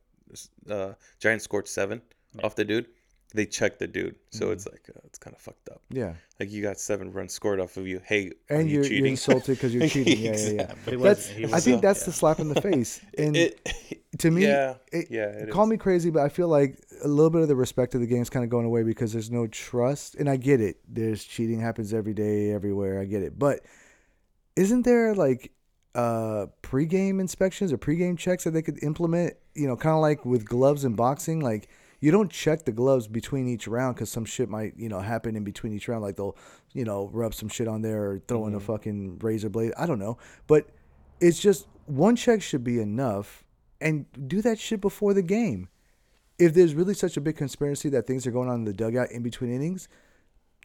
uh, 0.68 0.92
Giants 1.18 1.44
scored 1.44 1.66
seven 1.66 2.02
off 2.42 2.56
the 2.56 2.64
dude. 2.64 2.86
They 3.34 3.46
checked 3.46 3.80
the 3.80 3.88
dude, 3.88 4.14
so 4.30 4.52
it's 4.52 4.64
like 4.64 4.82
uh, 4.94 5.00
it's 5.06 5.18
kind 5.18 5.34
of 5.34 5.42
fucked 5.42 5.68
up. 5.68 5.82
Yeah, 5.90 6.14
Like 6.38 6.52
you 6.52 6.62
got 6.62 6.78
seven 6.78 7.12
runs 7.12 7.32
scored 7.32 7.58
off 7.58 7.76
of 7.76 7.84
you. 7.86 8.00
Hey, 8.04 8.30
are 8.48 8.58
and 8.60 8.68
you 8.70 8.74
you're, 8.76 8.82
you're 8.84 8.88
cheating? 8.90 9.06
insulted 9.10 9.56
because 9.56 9.74
you're 9.74 9.88
cheating. 9.94 10.18
Yeah, 10.20 10.36
yeah, 10.36 10.50
yeah. 10.50 10.74
But 10.84 10.94
he 10.94 11.00
That's 11.00 11.28
wasn't. 11.28 11.38
I 11.38 11.42
wasn't. 11.48 11.64
think 11.64 11.82
that's 11.82 12.00
Yeah. 12.02 12.06
the 12.06 12.12
slap 12.12 12.38
in 12.38 12.48
the 12.48 12.60
face. 12.60 13.00
And 13.18 13.36
it, 13.36 13.68
to 14.18 14.30
me, 14.30 14.44
yeah, 14.44 14.74
it, 14.92 15.08
yeah, 15.10 15.24
it 15.26 15.50
call 15.50 15.64
is. 15.64 15.70
me 15.70 15.76
crazy, 15.76 16.10
but 16.10 16.22
I 16.22 16.28
feel 16.28 16.46
like 16.46 16.78
a 17.02 17.08
little 17.08 17.30
bit 17.30 17.42
of 17.42 17.48
the 17.48 17.56
respect 17.56 17.96
of 17.96 18.00
the 18.00 18.06
game 18.06 18.22
is 18.22 18.30
kind 18.30 18.44
of 18.44 18.50
going 18.50 18.66
away 18.66 18.84
because 18.84 19.12
there's 19.12 19.32
no 19.32 19.48
trust. 19.48 20.14
And 20.14 20.30
I 20.30 20.36
get 20.36 20.60
it. 20.60 20.78
There's 20.88 21.24
cheating 21.24 21.58
happens 21.58 21.92
every 21.92 22.14
day, 22.14 22.52
everywhere. 22.52 23.00
I 23.00 23.04
get 23.04 23.22
it. 23.22 23.36
But 23.36 23.62
isn't 24.54 24.82
there 24.82 25.12
like 25.12 25.50
uh 25.96 26.46
pregame 26.62 27.20
inspections 27.20 27.72
or 27.72 27.78
pregame 27.78 28.16
checks 28.16 28.44
that 28.44 28.52
they 28.52 28.62
could 28.62 28.80
implement? 28.84 29.34
You 29.54 29.66
know, 29.66 29.76
kind 29.76 29.94
of 29.96 30.02
like 30.02 30.24
with 30.24 30.44
gloves 30.44 30.84
and 30.84 30.96
boxing, 30.96 31.40
like. 31.40 31.68
You 32.04 32.10
don't 32.10 32.30
check 32.30 32.66
the 32.66 32.72
gloves 32.72 33.08
between 33.08 33.48
each 33.48 33.66
round 33.66 33.94
because 33.96 34.10
some 34.10 34.26
shit 34.26 34.50
might, 34.50 34.74
you 34.76 34.90
know, 34.90 35.00
happen 35.00 35.36
in 35.36 35.42
between 35.42 35.72
each 35.72 35.88
round. 35.88 36.02
Like 36.02 36.16
they'll, 36.16 36.36
you 36.74 36.84
know, 36.84 37.08
rub 37.14 37.32
some 37.32 37.48
shit 37.48 37.66
on 37.66 37.80
there 37.80 38.10
or 38.10 38.18
throw 38.28 38.46
in 38.46 38.54
a 38.54 38.60
fucking 38.60 39.20
razor 39.20 39.48
blade. 39.48 39.72
I 39.78 39.86
don't 39.86 39.98
know, 39.98 40.18
but 40.46 40.68
it's 41.18 41.40
just 41.40 41.66
one 41.86 42.14
check 42.14 42.42
should 42.42 42.62
be 42.62 42.78
enough, 42.78 43.42
and 43.80 44.04
do 44.28 44.42
that 44.42 44.58
shit 44.58 44.82
before 44.82 45.14
the 45.14 45.22
game 45.22 45.68
if 46.38 46.52
there's 46.52 46.74
really 46.74 46.92
such 46.92 47.16
a 47.16 47.22
big 47.22 47.36
conspiracy 47.36 47.88
that 47.88 48.06
things 48.06 48.26
are 48.26 48.30
going 48.30 48.50
on 48.50 48.56
in 48.56 48.64
the 48.64 48.74
dugout 48.74 49.10
in 49.10 49.22
between 49.22 49.50
innings, 49.50 49.88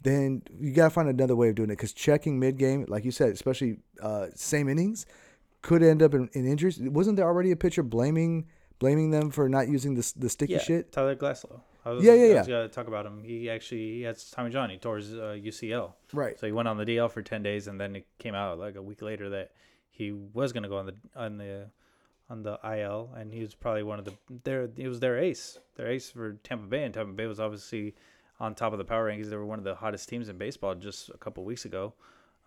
then 0.03 0.41
you 0.59 0.73
gotta 0.73 0.89
find 0.89 1.07
another 1.07 1.37
way 1.37 1.47
of 1.47 1.55
doing 1.55 1.69
it. 1.69 1.77
Because 1.77 1.93
checking 1.93 2.37
mid 2.37 2.57
game, 2.57 2.83
like 2.89 3.05
you 3.05 3.11
said, 3.11 3.29
especially 3.29 3.77
uh, 4.01 4.27
same 4.35 4.67
innings, 4.67 5.05
could 5.61 5.83
end 5.83 6.03
up 6.03 6.13
in, 6.13 6.29
in 6.33 6.45
injuries. 6.45 6.81
Wasn't 6.81 7.15
there 7.15 7.27
already 7.27 7.51
a 7.51 7.55
pitcher 7.55 7.81
blaming 7.81 8.45
blaming 8.79 9.11
them 9.11 9.29
for 9.29 9.47
not 9.49 9.67
using 9.67 9.95
the 9.95 10.13
the 10.17 10.29
sticky 10.29 10.53
yeah, 10.53 10.59
shit? 10.59 10.91
Tyler 10.91 11.15
Glasnow. 11.15 11.61
I 11.85 11.91
was, 11.91 12.03
Yeah, 12.03 12.13
yeah, 12.13 12.23
I 12.23 12.27
yeah. 12.27 12.37
was 12.39 12.47
gonna 12.47 12.67
talk 12.67 12.87
about 12.87 13.05
him. 13.05 13.23
He 13.23 13.49
actually 13.49 13.95
he 13.95 14.01
had 14.01 14.17
Tommy 14.31 14.49
John. 14.49 14.69
He 14.69 14.77
tore 14.77 14.97
his 14.97 15.13
uh, 15.13 15.37
UCL. 15.39 15.93
Right. 16.13 16.39
So 16.39 16.45
he 16.45 16.51
went 16.51 16.67
on 16.67 16.77
the 16.77 16.85
DL 16.85 17.09
for 17.09 17.21
ten 17.21 17.43
days, 17.43 17.67
and 17.67 17.79
then 17.79 17.95
it 17.95 18.07
came 18.17 18.35
out 18.35 18.59
like 18.59 18.75
a 18.75 18.81
week 18.81 19.01
later 19.01 19.29
that 19.29 19.51
he 19.91 20.11
was 20.11 20.51
gonna 20.51 20.69
go 20.69 20.77
on 20.77 20.87
the 20.87 20.95
on 21.15 21.37
the 21.37 21.67
on 22.29 22.43
the 22.43 22.59
IL, 22.63 23.11
and 23.17 23.33
he 23.33 23.41
was 23.41 23.55
probably 23.55 23.83
one 23.83 23.99
of 23.99 24.05
the 24.05 24.13
their 24.43 24.69
he 24.75 24.87
was 24.87 24.99
their 24.99 25.17
ace, 25.17 25.59
their 25.75 25.87
ace 25.87 26.11
for 26.11 26.33
Tampa 26.43 26.67
Bay, 26.67 26.83
and 26.83 26.93
Tampa 26.93 27.13
Bay 27.13 27.25
was 27.25 27.39
obviously 27.39 27.95
on 28.39 28.55
top 28.55 28.71
of 28.71 28.77
the 28.77 28.85
power 28.85 29.09
rankings. 29.09 29.29
They 29.29 29.35
were 29.35 29.45
one 29.45 29.59
of 29.59 29.65
the 29.65 29.75
hottest 29.75 30.07
teams 30.09 30.29
in 30.29 30.37
baseball 30.37 30.75
just 30.75 31.09
a 31.09 31.17
couple 31.17 31.43
weeks 31.43 31.65
ago, 31.65 31.93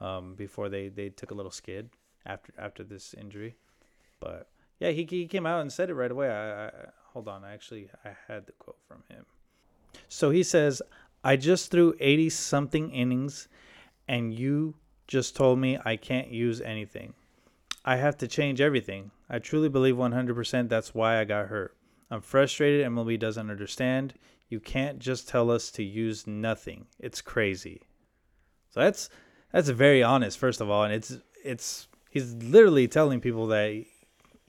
um, 0.00 0.34
before 0.34 0.68
they 0.68 0.88
they 0.88 1.08
took 1.08 1.30
a 1.30 1.34
little 1.34 1.50
skid 1.50 1.90
after 2.26 2.52
after 2.58 2.84
this 2.84 3.14
injury, 3.14 3.56
but. 4.20 4.48
Yeah, 4.82 4.90
he, 4.90 5.06
he 5.08 5.28
came 5.28 5.46
out 5.46 5.60
and 5.60 5.72
said 5.72 5.90
it 5.90 5.94
right 5.94 6.10
away. 6.10 6.28
I, 6.28 6.66
I 6.66 6.70
hold 7.12 7.28
on, 7.28 7.44
I 7.44 7.54
actually 7.54 7.88
I 8.04 8.16
had 8.26 8.46
the 8.46 8.52
quote 8.58 8.80
from 8.88 9.04
him. 9.08 9.24
So 10.08 10.30
he 10.30 10.42
says, 10.42 10.82
I 11.22 11.36
just 11.36 11.70
threw 11.70 11.94
80 12.00 12.30
something 12.30 12.90
innings 12.90 13.46
and 14.08 14.34
you 14.34 14.74
just 15.06 15.36
told 15.36 15.60
me 15.60 15.78
I 15.84 15.94
can't 15.94 16.32
use 16.32 16.60
anything. 16.60 17.14
I 17.84 17.94
have 17.94 18.16
to 18.18 18.26
change 18.26 18.60
everything. 18.60 19.12
I 19.30 19.38
truly 19.38 19.68
believe 19.68 19.94
100% 19.94 20.68
that's 20.68 20.92
why 20.92 21.20
I 21.20 21.24
got 21.26 21.46
hurt. 21.46 21.76
I'm 22.10 22.20
frustrated. 22.20 22.84
MLB 22.84 23.20
doesn't 23.20 23.50
understand. 23.50 24.14
You 24.48 24.58
can't 24.58 24.98
just 24.98 25.28
tell 25.28 25.48
us 25.48 25.70
to 25.72 25.84
use 25.84 26.26
nothing. 26.26 26.86
It's 26.98 27.20
crazy. 27.20 27.82
So 28.70 28.80
that's 28.80 29.10
that's 29.52 29.68
very 29.68 30.02
honest 30.02 30.38
first 30.38 30.60
of 30.60 30.70
all 30.70 30.82
and 30.82 30.92
it's 30.92 31.18
it's 31.44 31.86
he's 32.10 32.34
literally 32.34 32.88
telling 32.88 33.20
people 33.20 33.46
that 33.48 33.84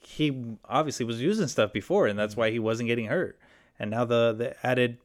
he 0.06 0.58
obviously 0.66 1.06
was 1.06 1.22
using 1.22 1.48
stuff 1.48 1.74
before 1.74 2.08
and 2.08 2.18
that's 2.18 2.36
why 2.36 2.52
he 2.52 2.60
wasn't 2.60 2.88
getting 2.88 3.08
hurt. 3.08 3.40
And 3.80 3.92
now 3.92 4.06
the 4.06 4.34
the 4.34 4.66
added 4.66 4.98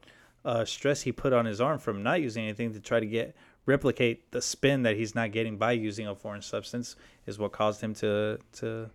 uh, 0.45 0.65
stress 0.65 1.01
he 1.01 1.11
put 1.11 1.33
on 1.33 1.45
his 1.45 1.59
arm 1.59 1.79
from 1.79 2.03
not 2.03 2.21
using 2.21 2.43
anything 2.43 2.73
to 2.73 2.79
try 2.79 2.99
to 2.99 3.05
get 3.05 3.35
replicate 3.65 4.31
the 4.31 4.41
spin 4.41 4.83
that 4.83 4.95
he's 4.95 5.13
not 5.13 5.31
getting 5.31 5.57
by 5.57 5.71
using 5.73 6.07
a 6.07 6.15
foreign 6.15 6.41
substance 6.41 6.95
is 7.27 7.37
what 7.37 7.51
caused 7.51 7.81
him 7.81 7.93
to 7.93 8.39
to 8.53 8.89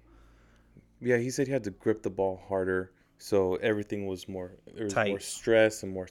Yeah, 1.00 1.18
he 1.18 1.30
said 1.30 1.46
he 1.46 1.52
had 1.52 1.64
to 1.64 1.70
grip 1.70 2.02
the 2.02 2.10
ball 2.10 2.42
harder, 2.48 2.92
so 3.18 3.56
everything 3.56 4.06
was 4.06 4.28
more 4.28 4.52
there 4.74 4.84
was 4.84 4.94
more 4.94 5.04
Tight. 5.04 5.22
stress 5.22 5.82
and 5.82 5.92
more 5.92 6.08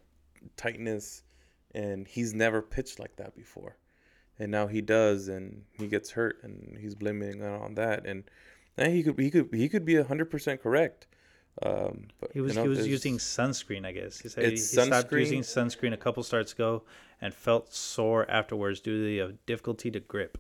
tightness, 0.56 1.24
and 1.74 2.08
he's 2.08 2.34
never 2.34 2.62
pitched 2.62 3.00
like 3.00 3.16
that 3.18 3.36
before, 3.36 3.78
and 4.40 4.52
now 4.52 4.68
he 4.68 4.82
does, 4.82 5.28
and 5.28 5.64
he 5.72 5.88
gets 5.88 6.12
hurt, 6.12 6.38
and 6.44 6.78
he's 6.80 6.96
blaming 6.96 7.42
it 7.42 7.44
on 7.44 7.76
that, 7.76 8.06
and, 8.06 8.24
and 8.78 8.94
he 8.94 9.04
could 9.04 9.20
he 9.20 9.30
could 9.30 9.50
he 9.54 9.70
could 9.70 9.86
be 9.86 10.02
hundred 10.02 10.30
percent 10.30 10.62
correct. 10.62 11.08
Um, 11.62 12.08
but 12.20 12.32
he 12.34 12.42
was 12.42 12.56
you 12.56 12.64
know, 12.64 12.64
he 12.64 12.70
was 12.70 12.88
using 12.88 13.20
sunscreen 13.20 13.86
I 13.86 13.92
guess 13.92 14.20
he 14.20 14.28
said 14.28 14.46
he, 14.46 14.50
he 14.52 14.58
stopped 14.58 15.12
using 15.12 15.42
sunscreen 15.42 15.94
a 15.94 15.98
couple 15.98 16.24
starts 16.24 16.52
ago 16.52 16.82
and 17.22 17.32
felt 17.32 17.72
sore 17.72 18.30
afterwards 18.30 18.80
due 18.80 18.98
to 18.98 19.06
the 19.06 19.22
uh, 19.22 19.36
difficulty 19.46 19.92
to 19.92 20.00
grip 20.00 20.40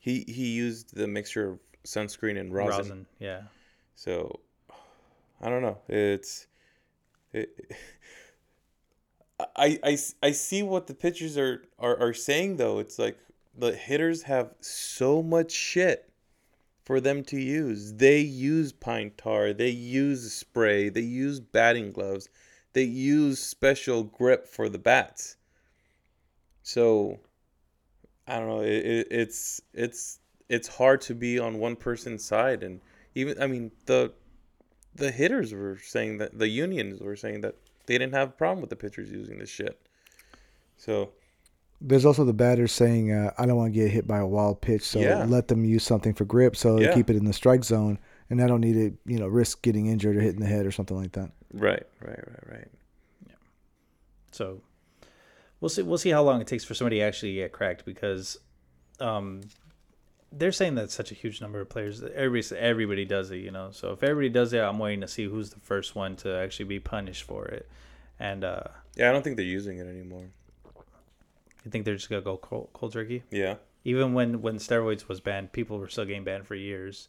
he 0.00 0.24
he 0.26 0.52
used 0.54 0.96
the 0.96 1.06
mixture 1.06 1.50
of 1.50 1.58
sunscreen 1.84 2.40
and 2.40 2.54
rosin. 2.54 2.78
rosin 2.78 3.06
yeah 3.18 3.42
So 3.94 4.40
I 5.40 5.50
don't 5.50 5.62
know. 5.62 5.78
It's 5.88 6.46
it, 7.32 7.76
I, 9.56 9.78
I, 9.82 9.98
I 10.22 10.30
see 10.30 10.62
what 10.62 10.86
the 10.86 10.94
pitchers 10.94 11.36
are, 11.36 11.64
are, 11.78 11.98
are 11.98 12.14
saying 12.14 12.56
though. 12.56 12.78
It's 12.78 12.98
like 12.98 13.18
the 13.56 13.72
hitters 13.72 14.22
have 14.22 14.54
so 14.60 15.22
much 15.22 15.52
shit 15.52 16.08
for 16.84 17.00
them 17.00 17.24
to 17.24 17.40
use. 17.40 17.94
They 17.94 18.20
use 18.20 18.72
pine 18.72 19.12
tar, 19.16 19.52
they 19.52 19.70
use 19.70 20.32
spray, 20.32 20.88
they 20.88 21.00
use 21.00 21.40
batting 21.40 21.92
gloves, 21.92 22.28
they 22.74 22.84
use 22.84 23.38
special 23.38 24.04
grip 24.04 24.46
for 24.46 24.68
the 24.68 24.78
bats. 24.78 25.36
So 26.62 27.20
I 28.26 28.38
don't 28.38 28.48
know. 28.48 28.60
It, 28.60 28.86
it, 28.86 29.08
it's 29.10 29.60
it's 29.72 30.18
it's 30.48 30.68
hard 30.68 31.00
to 31.02 31.14
be 31.14 31.38
on 31.38 31.58
one 31.58 31.76
person's 31.76 32.24
side, 32.24 32.62
and 32.62 32.80
even 33.14 33.40
I 33.40 33.46
mean 33.46 33.70
the 33.86 34.12
the 34.94 35.10
hitters 35.10 35.52
were 35.52 35.78
saying 35.78 36.18
that 36.18 36.38
the 36.38 36.48
unions 36.48 37.00
were 37.00 37.16
saying 37.16 37.40
that 37.42 37.56
they 37.86 37.98
didn't 37.98 38.14
have 38.14 38.28
a 38.30 38.32
problem 38.32 38.60
with 38.60 38.70
the 38.70 38.76
pitchers 38.76 39.10
using 39.10 39.38
this 39.38 39.50
shit. 39.50 39.78
So 40.76 41.12
There's 41.86 42.06
also 42.06 42.24
the 42.24 42.32
batters 42.32 42.72
saying, 42.72 43.12
uh, 43.12 43.32
"I 43.36 43.44
don't 43.46 43.56
want 43.56 43.74
to 43.74 43.78
get 43.78 43.90
hit 43.90 44.06
by 44.06 44.18
a 44.18 44.26
wild 44.26 44.60
pitch, 44.62 44.82
so 44.82 45.00
Yeah. 45.00 45.24
let 45.26 45.48
them 45.48 45.64
use 45.64 45.82
something 45.84 46.14
for 46.14 46.24
grip, 46.24 46.56
so 46.56 46.78
Yeah. 46.80 46.88
they 46.88 46.94
keep 46.94 47.10
it 47.10 47.16
in 47.16 47.24
the 47.26 47.32
strike 47.34 47.62
zone, 47.62 47.98
and 48.30 48.40
I 48.42 48.46
don't 48.46 48.60
need 48.62 48.72
to, 48.74 48.96
you 49.04 49.18
know, 49.18 49.28
risk 49.28 49.60
getting 49.62 49.86
injured 49.86 50.16
or 50.16 50.20
hitting 50.20 50.40
the 50.40 50.46
head 50.46 50.64
or 50.66 50.72
something 50.72 50.96
like 50.96 51.12
that." 51.12 51.30
right, 51.52 51.86
right, 52.00 52.18
right, 52.26 52.50
right. 52.50 52.68
Yeah. 53.28 53.34
So 54.32 54.62
we'll 55.60 55.68
see. 55.68 55.82
We'll 55.82 55.98
see 55.98 56.10
how 56.10 56.22
long 56.22 56.40
it 56.40 56.46
takes 56.46 56.64
for 56.64 56.74
somebody 56.74 56.96
to 56.96 57.02
actually 57.02 57.34
get 57.34 57.52
cracked 57.52 57.84
because 57.84 58.38
um, 59.00 59.42
they're 60.32 60.52
saying 60.52 60.74
that 60.76 60.90
such 60.90 61.12
a 61.12 61.14
huge 61.14 61.40
number 61.40 61.60
of 61.60 61.68
players. 61.68 62.02
Everybody 62.02 62.56
everybody 62.58 63.04
does 63.04 63.30
it, 63.30 63.36
you 63.38 63.50
know. 63.50 63.70
So 63.72 63.92
if 63.92 64.02
everybody 64.02 64.30
does 64.30 64.52
it, 64.52 64.60
I'm 64.60 64.78
waiting 64.78 65.02
to 65.02 65.08
see 65.08 65.24
who's 65.26 65.50
the 65.50 65.60
first 65.60 65.94
one 65.94 66.16
to 66.16 66.34
actually 66.34 66.64
be 66.66 66.80
punished 66.80 67.24
for 67.24 67.44
it. 67.46 67.68
And 68.18 68.42
uh, 68.42 68.62
Yeah, 68.96 69.10
I 69.10 69.12
don't 69.12 69.22
think 69.22 69.36
they're 69.36 69.44
using 69.44 69.78
it 69.78 69.86
anymore. 69.86 70.30
You 71.64 71.70
think 71.70 71.84
they're 71.84 71.96
just 71.96 72.08
gonna 72.08 72.22
go 72.22 72.36
cold, 72.36 72.70
cold 72.72 72.92
turkey? 72.92 73.22
Yeah. 73.30 73.56
Even 73.84 74.14
when 74.14 74.40
when 74.42 74.56
steroids 74.56 75.08
was 75.08 75.20
banned, 75.20 75.52
people 75.52 75.78
were 75.78 75.88
still 75.88 76.04
getting 76.04 76.24
banned 76.24 76.46
for 76.46 76.54
years. 76.54 77.08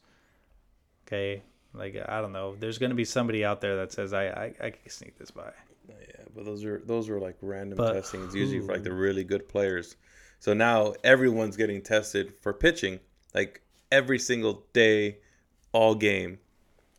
Okay, 1.08 1.44
like 1.74 1.96
I 2.08 2.22
don't 2.22 2.32
know. 2.32 2.56
There's 2.56 2.78
gonna 2.78 2.96
be 2.96 3.06
somebody 3.06 3.46
out 3.46 3.62
there 3.62 3.78
that 3.78 3.92
says 3.92 4.14
I 4.14 4.26
I, 4.28 4.54
I 4.60 4.70
can 4.72 4.90
sneak 4.90 5.18
this 5.18 5.32
by. 5.32 5.52
Yeah, 5.88 6.24
but 6.34 6.46
those 6.46 6.64
are 6.66 6.82
those 6.86 7.10
were 7.10 7.20
like 7.20 7.38
random 7.42 7.78
But 7.78 7.94
testing. 7.94 8.24
It's 8.24 8.36
usually 8.36 8.62
for 8.62 8.74
like 8.74 8.84
the 8.84 8.94
really 8.94 9.24
good 9.24 9.48
players. 9.48 9.96
So 10.40 10.54
now 10.54 10.94
everyone's 11.04 11.58
getting 11.58 11.82
tested 11.82 12.34
for 12.42 12.54
pitching, 12.54 13.00
like 13.34 13.62
every 13.92 14.20
single 14.20 14.66
day, 14.74 15.18
all 15.72 15.96
game. 15.96 16.40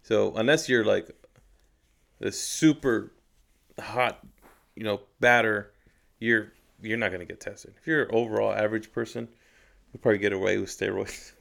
So 0.03 0.35
unless 0.37 0.69
you're 0.69 0.85
like 0.85 1.11
a 2.21 2.33
super 2.33 3.13
hot, 3.79 4.25
you 4.75 4.85
know, 4.85 5.01
batter, 5.21 5.73
you're 6.19 6.53
you're 6.87 6.99
not 6.99 7.13
gonna 7.13 7.25
get 7.25 7.41
tested. 7.41 7.75
If 7.81 7.87
you're 7.87 8.05
an 8.05 8.15
overall 8.15 8.53
average 8.53 8.93
person, 8.93 9.29
you'll 9.93 10.01
probably 10.01 10.19
get 10.19 10.33
away 10.33 10.59
with 10.59 10.71
steroids 10.71 11.33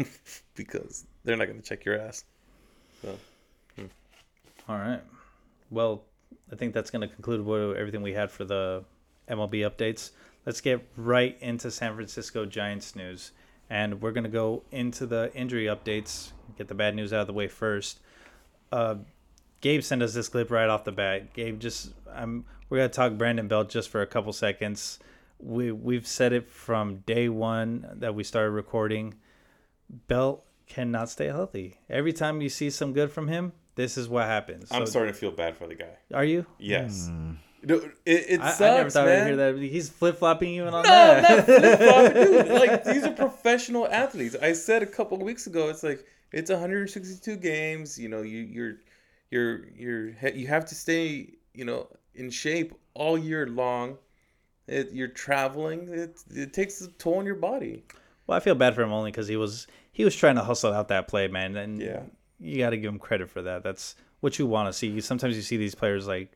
because 0.56 1.06
they're 1.24 1.38
not 1.38 1.48
gonna 1.48 1.62
check 1.62 1.86
your 1.86 2.00
ass. 2.00 2.26
So 3.02 3.18
All 4.68 4.78
right. 4.78 5.02
Well, 5.70 6.04
I 6.52 6.56
think 6.56 6.74
that's 6.74 6.89
going 6.89 7.08
to 7.08 7.14
conclude 7.14 7.78
everything 7.78 8.02
we 8.02 8.14
had 8.14 8.32
for 8.32 8.46
the 8.46 8.84
MLB 9.30 9.70
updates. 9.70 10.12
Let's 10.46 10.62
get 10.62 10.88
right 10.96 11.38
into 11.41 11.72
San 11.72 11.96
Francisco 11.96 12.46
Giants 12.46 12.96
news. 12.96 13.32
And 13.70 14.02
we're 14.02 14.12
going 14.12 14.26
to 14.26 14.30
go 14.30 14.64
into 14.72 15.08
the 15.08 15.32
injury 15.34 15.66
updates, 15.66 16.32
get 16.58 16.68
the 16.68 16.76
bad 16.76 16.96
news 16.96 17.14
out 17.14 17.22
of 17.22 17.28
the 17.28 17.34
way 17.34 17.48
first. 17.48 18.00
Uh, 18.72 18.96
Gabe 19.62 19.82
sent 19.82 20.04
us 20.04 20.14
this 20.14 20.30
clip 20.30 20.52
right 20.52 20.70
off 20.70 20.84
the 20.84 20.91
bat. 20.91 21.34
Gabe, 21.34 21.60
just 21.60 21.91
I'm 22.14 22.46
we're 22.70 22.78
gonna 22.78 22.89
talk 22.89 23.14
Brandon 23.14 23.48
Belt 23.48 23.70
just 23.70 23.89
for 23.89 24.02
a 24.02 24.08
couple 24.08 24.34
seconds. 24.34 25.00
We 25.39 25.71
we've 25.71 26.07
said 26.07 26.33
it 26.33 26.49
from 26.49 26.97
day 27.05 27.29
one 27.29 27.88
that 27.95 28.15
we 28.15 28.23
started 28.23 28.51
recording. 28.51 29.15
Belt 30.07 30.43
cannot 30.67 31.09
stay 31.09 31.27
healthy. 31.27 31.79
Every 31.89 32.13
time 32.13 32.41
you 32.41 32.49
see 32.49 32.69
some 32.69 32.93
good 32.93 33.11
from 33.11 33.27
him, 33.27 33.53
this 33.75 33.97
is 33.97 34.07
what 34.09 34.25
happens. 34.25 34.71
I'm 34.71 34.86
So- 34.86 34.91
starting 34.91 35.13
to 35.13 35.19
feel 35.19 35.31
bad 35.31 35.55
for 35.57 35.67
the 35.67 35.75
guy. 35.75 35.97
Are 36.13 36.25
you? 36.25 36.45
Yes. 36.57 37.07
Hmm. 37.07 37.33
Dude, 37.65 37.93
it, 38.05 38.25
it 38.29 38.41
I, 38.41 38.49
sucks, 38.51 38.61
I 38.61 38.75
never 38.77 38.89
thought 38.91 39.05
man. 39.07 39.21
I'd 39.21 39.27
hear 39.27 39.36
that. 39.53 39.57
He's 39.59 39.89
flip 39.89 40.17
flopping 40.19 40.49
even 40.53 40.71
on 40.73 40.83
No, 40.83 40.89
that. 40.89 41.21
not 41.38 41.45
flip 41.45 41.79
flop, 41.79 42.13
dude. 42.13 42.47
Like 42.49 42.83
these 42.83 43.03
are 43.05 43.11
professional 43.13 43.88
athletes. 43.88 44.36
I 44.39 44.53
said 44.53 44.83
a 44.83 44.86
couple 44.86 45.17
of 45.17 45.23
weeks 45.23 45.47
ago, 45.47 45.69
it's 45.69 45.81
like 45.81 46.05
it's 46.31 46.51
162 46.51 47.38
games. 47.38 47.97
You 47.97 48.09
know, 48.09 48.21
you 48.21 48.41
you're 48.41 48.75
you're 49.31 49.65
you're 49.75 50.09
you 50.29 50.45
have 50.47 50.65
to 50.65 50.75
stay, 50.75 51.33
you 51.55 51.65
know, 51.65 51.88
in 52.13 52.29
shape 52.29 52.75
all 52.93 53.17
year 53.17 53.47
long. 53.47 53.97
It, 54.68 54.91
you're 54.91 55.07
traveling. 55.07 55.88
It 55.91 56.20
it 56.34 56.53
takes 56.53 56.82
a 56.82 56.88
toll 56.89 57.20
on 57.20 57.26
your 57.26 57.36
body. 57.36 57.84
Well, 58.28 58.36
I 58.36 58.39
feel 58.39 58.55
bad 58.55 58.74
for 58.76 58.82
him 58.82 58.91
only 58.91 59.11
because 59.11 59.28
he 59.28 59.36
was 59.38 59.68
he 59.91 60.03
was 60.03 60.16
trying 60.16 60.36
to 60.36 60.43
hustle 60.43 60.74
out 60.74 60.88
that 60.88 61.07
play, 61.07 61.28
man, 61.28 61.55
and 61.55 61.80
Yeah. 61.82 62.01
you 62.39 62.57
got 62.57 62.72
to 62.72 62.78
give 62.78 62.91
him 62.91 62.99
credit 62.99 63.30
for 63.30 63.41
that. 63.43 63.63
That's 63.63 63.95
what 64.22 64.39
you 64.39 64.47
want 64.47 64.68
to 64.70 64.74
see. 64.74 64.99
Sometimes 65.01 65.36
you 65.36 65.41
see 65.43 65.57
these 65.57 65.76
players 65.76 66.07
like 66.07 66.32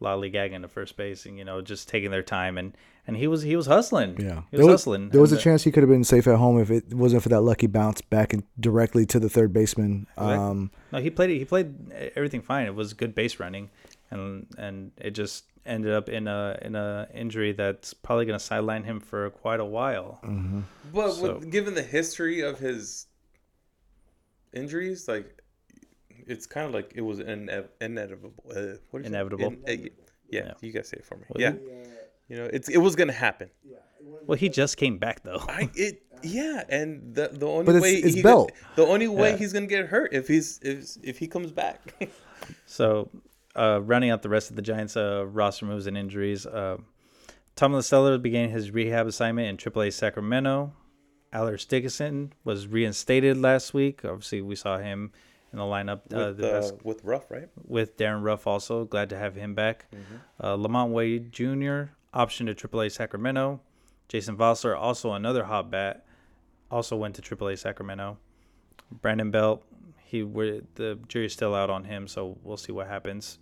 lollygagging 0.00 0.60
to 0.62 0.68
first 0.68 0.96
base 0.96 1.24
and 1.26 1.38
you 1.38 1.44
know 1.44 1.60
just 1.62 1.88
taking 1.88 2.10
their 2.10 2.22
time, 2.22 2.58
and 2.58 2.76
and 3.06 3.16
he 3.16 3.26
was 3.26 3.42
he 3.42 3.56
was 3.56 3.66
hustling. 3.66 4.16
Yeah, 4.20 4.42
he 4.50 4.56
there 4.56 4.60
was 4.60 4.66
was, 4.66 4.68
hustling. 4.82 5.08
there 5.10 5.20
was 5.20 5.32
a 5.32 5.34
And, 5.34 5.40
uh, 5.40 5.44
chance 5.44 5.64
he 5.64 5.72
could 5.72 5.82
have 5.82 5.90
been 5.90 6.04
safe 6.04 6.26
at 6.26 6.36
home 6.36 6.60
if 6.60 6.70
it 6.70 6.94
wasn't 6.94 7.22
for 7.22 7.28
that 7.30 7.40
lucky 7.40 7.66
bounce 7.66 8.00
back 8.02 8.32
and 8.32 8.44
directly 8.60 9.04
to 9.06 9.18
the 9.18 9.28
third 9.28 9.52
baseman. 9.52 10.06
Um, 10.16 10.70
No, 10.92 11.00
he 11.00 11.10
played 11.10 11.30
he 11.30 11.44
played 11.44 11.74
everything 12.14 12.42
fine. 12.42 12.66
It 12.66 12.74
was 12.74 12.92
good 12.94 13.14
base 13.14 13.38
running, 13.40 13.70
and 14.14 14.46
and 14.58 14.92
it 14.98 15.10
just 15.10 15.44
ended 15.66 15.92
up 15.92 16.08
in 16.08 16.26
a 16.28 16.58
in 16.62 16.74
a 16.76 17.08
injury 17.14 17.52
that's 17.52 17.92
probably 17.94 18.24
going 18.26 18.38
to 18.38 18.44
sideline 18.44 18.84
him 18.84 19.00
for 19.00 19.30
quite 19.30 19.60
a 19.60 19.64
while. 19.64 20.20
But 20.92 21.12
So- 21.12 21.34
with, 21.38 21.50
given 21.50 21.74
the 21.74 21.82
history 21.82 22.40
of 22.40 22.58
his 22.58 23.06
injuries, 24.52 25.08
like 25.08 25.42
it's 26.26 26.46
kind 26.46 26.66
of 26.66 26.72
like 26.72 26.92
it 26.94 27.00
was 27.02 27.20
ine- 27.20 27.50
inevitable. 27.80 28.32
Uh, 28.50 28.76
what 28.90 29.02
is? 29.02 29.06
Inevitable. 29.08 29.46
In- 29.46 29.62
uh, 29.68 29.72
yeah, 29.72 29.88
Yeah. 30.30 30.52
you 30.60 30.72
guys 30.72 30.88
say 30.88 30.98
it 30.98 31.04
for 31.04 31.16
me. 31.16 31.24
Well, 31.28 31.40
yeah, 31.40 31.54
you 32.28 32.36
know, 32.36 32.48
it's 32.52 32.68
it 32.68 32.78
was 32.78 32.94
gonna 32.96 33.12
happen. 33.12 33.50
Well, 34.26 34.36
he 34.36 34.48
just 34.48 34.76
came 34.76 34.98
back 34.98 35.22
though. 35.22 35.42
I 35.48 35.70
it 35.74 36.02
yeah, 36.22 36.64
and 36.68 37.14
the 37.14 37.28
the 37.32 37.46
only 37.46 37.64
But 37.64 37.76
it's- 37.76 37.82
way 37.82 37.94
it's 37.96 38.14
he 38.16 38.22
Belt. 38.22 38.52
the 38.76 38.86
only 38.86 39.08
way 39.08 39.30
Yeah. 39.30 39.36
he's 39.36 39.52
gonna 39.52 39.66
get 39.66 39.86
hurt 39.86 40.12
if 40.12 40.28
he's 40.28 40.58
if 40.62 40.96
if 41.02 41.18
he 41.18 41.26
comes 41.26 41.52
back. 41.52 41.80
So, 42.66 43.08
uh, 43.56 43.80
rounding 43.82 44.10
out 44.10 44.22
the 44.22 44.28
rest 44.28 44.50
of 44.50 44.56
the 44.56 44.62
Giants' 44.62 44.96
uh, 44.96 45.26
roster 45.26 45.66
moves 45.66 45.86
and 45.86 45.96
injuries, 45.96 46.46
uh, 46.46 46.78
Tom 47.56 47.80
began 48.20 48.50
his 48.50 48.70
rehab 48.72 49.06
assignment 49.06 49.48
in 49.48 49.72
AAA 49.72 49.92
Sacramento. 49.92 50.72
Alex 51.32 51.64
Dickerson 51.64 52.32
was 52.44 52.66
reinstated 52.66 53.36
last 53.36 53.74
week. 53.74 54.04
Obviously, 54.04 54.40
we 54.40 54.56
saw 54.56 54.78
him 54.78 55.12
in 55.52 55.58
the 55.58 55.64
lineup 55.64 56.00
uh, 56.12 56.28
with, 56.28 56.38
the 56.38 56.58
uh, 56.58 56.70
with 56.82 57.04
Ruf, 57.04 57.30
right? 57.30 57.48
with 57.66 57.96
Darin 57.96 58.22
Ruf. 58.22 58.46
Also, 58.46 58.84
glad 58.84 59.10
to 59.10 59.18
have 59.18 59.34
him 59.34 59.54
back. 59.54 59.86
Mm-hmm. 59.92 60.14
Uh, 60.40 60.56
LaMonte 60.56 60.90
Wade 60.90 61.32
Jr. 61.32 61.92
option 62.12 62.46
to 62.46 62.54
AAA 62.54 62.90
Sacramento. 62.92 63.60
Jason 64.08 64.36
Vosler, 64.36 64.76
also 64.76 65.12
another 65.12 65.44
hot 65.44 65.70
bat, 65.70 66.04
also 66.70 66.96
went 66.96 67.14
to 67.16 67.22
AAA 67.22 67.58
Sacramento. 67.58 68.18
Brandon 69.00 69.30
Belt, 69.30 69.64
he 70.04 70.22
the 70.22 70.98
jury's 71.08 71.32
still 71.32 71.54
out 71.54 71.70
on 71.70 71.84
him, 71.84 72.06
so 72.06 72.36
we'll 72.42 72.56
see 72.56 72.72
what 72.72 72.86
happens. 72.86 73.38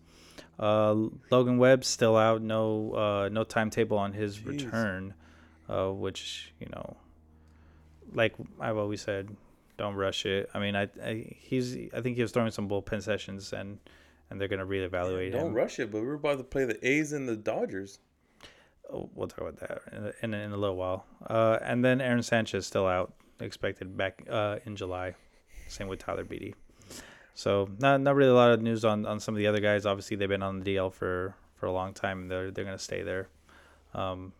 Uh, 0.58 1.08
Logan 1.30 1.58
Webb 1.58 1.84
still 1.84 2.16
out, 2.16 2.42
no 2.42 2.92
uh, 2.92 3.28
no 3.30 3.44
timetable 3.44 3.98
on 3.98 4.12
his 4.12 4.38
Jeez. 4.38 4.46
return, 4.46 5.14
uh, 5.68 5.88
which 5.90 6.52
you 6.60 6.68
know, 6.68 6.96
like 8.14 8.34
I've 8.60 8.76
always 8.76 9.00
said, 9.00 9.34
don't 9.78 9.94
rush 9.94 10.26
it. 10.26 10.50
I 10.54 10.58
mean, 10.60 10.76
I, 10.76 10.88
I 11.04 11.36
he's 11.38 11.76
I 11.94 12.00
think 12.00 12.16
he 12.16 12.22
was 12.22 12.32
throwing 12.32 12.50
some 12.50 12.68
bullpen 12.68 13.02
sessions 13.02 13.52
and 13.52 13.78
and 14.30 14.40
they're 14.40 14.48
gonna 14.48 14.66
reevaluate 14.66 15.32
Don't 15.32 15.48
him. 15.48 15.54
rush 15.54 15.78
it, 15.78 15.90
but 15.90 16.02
we're 16.02 16.14
about 16.14 16.38
to 16.38 16.44
play 16.44 16.64
the 16.64 16.86
A's 16.86 17.12
and 17.12 17.28
the 17.28 17.36
Dodgers. 17.36 17.98
Oh, 18.92 19.08
we'll 19.14 19.28
talk 19.28 19.40
about 19.40 19.56
that 19.60 19.80
in 19.92 20.04
a, 20.06 20.12
in 20.22 20.34
in 20.34 20.52
a 20.52 20.56
little 20.56 20.76
while. 20.76 21.06
Uh, 21.26 21.58
and 21.62 21.84
then 21.84 22.00
Aaron 22.00 22.22
Sanchez 22.22 22.66
still 22.66 22.86
out, 22.86 23.14
expected 23.40 23.96
back 23.96 24.22
uh, 24.30 24.58
in 24.64 24.76
July. 24.76 25.14
Same 25.68 25.88
with 25.88 25.98
Tyler 25.98 26.24
Beede. 26.24 26.54
So 27.34 27.68
not 27.78 28.00
not 28.00 28.14
really 28.14 28.30
a 28.30 28.34
lot 28.34 28.50
of 28.50 28.60
news 28.60 28.84
on, 28.84 29.06
on 29.06 29.20
some 29.20 29.34
of 29.34 29.38
the 29.38 29.46
other 29.46 29.60
guys. 29.60 29.86
Obviously, 29.86 30.16
they've 30.16 30.28
been 30.28 30.42
on 30.42 30.60
the 30.60 30.76
DL 30.76 30.92
for, 30.92 31.34
for 31.54 31.66
a 31.66 31.72
long 31.72 31.94
time. 31.94 32.22
And 32.22 32.30
they're 32.30 32.50
they're 32.50 32.64
gonna 32.64 32.78
stay 32.78 33.02
there. 33.02 33.28
Um, 33.94 34.32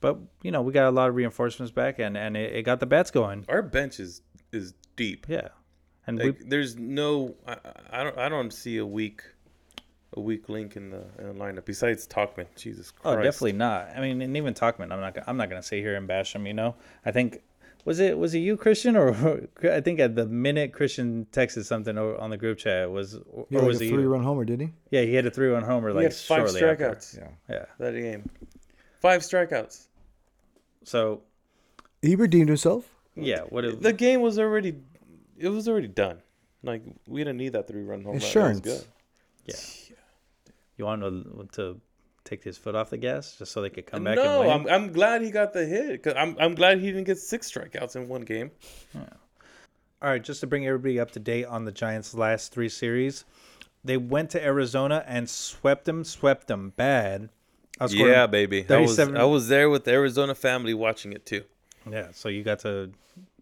but 0.00 0.18
you 0.42 0.50
know 0.50 0.62
we 0.62 0.72
got 0.72 0.86
a 0.86 0.90
lot 0.90 1.08
of 1.08 1.14
reinforcements 1.14 1.70
back, 1.70 1.98
and, 1.98 2.16
and 2.16 2.36
it, 2.36 2.56
it 2.56 2.62
got 2.62 2.80
the 2.80 2.86
bats 2.86 3.10
going. 3.10 3.44
Our 3.48 3.62
bench 3.62 4.00
is 4.00 4.22
is 4.52 4.74
deep. 4.96 5.26
Yeah, 5.28 5.48
and 6.06 6.18
Like 6.18 6.38
we 6.40 6.48
there's 6.48 6.76
no 6.76 7.34
I, 7.46 7.56
I 7.90 8.04
don't 8.04 8.18
I 8.18 8.28
don't 8.28 8.52
see 8.52 8.78
a 8.78 8.86
weak 8.86 9.22
a 10.14 10.20
weak 10.20 10.48
link 10.48 10.76
in 10.76 10.90
the, 10.90 11.04
in 11.18 11.26
the 11.28 11.34
lineup 11.34 11.64
besides 11.64 12.06
Tauchman. 12.06 12.46
Jesus 12.56 12.90
Christ. 12.90 13.18
Oh, 13.18 13.22
definitely 13.22 13.52
not. 13.52 13.90
I 13.94 14.00
mean, 14.00 14.20
and 14.22 14.36
even 14.36 14.54
Tauchman, 14.54 14.92
I'm 14.92 15.00
not. 15.00 15.16
I'm 15.26 15.36
not 15.36 15.48
gonna 15.50 15.62
sit 15.62 15.80
here 15.80 15.96
and 15.96 16.06
bash 16.06 16.34
him. 16.34 16.46
You 16.46 16.54
know, 16.54 16.74
I 17.04 17.12
think 17.12 17.42
was 17.84 17.98
it 18.00 18.18
was 18.18 18.34
it 18.34 18.40
you 18.40 18.56
Christian 18.56 18.96
or 18.96 19.10
I 19.62 19.80
think 19.80 20.00
at 20.00 20.14
the 20.14 20.26
minute 20.26 20.72
Christian 20.72 21.26
texted 21.32 21.64
something 21.64 21.96
on 21.98 22.30
the 22.30 22.36
group 22.36 22.58
chat 22.58 22.90
was 22.90 23.14
or 23.30 23.46
like 23.50 23.62
was 23.62 23.80
a 23.80 23.84
it 23.84 23.88
three 23.88 24.02
you? 24.02 24.08
run 24.08 24.22
homer, 24.22 24.44
did 24.44 24.60
he? 24.60 24.70
Yeah, 24.90 25.02
he 25.02 25.14
had 25.14 25.26
a 25.26 25.30
three 25.30 25.48
run 25.48 25.62
homer 25.62 25.88
He 25.90 25.94
like 25.94 26.02
had 26.04 26.14
five 26.14 26.50
shortly 26.50 26.62
after. 26.62 26.84
strikeouts 26.84 27.18
Yeah. 27.18 27.28
Yeah. 27.48 27.64
that 27.78 27.92
game. 27.92 28.28
Five 29.00 29.22
strikeouts. 29.22 29.86
So 30.84 31.22
He 32.02 32.16
redeemed 32.16 32.48
himself. 32.48 32.90
yeah, 33.14 33.40
what 33.48 33.64
it, 33.64 33.80
The 33.82 33.92
game 33.92 34.20
was 34.20 34.38
already 34.38 34.76
it 35.38 35.48
was 35.48 35.68
already 35.68 35.88
done. 35.88 36.18
Like 36.62 36.82
we 37.06 37.20
didn't 37.20 37.38
need 37.38 37.52
that 37.54 37.66
three 37.66 37.82
run 37.82 38.02
homer. 38.02 38.12
run. 38.12 38.18
That 38.18 38.24
was 38.24 38.24
Insurance. 38.24 38.60
good. 38.60 38.84
yeah. 39.46 39.96
You 40.76 40.84
want 40.86 41.02
to 41.02 41.48
to 41.52 41.80
take 42.24 42.44
his 42.44 42.58
foot 42.58 42.74
off 42.74 42.90
the 42.90 42.98
gas 42.98 43.36
just 43.36 43.52
so 43.52 43.62
they 43.62 43.70
could 43.70 43.86
come 43.86 44.04
back 44.04 44.16
no, 44.16 44.42
and 44.42 44.64
win? 44.64 44.72
I'm 44.74 44.84
I'm 44.84 44.92
glad 44.92 45.22
he 45.22 45.30
got 45.30 45.52
the 45.52 45.64
hit. 45.64 46.02
Cause 46.02 46.14
I'm 46.16 46.36
I'm 46.38 46.54
glad 46.54 46.80
he 46.80 46.86
didn't 46.86 47.04
get 47.04 47.18
six 47.18 47.50
strikeouts 47.50 47.96
in 47.96 48.08
one 48.08 48.22
game. 48.22 48.50
All 50.02 50.08
right, 50.08 50.22
just 50.22 50.40
to 50.40 50.46
bring 50.46 50.66
everybody 50.66 50.98
up 50.98 51.10
to 51.12 51.20
date 51.20 51.44
on 51.44 51.64
the 51.66 51.72
Giants' 51.72 52.14
last 52.14 52.52
three 52.52 52.70
series, 52.70 53.26
They 53.84 53.98
went 53.98 54.30
to 54.30 54.42
Arizona 54.42 55.04
and 55.06 55.28
swept 55.28 55.84
them, 55.84 56.04
swept 56.04 56.46
them 56.46 56.72
bad. 56.76 57.28
Yeah, 57.88 58.26
baby. 58.26 58.66
I 58.68 58.78
was 58.78 58.98
I 58.98 59.24
was 59.24 59.48
there 59.48 59.70
with 59.70 59.84
the 59.84 59.92
Arizona 59.92 60.34
family 60.34 60.74
watching 60.74 61.12
it 61.12 61.24
too. 61.26 61.44
yeah. 61.90 62.08
So 62.12 62.28
you 62.28 62.42
got 62.42 62.60
to. 62.60 62.90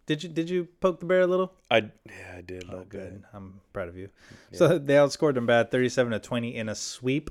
Did 0.07 0.23
you 0.23 0.29
did 0.29 0.49
you 0.49 0.69
poke 0.81 1.01
the 1.01 1.07
bear 1.07 1.21
a 1.23 1.27
little? 1.27 1.53
I 1.71 1.91
yeah, 2.07 2.37
I 2.39 2.41
did. 2.41 2.65
Oh, 2.71 2.77
look 2.77 2.89
good. 2.89 3.25
I'm 3.33 3.61
proud 3.73 3.89
of 3.89 3.97
you. 3.97 4.09
So 4.53 4.79
they 4.79 4.95
outscored 4.95 5.35
them 5.35 5.47
bad, 5.47 5.71
37 5.71 6.13
to 6.13 6.19
20 6.19 6.57
in 6.57 6.69
a 6.69 6.75
sweep. 6.75 7.31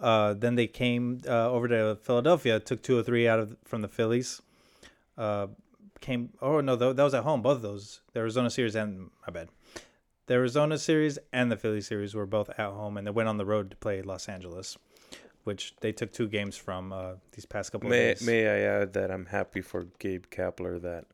Uh, 0.00 0.34
then 0.34 0.54
they 0.54 0.66
came 0.66 1.20
uh, 1.28 1.50
over 1.50 1.68
to 1.68 1.98
Philadelphia, 2.02 2.58
took 2.58 2.82
two 2.82 2.98
or 2.98 3.02
three 3.02 3.28
out 3.28 3.38
of 3.38 3.56
from 3.64 3.82
the 3.82 3.88
Phillies. 3.88 4.40
Uh, 5.18 5.48
came. 6.00 6.30
Oh 6.40 6.60
no, 6.60 6.76
that, 6.76 6.96
that 6.96 7.02
was 7.02 7.14
at 7.14 7.24
home. 7.24 7.42
Both 7.42 7.56
of 7.56 7.62
those, 7.62 8.00
the 8.12 8.20
Arizona 8.20 8.50
series 8.50 8.74
and 8.74 9.10
my 9.26 9.32
bad, 9.32 9.48
the 10.26 10.34
Arizona 10.34 10.78
series 10.78 11.18
and 11.32 11.52
the 11.52 11.56
Philly 11.56 11.82
series 11.82 12.14
were 12.14 12.26
both 12.26 12.48
at 12.50 12.58
home, 12.58 12.96
and 12.96 13.06
they 13.06 13.10
went 13.10 13.28
on 13.28 13.36
the 13.36 13.44
road 13.44 13.70
to 13.70 13.76
play 13.76 14.00
Los 14.00 14.28
Angeles, 14.28 14.78
which 15.44 15.74
they 15.80 15.92
took 15.92 16.12
two 16.12 16.28
games 16.28 16.56
from 16.56 16.92
uh, 16.92 17.12
these 17.32 17.44
past 17.44 17.72
couple 17.72 17.90
May 17.90 18.12
of 18.12 18.18
days. 18.18 18.26
may 18.26 18.46
I 18.46 18.80
add 18.80 18.94
that 18.94 19.10
I'm 19.10 19.26
happy 19.26 19.60
for 19.60 19.86
Gabe 19.98 20.24
Kapler 20.30 20.80
that 20.80 21.04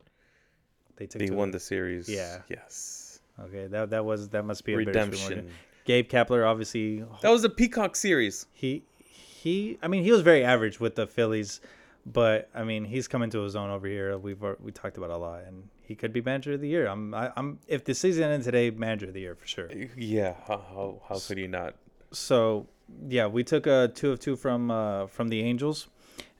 they 0.95 1.07
took 1.07 1.21
he 1.21 1.27
two. 1.27 1.35
won 1.35 1.51
the 1.51 1.59
series. 1.59 2.07
Yeah. 2.07 2.39
Yes. 2.49 3.19
Okay, 3.39 3.67
that 3.67 3.89
that 3.91 4.05
was 4.05 4.29
that 4.29 4.45
must 4.45 4.63
be 4.63 4.73
a. 4.73 4.77
Redemption. 4.77 5.51
Gabe 5.87 6.07
Kapler, 6.09 6.45
obviously, 6.45 7.03
That 7.21 7.29
was 7.31 7.43
a 7.45 7.49
Peacock 7.49 7.95
series. 7.95 8.45
he 8.53 8.83
he 9.09 9.77
I 9.81 9.87
mean 9.87 10.03
he 10.03 10.11
was 10.11 10.21
very 10.21 10.43
average 10.43 10.79
with 10.79 10.95
the 10.95 11.07
Phillies, 11.07 11.61
but 12.05 12.49
I 12.53 12.63
mean 12.63 12.83
he's 12.85 13.07
coming 13.07 13.29
to 13.31 13.39
his 13.41 13.55
own 13.55 13.69
over 13.69 13.87
here. 13.87 14.17
We've 14.17 14.43
al- 14.43 14.57
we 14.59 14.71
talked 14.71 14.97
about 14.97 15.09
a 15.11 15.17
lot, 15.17 15.43
and 15.47 15.69
he 15.81 15.95
could 15.95 16.11
be 16.11 16.21
manager 16.21 16.53
of 16.53 16.61
the 16.61 16.67
year. 16.67 16.87
I'm 16.87 17.13
I, 17.13 17.31
I'm 17.37 17.59
if 17.67 17.85
the 17.85 17.93
season 17.95 18.23
ends 18.29 18.45
today, 18.45 18.69
manager 18.69 19.07
of 19.07 19.13
the 19.13 19.21
year 19.21 19.35
for 19.35 19.47
sure. 19.47 19.69
Yeah. 19.97 20.33
How 20.47 20.57
how, 20.57 21.01
how 21.07 21.19
could 21.19 21.37
he 21.37 21.47
not? 21.47 21.75
So 22.11 22.67
yeah, 23.07 23.27
we 23.27 23.43
took 23.45 23.65
a 23.67 23.89
two 23.93 24.11
of 24.11 24.19
two 24.19 24.35
from 24.35 24.69
uh, 24.69 25.07
from 25.07 25.29
the 25.29 25.41
Angels, 25.41 25.87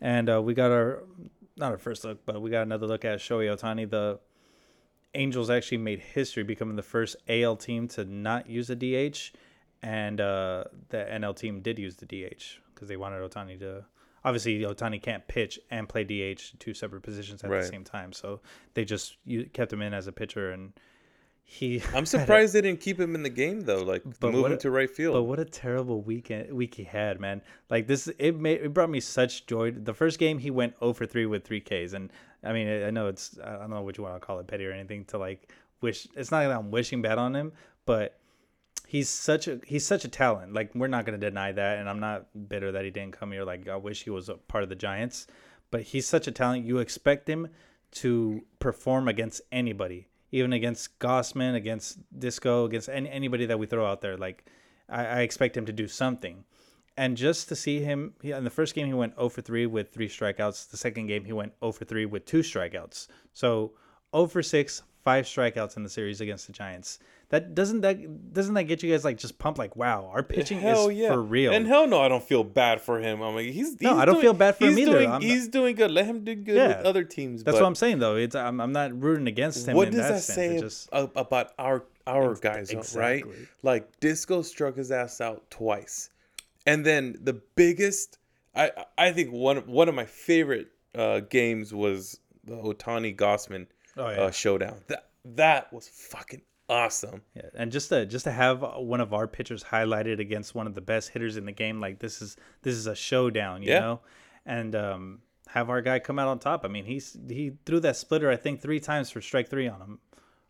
and 0.02 0.30
uh, 0.30 0.42
we 0.42 0.54
got 0.54 0.72
our 0.72 1.04
not 1.56 1.72
our 1.72 1.78
first 1.78 2.04
look, 2.04 2.26
but 2.26 2.42
we 2.42 2.50
got 2.50 2.64
another 2.64 2.86
look 2.88 3.06
at 3.06 3.20
Shohei 3.20 3.48
Ohtani. 3.56 3.90
The 3.90 4.20
Angels 5.18 5.50
actually 5.50 5.80
made 5.80 6.00
history, 6.00 6.44
becoming 6.44 6.76
the 6.76 6.84
first 6.84 7.16
AL 7.28 7.56
team 7.58 7.88
to 7.90 8.06
not 8.06 8.48
use 8.50 8.70
a 8.70 8.76
DH, 8.76 9.32
and 9.82 10.22
uh, 10.22 10.64
the 10.90 10.98
NL 10.98 11.36
team 11.36 11.62
did 11.62 11.80
use 11.80 11.96
the 11.96 12.06
DH 12.06 12.60
because 12.74 12.88
they 12.88 12.98
wanted 12.98 13.20
Ohtani 13.30 13.60
to. 13.60 13.84
Obviously, 14.24 14.60
Ohtani 14.60 15.02
can't 15.02 15.28
pitch 15.28 15.60
and 15.72 15.88
play 15.88 16.04
DH, 16.04 16.60
two 16.60 16.74
separate 16.74 17.02
positions 17.02 17.44
at 17.44 17.50
Right. 17.50 17.62
the 17.62 17.68
same 17.68 17.84
time. 17.84 18.12
So 18.14 18.42
they 18.74 18.86
just 18.86 19.18
kept 19.54 19.72
him 19.74 19.82
in 19.82 19.94
as 19.94 20.08
a 20.08 20.12
pitcher, 20.12 20.52
and 20.52 20.74
he. 21.44 21.82
I'm 21.96 22.06
surprised 22.06 22.54
they 22.54 22.62
didn't 22.62 22.82
keep 22.82 23.00
him 23.00 23.16
in 23.16 23.24
the 23.24 23.30
game 23.30 23.62
though. 23.62 23.84
Like 23.84 24.04
But 24.20 24.34
move 24.34 24.52
him 24.52 24.58
to 24.60 24.70
right 24.72 24.90
field. 24.90 25.14
But 25.16 25.24
what 25.24 25.40
a 25.40 25.46
terrible 25.46 26.02
weekend 26.02 26.52
week 26.52 26.76
he 26.76 26.84
had, 26.84 27.20
man. 27.20 27.42
Like 27.70 27.88
this, 27.88 28.08
it 28.20 28.38
made 28.38 28.62
it 28.62 28.74
brought 28.74 28.90
me 28.90 29.00
such 29.00 29.46
joy. 29.46 29.72
The 29.72 29.94
first 29.94 30.20
game 30.20 30.40
he 30.40 30.52
went 30.52 30.78
0 30.80 30.94
for 30.94 31.06
3 31.06 31.26
with 31.26 31.44
three 31.46 31.62
Ks, 31.62 31.94
and 31.94 32.12
I 32.48 32.54
mean 32.54 32.84
I 32.84 32.92
know 32.92 33.08
it's 33.08 33.38
I 33.44 33.58
don't 33.58 33.70
know 33.70 33.82
what 33.82 33.98
you 33.98 34.04
want 34.04 34.16
to 34.16 34.26
call 34.26 34.40
it 34.40 34.48
petty 34.48 34.66
or 34.66 34.72
anything 34.72 35.06
to 35.06 35.18
like 35.18 35.52
wish. 35.82 36.08
It's 36.16 36.32
not 36.32 36.44
that 36.44 36.52
I'm 36.52 36.72
wishing 36.72 37.02
bad 37.02 37.18
on 37.18 37.36
him, 37.36 37.52
but 37.86 38.20
he's 38.88 39.10
such 39.10 39.48
a 39.48 39.60
he's 39.66 39.86
such 39.86 40.06
a 40.06 40.08
talent. 40.08 40.54
Like 40.54 40.74
we're 40.74 40.88
not 40.88 41.06
gonna 41.06 41.18
deny 41.18 41.52
that, 41.52 41.78
and 41.78 41.90
I'm 41.90 42.00
not 42.00 42.28
bitter 42.50 42.72
that 42.72 42.86
he 42.86 42.92
didn't 42.92 43.18
come 43.18 43.32
here. 43.32 43.44
Like 43.44 43.68
I 43.68 43.76
wish 43.76 44.04
he 44.04 44.10
was 44.10 44.30
a 44.30 44.36
part 44.36 44.64
of 44.64 44.70
the 44.70 44.76
Giants, 44.76 45.28
but 45.72 45.82
he's 45.82 46.08
such 46.08 46.28
a 46.28 46.32
talent. 46.32 46.66
You 46.66 46.80
expect 46.80 47.30
him 47.30 47.50
to 47.90 48.42
perform 48.60 49.08
against 49.08 49.42
anybody, 49.52 50.08
even 50.32 50.54
against 50.54 51.00
Gausman, 51.00 51.56
against 51.56 52.00
Disco, 52.18 52.66
against 52.66 52.90
any, 52.90 53.10
anybody 53.10 53.46
that 53.46 53.60
we 53.60 53.66
throw 53.66 53.86
out 53.86 54.02
there. 54.02 54.18
Like 54.18 54.46
I, 54.90 55.06
I 55.06 55.20
expect 55.22 55.56
him 55.56 55.66
to 55.66 55.74
do 55.74 55.88
something. 55.88 56.44
And 56.98 57.16
just 57.16 57.48
to 57.50 57.56
see 57.56 57.80
him, 57.80 58.14
he, 58.22 58.32
in 58.32 58.44
the 58.44 58.50
first 58.50 58.74
game 58.74 58.88
he 58.88 58.94
went 58.94 59.16
0 59.16 59.30
for 59.30 59.42
3 59.42 59.68
with 59.68 59.92
three 59.92 60.10
strikeouts. 60.10 60.70
The 60.70 60.78
second 60.78 61.08
game 61.08 61.26
he 61.26 61.34
went 61.34 61.54
0 61.62 61.72
for 61.72 61.86
3 61.86 62.06
with 62.08 62.26
two 62.26 62.40
strikeouts. 62.40 63.08
So 63.34 63.74
0 64.16 64.28
for 64.28 64.42
6, 64.42 64.82
five 65.08 65.24
strikeouts 65.24 65.78
in 65.78 65.84
the 65.84 65.90
series 65.90 66.20
against 66.20 66.48
the 66.48 66.54
Giants. 66.54 67.00
That 67.30 67.56
doesn't 67.56 67.80
that 67.82 68.34
doesn't 68.34 68.56
that 68.56 68.64
get 68.64 68.84
you 68.84 68.92
guys 68.92 69.06
like 69.06 69.18
just 69.18 69.38
pumped 69.38 69.58
like 69.58 69.76
wow 69.78 70.10
our 70.14 70.22
pitching 70.22 70.60
hell 70.60 70.90
is 70.90 70.98
yeah. 70.98 71.14
for 71.14 71.22
real. 71.22 71.54
And 71.54 71.66
hell 71.66 71.88
no, 71.88 72.02
I 72.02 72.10
don't 72.10 72.24
feel 72.24 72.44
bad 72.44 72.82
for 72.82 73.00
him. 73.00 73.22
I 73.22 73.34
mean, 73.34 73.54
he's, 73.54 73.72
he's 73.72 73.82
No, 73.82 73.98
I 73.98 74.04
don't 74.04 74.16
doing- 74.16 74.24
feel 74.24 74.34
bad 74.34 74.58
for 74.58 74.66
him 74.66 74.78
either. 74.78 75.00
Doing, 75.00 75.22
he's 75.22 75.48
doing 75.48 75.76
good. 75.76 75.92
Let 75.92 76.08
him 76.08 76.26
do 76.26 76.36
good 76.36 76.56
Yeah. 76.58 76.78
with 76.78 76.86
other 76.86 77.06
teams. 77.06 77.44
That's 77.44 77.56
what 77.56 77.66
I'm 77.66 77.76
saying 77.76 78.00
though. 78.00 78.16
It's 78.18 78.36
I'm, 78.36 78.60
I'm 78.60 78.74
not 78.74 79.02
rooting 79.02 79.28
against 79.28 79.66
him. 79.68 79.78
what 79.78 79.88
in 79.90 79.94
does 79.94 80.10
that, 80.10 80.24
sense. 80.24 80.36
say 80.36 80.60
just 80.60 80.90
about 80.92 81.54
our 81.58 81.86
our 82.06 82.36
guys, 82.36 82.96
right? 82.96 83.24
Like 83.64 84.00
Disco 84.02 84.42
struck 84.42 84.76
his 84.76 84.92
ass 84.92 85.22
out 85.22 85.50
twice, 85.50 86.10
and 86.68 86.86
then 86.86 87.16
the 87.20 87.34
biggest, 87.56 88.20
I 88.54 88.72
I 88.98 89.12
think 89.12 89.32
one 89.32 89.58
one 89.68 89.90
of 89.90 89.96
my 89.96 90.06
favorite 90.06 90.68
uh, 90.94 91.22
games 91.22 91.74
was 91.74 92.20
the 92.44 92.56
Ohtani 92.56 93.16
Gausman 93.16 93.66
Oh, 94.00 94.10
yeah. 94.10 94.18
uh, 94.22 94.32
showdown. 94.32 94.78
That 94.88 95.10
that 95.26 95.74
was 95.74 95.88
fucking 95.88 96.42
awesome. 96.70 97.22
Yeah, 97.36 97.50
and 97.56 97.72
just 97.72 97.90
to 97.90 98.06
just 98.06 98.26
to 98.26 98.32
have 98.32 98.62
one 98.78 99.02
of 99.02 99.12
our 99.14 99.28
pitchers 99.28 99.64
highlighted 99.64 100.20
against 100.20 100.54
one 100.54 100.68
of 100.68 100.76
the 100.76 100.82
best 100.82 101.10
hitters 101.10 101.36
in 101.38 101.46
the 101.46 101.52
game, 101.52 101.80
like 101.82 101.98
this 102.00 102.22
is 102.22 102.38
this 102.62 102.76
is 102.76 102.86
a 102.88 102.96
showdown, 102.96 103.64
you 103.64 103.70
Yeah. 103.72 103.80
know, 103.80 104.00
and 104.46 104.76
um, 104.76 105.22
have 105.48 105.70
our 105.70 105.82
guy 105.82 105.98
come 106.00 106.20
out 106.20 106.28
on 106.28 106.38
top. 106.40 106.64
I 106.64 106.68
mean, 106.68 106.86
he's 106.86 107.18
he 107.28 107.54
threw 107.66 107.80
that 107.80 107.96
splitter 107.98 108.30
I 108.30 108.36
think 108.36 108.62
three 108.62 108.80
times 108.80 109.10
for 109.10 109.20
strike 109.22 109.50
three 109.50 109.68
on 109.68 109.82
him, 109.82 110.00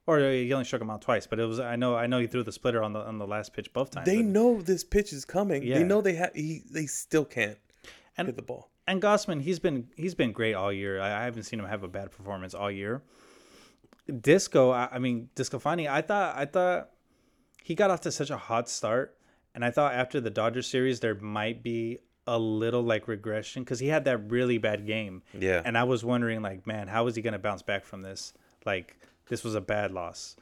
or 0.08 0.20
uh, 0.20 0.32
he 0.32 0.52
only 0.54 0.66
struck 0.66 0.82
him 0.82 0.90
out 0.90 1.02
twice. 1.04 1.28
But 1.28 1.40
it 1.40 1.46
was 1.46 1.60
I 1.60 1.76
know 1.76 1.96
I 1.96 2.08
know 2.08 2.20
he 2.20 2.26
threw 2.28 2.42
the 2.44 2.52
splitter 2.52 2.82
on 2.82 2.94
the 2.94 3.00
on 3.02 3.20
the 3.20 3.28
last 3.28 3.54
pitch 3.54 3.72
both 3.74 3.92
times. 3.92 4.06
They 4.08 4.18
but- 4.18 4.26
know 4.26 4.62
this 4.62 4.84
pitch 4.84 5.14
is 5.14 5.24
coming. 5.26 5.62
Yeah. 5.64 5.78
They 5.78 5.84
know 5.84 6.02
they 6.02 6.16
have. 6.16 6.34
He 6.34 6.64
they 6.72 6.86
still 6.88 7.26
can't 7.26 7.58
And- 8.18 8.28
hit 8.28 8.36
the 8.36 8.42
ball. 8.42 8.72
and 8.88 9.02
Gausman, 9.02 9.42
he's 9.42 9.60
been 9.60 9.90
he's 9.96 10.16
been 10.16 10.32
great 10.32 10.54
all 10.56 10.74
year. 10.74 11.00
I, 11.00 11.22
I 11.22 11.24
haven't 11.26 11.44
seen 11.44 11.60
him 11.60 11.68
have 11.68 11.84
a 11.84 11.88
bad 11.88 12.10
performance 12.12 12.54
all 12.56 12.72
year. 12.72 13.04
Disco, 14.22 14.72
I, 14.72 14.88
I 14.94 15.00
mean 15.00 15.30
DeSclafani, 15.36 15.90
I 15.90 16.02
thought 16.02 16.36
I 16.38 16.46
thought 16.46 16.90
he 17.64 17.76
got 17.76 17.92
off 17.92 18.02
to 18.02 18.12
such 18.12 18.30
a 18.30 18.38
hot 18.38 18.70
start, 18.70 19.18
and 19.54 19.66
I 19.66 19.72
thought 19.72 19.94
after 19.94 20.22
the 20.22 20.30
Dodgers 20.30 20.68
series 20.68 21.02
there 21.02 21.16
might 21.16 21.62
be 21.62 22.00
a 22.26 22.40
little 22.40 22.82
like 22.84 23.08
regression 23.08 23.64
because 23.64 23.80
he 23.80 23.88
had 23.88 24.06
that 24.06 24.30
really 24.32 24.58
bad 24.58 24.86
game. 24.86 25.24
Yeah. 25.38 25.62
and 25.66 25.78
I 25.78 25.84
was 25.84 26.04
wondering 26.06 26.42
like, 26.42 26.66
man, 26.66 26.88
how 26.88 27.08
is 27.08 27.16
he 27.16 27.22
gonna 27.22 27.40
bounce 27.40 27.62
back 27.62 27.84
from 27.86 28.02
this? 28.02 28.34
Like 28.66 28.98
this 29.30 29.44
was 29.44 29.56
a 29.56 29.62
bad 29.62 29.92
loss. 29.92 30.36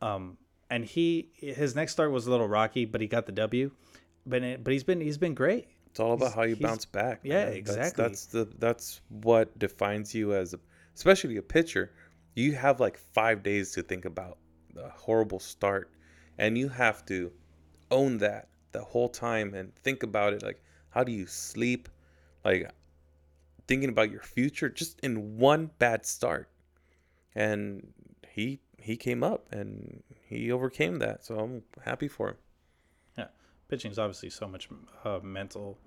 Um, 0.00 0.36
and 0.70 0.84
he 0.84 1.30
his 1.36 1.74
next 1.74 1.92
start 1.92 2.10
was 2.10 2.26
a 2.26 2.30
little 2.30 2.48
rocky, 2.48 2.84
but 2.84 3.00
he 3.00 3.06
got 3.06 3.26
the 3.26 3.32
W. 3.32 3.70
But 4.26 4.42
it, 4.42 4.64
but 4.64 4.72
he's 4.72 4.84
been 4.84 5.00
he's 5.00 5.18
been 5.18 5.34
great. 5.34 5.68
It's 5.94 6.00
all 6.00 6.14
about 6.14 6.34
how 6.34 6.42
you 6.42 6.56
bounce 6.56 6.84
back. 6.84 7.20
yeah, 7.22 7.44
man. 7.44 7.52
exactly. 7.52 8.02
That's, 8.02 8.26
that's 8.26 8.50
the 8.50 8.56
that's 8.58 9.00
what 9.10 9.56
defines 9.60 10.12
you 10.12 10.34
as, 10.34 10.52
a, 10.52 10.58
especially 10.96 11.36
a 11.36 11.42
pitcher. 11.42 11.92
You 12.34 12.54
have 12.54 12.80
like 12.80 12.98
five 12.98 13.44
days 13.44 13.70
to 13.72 13.82
think 13.82 14.04
about 14.04 14.38
a 14.76 14.88
horrible 14.88 15.38
start, 15.38 15.92
and 16.36 16.58
you 16.58 16.68
have 16.68 17.06
to 17.06 17.30
own 17.92 18.18
that 18.18 18.48
the 18.72 18.82
whole 18.82 19.08
time 19.08 19.54
and 19.54 19.72
think 19.76 20.02
about 20.02 20.32
it. 20.32 20.42
Like, 20.42 20.60
how 20.90 21.04
do 21.04 21.12
you 21.12 21.26
sleep? 21.26 21.88
Like, 22.44 22.68
thinking 23.68 23.88
about 23.88 24.10
your 24.10 24.22
future 24.22 24.68
just 24.68 24.98
in 25.00 25.38
one 25.38 25.70
bad 25.78 26.04
start, 26.04 26.50
and 27.36 27.86
he 28.34 28.60
he 28.78 28.96
came 28.96 29.22
up 29.22 29.46
and 29.52 30.02
he 30.28 30.50
overcame 30.50 30.98
that. 30.98 31.24
So 31.24 31.38
I'm 31.38 31.62
happy 31.84 32.08
for 32.08 32.30
him. 32.30 32.36
Yeah, 33.16 33.26
pitching 33.68 33.92
is 33.92 33.98
obviously 33.98 34.30
so 34.30 34.48
much 34.48 34.68
uh, 35.04 35.20
mental, 35.22 35.78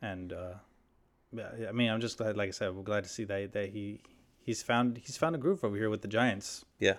and 0.00 0.32
uh, 0.32 0.54
I 1.68 1.72
mean, 1.72 1.90
I'm 1.90 2.00
just 2.00 2.16
glad. 2.16 2.36
Like 2.36 2.48
I 2.48 2.52
said, 2.52 2.74
we're 2.74 2.82
glad 2.82 3.04
to 3.04 3.10
see 3.10 3.24
that 3.24 3.52
that 3.52 3.68
he 3.70 4.00
he's 4.40 4.62
found 4.62 4.98
he's 4.98 5.18
found 5.18 5.34
a 5.34 5.38
groove 5.38 5.62
over 5.62 5.76
here 5.76 5.90
with 5.90 6.00
the 6.02 6.08
Giants. 6.08 6.64
Yeah. 6.78 6.94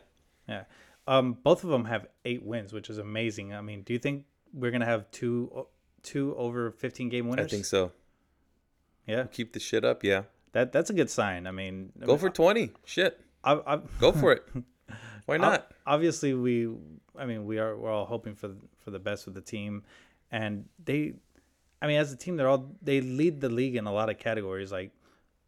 Yeah, 0.47 0.65
um, 1.07 1.33
both 1.41 1.63
of 1.63 1.71
them 1.71 1.85
have 1.85 2.05
eight 2.23 2.43
wins, 2.45 2.71
which 2.71 2.87
is 2.91 2.99
amazing. 2.99 3.51
I 3.55 3.61
mean, 3.61 3.81
do 3.81 3.93
you 3.93 3.99
think 3.99 4.25
we're 4.53 4.69
gonna 4.69 4.85
have 4.85 5.09
two 5.09 5.65
two 6.03 6.35
over 6.35 6.69
15 6.69 7.09
game 7.09 7.27
winners? 7.27 7.47
I 7.47 7.49
think 7.49 7.65
so. 7.65 7.91
Yeah, 9.07 9.23
Keep 9.31 9.53
the 9.53 9.59
shit 9.59 9.83
up. 9.83 10.03
Yeah. 10.03 10.23
that 10.51 10.71
that's 10.71 10.91
a 10.91 10.93
good 10.93 11.09
sign. 11.09 11.47
I 11.47 11.51
mean, 11.51 11.91
I 11.99 12.05
Go 12.05 12.11
mean, 12.13 12.19
for 12.19 12.29
20. 12.29 12.71
Shit. 12.85 13.19
I, 13.43 13.53
I, 13.65 13.79
Go 13.99 14.11
for 14.11 14.31
it. 14.31 14.43
Why 15.25 15.37
not? 15.37 15.71
obviously 15.87 16.33
we 16.33 16.69
i 17.17 17.25
mean 17.25 17.45
we 17.45 17.59
are 17.59 17.75
we're 17.77 17.91
all 17.91 18.05
hoping 18.05 18.35
for 18.35 18.51
for 18.77 18.91
the 18.91 18.99
best 18.99 19.25
with 19.25 19.35
the 19.35 19.41
team. 19.41 19.83
And 20.31 20.65
they 20.83 21.13
i 21.81 21.87
mean 21.87 21.99
as 21.99 22.11
a 22.11 22.17
team 22.17 22.37
they're 22.37 22.47
all 22.47 22.71
they 22.81 23.01
lead 23.01 23.41
the 23.41 23.49
league 23.49 23.75
in 23.75 23.85
a 23.85 23.93
lot 23.93 24.09
of 24.09 24.17
categories. 24.17 24.71
Like 24.71 24.91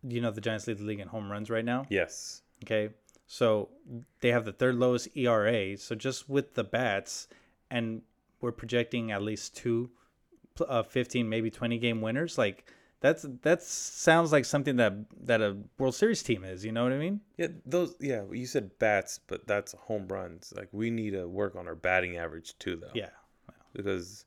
you 0.04 0.22
know 0.22 0.32
the 0.32 0.42
giants 0.42 0.68
lead 0.68 0.78
the 0.78 0.84
league 0.84 1.00
in 1.00 1.08
home 1.08 1.32
runs 1.32 1.50
right 1.50 1.66
now? 1.66 1.86
Yes. 1.90 2.42
okay. 2.64 2.90
So 3.30 3.70
they 4.22 4.32
have 4.32 4.46
the 4.46 4.54
third 4.54 4.76
lowest 4.76 5.10
era 5.16 5.78
so 5.78 5.96
just 5.96 6.30
with 6.30 6.54
the 6.54 6.64
bats 6.64 7.28
and 7.70 8.02
we're 8.40 8.54
projecting 8.54 9.12
at 9.12 9.22
least 9.22 9.56
two 9.56 9.90
uh, 10.68 10.82
15 10.84 11.28
maybe 11.28 11.52
20 11.52 11.78
game 11.78 12.02
winners 12.02 12.38
like 12.38 12.72
that's 13.00 13.26
that 13.44 13.62
sounds 13.62 14.32
like 14.32 14.44
something 14.46 14.78
that 14.78 14.94
that 15.26 15.42
a 15.42 15.56
world 15.78 15.94
series 15.96 16.24
team 16.24 16.44
is 16.44 16.66
you 16.66 16.72
know 16.72 16.84
what 16.84 16.92
i 16.94 16.98
mean 16.98 17.22
Yeah, 17.38 17.48
those 17.66 17.96
yeah, 18.00 18.24
you 18.32 18.46
said 18.48 18.78
bats, 18.80 19.20
but 19.28 19.46
that's 19.48 19.74
home 19.74 20.08
runs. 20.08 20.54
Like 20.56 20.70
we 20.72 20.90
need 20.90 21.12
to 21.12 21.28
work 21.28 21.56
on 21.56 21.68
our 21.68 21.76
batting 21.76 22.18
average 22.18 22.58
too 22.58 22.76
though. 22.78 22.92
yeah 22.94 23.10
because 23.74 24.26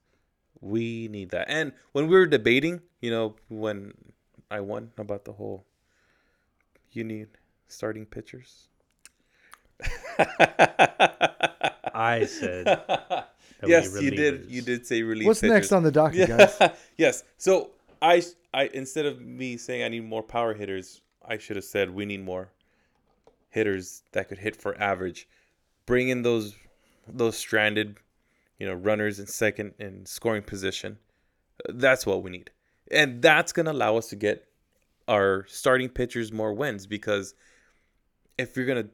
we 0.60 1.08
need 1.08 1.30
that. 1.30 1.46
And 1.48 1.72
when 1.92 2.06
we 2.06 2.14
were 2.16 2.26
debating, 2.26 2.80
you 3.00 3.10
know, 3.10 3.34
when 3.48 3.92
I 4.50 4.60
won 4.60 4.92
about 4.98 5.24
the 5.24 5.32
whole, 5.32 5.64
you 6.92 7.02
need 7.02 7.28
starting 7.66 8.06
pitchers. 8.06 8.68
I 11.94 12.26
said 12.26 12.66
that 12.66 13.26
yes, 13.66 14.00
you 14.00 14.10
did. 14.10 14.50
You 14.50 14.62
did 14.62 14.86
say 14.86 15.02
relief. 15.02 15.26
What's 15.26 15.42
next 15.42 15.72
on 15.72 15.82
the 15.82 15.90
docket, 15.90 16.28
guys? 16.36 16.58
yes. 16.96 17.24
So 17.38 17.70
I, 18.02 18.22
I 18.52 18.68
instead 18.72 19.06
of 19.06 19.20
me 19.20 19.56
saying 19.56 19.82
I 19.82 19.88
need 19.88 20.04
more 20.04 20.22
power 20.22 20.54
hitters, 20.54 21.00
I 21.24 21.38
should 21.38 21.56
have 21.56 21.64
said 21.64 21.90
we 21.90 22.04
need 22.06 22.24
more 22.24 22.50
hitters 23.50 24.02
that 24.12 24.28
could 24.28 24.38
hit 24.38 24.56
for 24.56 24.80
average. 24.80 25.28
Bring 25.86 26.08
in 26.08 26.22
those 26.22 26.56
those 27.06 27.36
stranded, 27.36 27.96
you 28.58 28.66
know, 28.66 28.74
runners 28.74 29.18
in 29.18 29.26
second 29.26 29.74
and 29.78 30.06
scoring 30.06 30.42
position. 30.42 30.98
That's 31.68 32.06
what 32.06 32.22
we 32.22 32.30
need, 32.30 32.50
and 32.90 33.20
that's 33.22 33.52
gonna 33.52 33.72
allow 33.72 33.96
us 33.96 34.08
to 34.08 34.16
get 34.16 34.46
our 35.08 35.44
starting 35.48 35.88
pitchers 35.88 36.32
more 36.32 36.52
wins 36.52 36.86
because 36.86 37.34
if 38.38 38.56
you're 38.56 38.66
gonna 38.66 38.88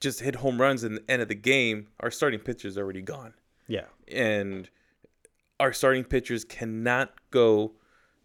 just 0.00 0.20
hit 0.20 0.36
home 0.36 0.60
runs 0.60 0.84
in 0.84 0.94
the 0.96 1.10
end 1.10 1.22
of 1.22 1.28
the 1.28 1.34
game, 1.34 1.88
our 2.00 2.10
starting 2.10 2.38
pitcher's 2.38 2.78
already 2.78 3.02
gone 3.02 3.34
Yeah. 3.66 3.86
and 4.06 4.68
our 5.58 5.72
starting 5.72 6.04
pitchers 6.04 6.44
cannot 6.44 7.12
go 7.30 7.72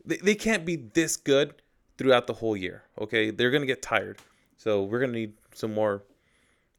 they, 0.06 0.18
they 0.18 0.36
can't 0.36 0.66
be 0.66 0.76
this 0.76 1.16
good 1.18 1.56
throughout 1.98 2.28
the 2.28 2.34
whole 2.34 2.58
year 2.58 2.84
okay 3.00 3.32
they're 3.32 3.52
gonna 3.52 3.66
get 3.66 3.82
tired 3.82 4.18
so 4.58 4.84
we're 4.84 5.00
gonna 5.00 5.12
need 5.12 5.34
some 5.54 5.74
more 5.74 6.04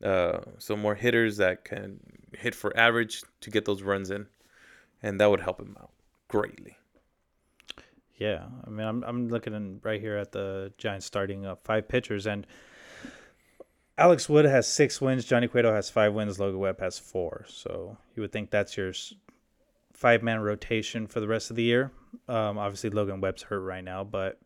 uh 0.02 0.40
some 0.58 0.80
more 0.80 0.94
hitters 0.94 1.36
that 1.36 1.64
can 1.64 2.00
hit 2.36 2.54
for 2.54 2.76
average 2.76 3.22
to 3.40 3.50
get 3.50 3.64
those 3.64 3.82
runs 3.82 4.10
in 4.10 4.26
and 5.02 5.20
that 5.20 5.30
would 5.30 5.40
help 5.40 5.60
him 5.60 5.76
out 5.80 5.90
greatly 6.28 6.76
Yeah, 8.16 8.44
I 8.66 8.70
mean, 8.70 8.86
I'm 8.86 9.02
I'm 9.04 9.28
looking 9.28 9.54
in 9.54 9.80
right 9.82 10.00
here 10.00 10.16
at 10.16 10.30
the 10.32 10.72
Giants 10.78 11.04
starting 11.06 11.44
uh, 11.44 11.56
five 11.64 11.88
pitchers, 11.88 12.26
and 12.26 12.46
Alex 13.98 14.28
Wood 14.28 14.44
has 14.44 14.66
six 14.68 15.00
wins. 15.00 15.24
Johnny 15.24 15.48
Cueto 15.48 15.72
has 15.74 15.90
five 15.90 16.14
wins. 16.14 16.38
Logan 16.38 16.60
Webb 16.60 16.80
has 16.80 16.98
four. 16.98 17.44
So 17.48 17.96
you 18.14 18.22
would 18.22 18.32
think 18.32 18.50
that's 18.50 18.76
your 18.76 18.92
five 19.92 20.22
man 20.22 20.40
rotation 20.40 21.06
for 21.08 21.20
the 21.20 21.26
rest 21.28 21.50
of 21.50 21.56
the 21.56 21.64
year. 21.64 21.90
Um, 22.28 22.58
obviously 22.58 22.90
Logan 22.90 23.20
Webb's 23.20 23.42
hurt 23.42 23.60
right 23.60 23.84
now, 23.84 24.04
but 24.04 24.38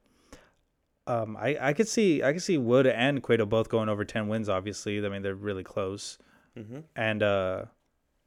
um, 1.06 1.36
I 1.36 1.56
I 1.60 1.72
could 1.72 1.88
see 1.88 2.22
I 2.22 2.32
could 2.32 2.42
see 2.42 2.58
Wood 2.58 2.86
and 2.86 3.22
Cueto 3.22 3.46
both 3.46 3.68
going 3.68 3.88
over 3.88 4.04
ten 4.04 4.28
wins. 4.28 4.48
Obviously, 4.48 5.04
I 5.04 5.08
mean 5.08 5.22
they're 5.22 5.34
really 5.34 5.64
close, 5.64 6.18
Mhm. 6.56 6.84
and 6.96 7.22
uh, 7.22 7.64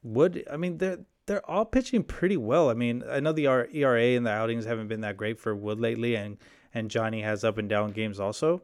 Wood. 0.03 0.43
I 0.51 0.57
mean 0.57 0.77
they're 0.77 0.99
they're 1.27 1.47
all 1.49 1.65
pitching 1.65 2.03
pretty 2.03 2.37
well. 2.37 2.69
I 2.69 2.73
mean, 2.73 3.03
I 3.09 3.19
know 3.19 3.31
the 3.31 3.45
R- 3.47 3.67
ERA 3.71 4.15
and 4.17 4.25
the 4.25 4.31
outings 4.31 4.65
haven't 4.65 4.87
been 4.87 5.01
that 5.01 5.15
great 5.17 5.39
for 5.39 5.55
Wood 5.55 5.79
lately, 5.79 6.15
and 6.15 6.37
and 6.73 6.89
Johnny 6.89 7.21
has 7.21 7.43
up 7.43 7.57
and 7.59 7.69
down 7.69 7.91
games 7.91 8.19
also. 8.19 8.63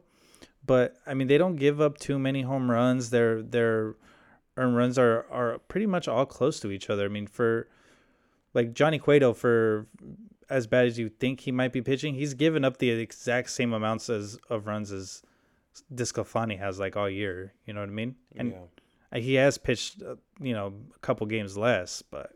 But 0.66 0.96
I 1.06 1.14
mean, 1.14 1.28
they 1.28 1.38
don't 1.38 1.54
give 1.56 1.80
up 1.80 1.98
too 1.98 2.18
many 2.18 2.42
home 2.42 2.70
runs. 2.70 3.10
Their 3.10 3.40
their 3.42 3.94
earned 4.56 4.76
runs 4.76 4.98
are 4.98 5.26
are 5.30 5.58
pretty 5.68 5.86
much 5.86 6.08
all 6.08 6.26
close 6.26 6.58
to 6.60 6.72
each 6.72 6.90
other. 6.90 7.04
I 7.04 7.08
mean, 7.08 7.28
for 7.28 7.68
like 8.52 8.72
Johnny 8.72 8.98
Cueto, 8.98 9.32
for 9.32 9.86
as 10.50 10.66
bad 10.66 10.86
as 10.86 10.98
you 10.98 11.08
think 11.08 11.40
he 11.40 11.52
might 11.52 11.72
be 11.72 11.82
pitching, 11.82 12.14
he's 12.14 12.34
given 12.34 12.64
up 12.64 12.78
the 12.78 12.90
exact 12.90 13.50
same 13.50 13.72
amounts 13.72 14.08
as 14.08 14.38
of 14.48 14.66
runs 14.66 14.92
as 14.92 15.22
DeSclafani 15.94 16.58
has 16.58 16.78
like 16.78 16.96
all 16.96 17.08
year. 17.08 17.52
You 17.66 17.74
know 17.74 17.80
what 17.80 17.88
I 17.88 17.92
mean? 17.92 18.16
And 18.36 18.54
yeah. 19.12 19.18
he 19.18 19.34
has 19.34 19.58
pitched, 19.58 20.02
uh, 20.02 20.16
you 20.40 20.54
know, 20.54 20.72
a 20.94 20.98
couple 21.00 21.26
games 21.26 21.56
less, 21.56 22.02
but 22.02 22.32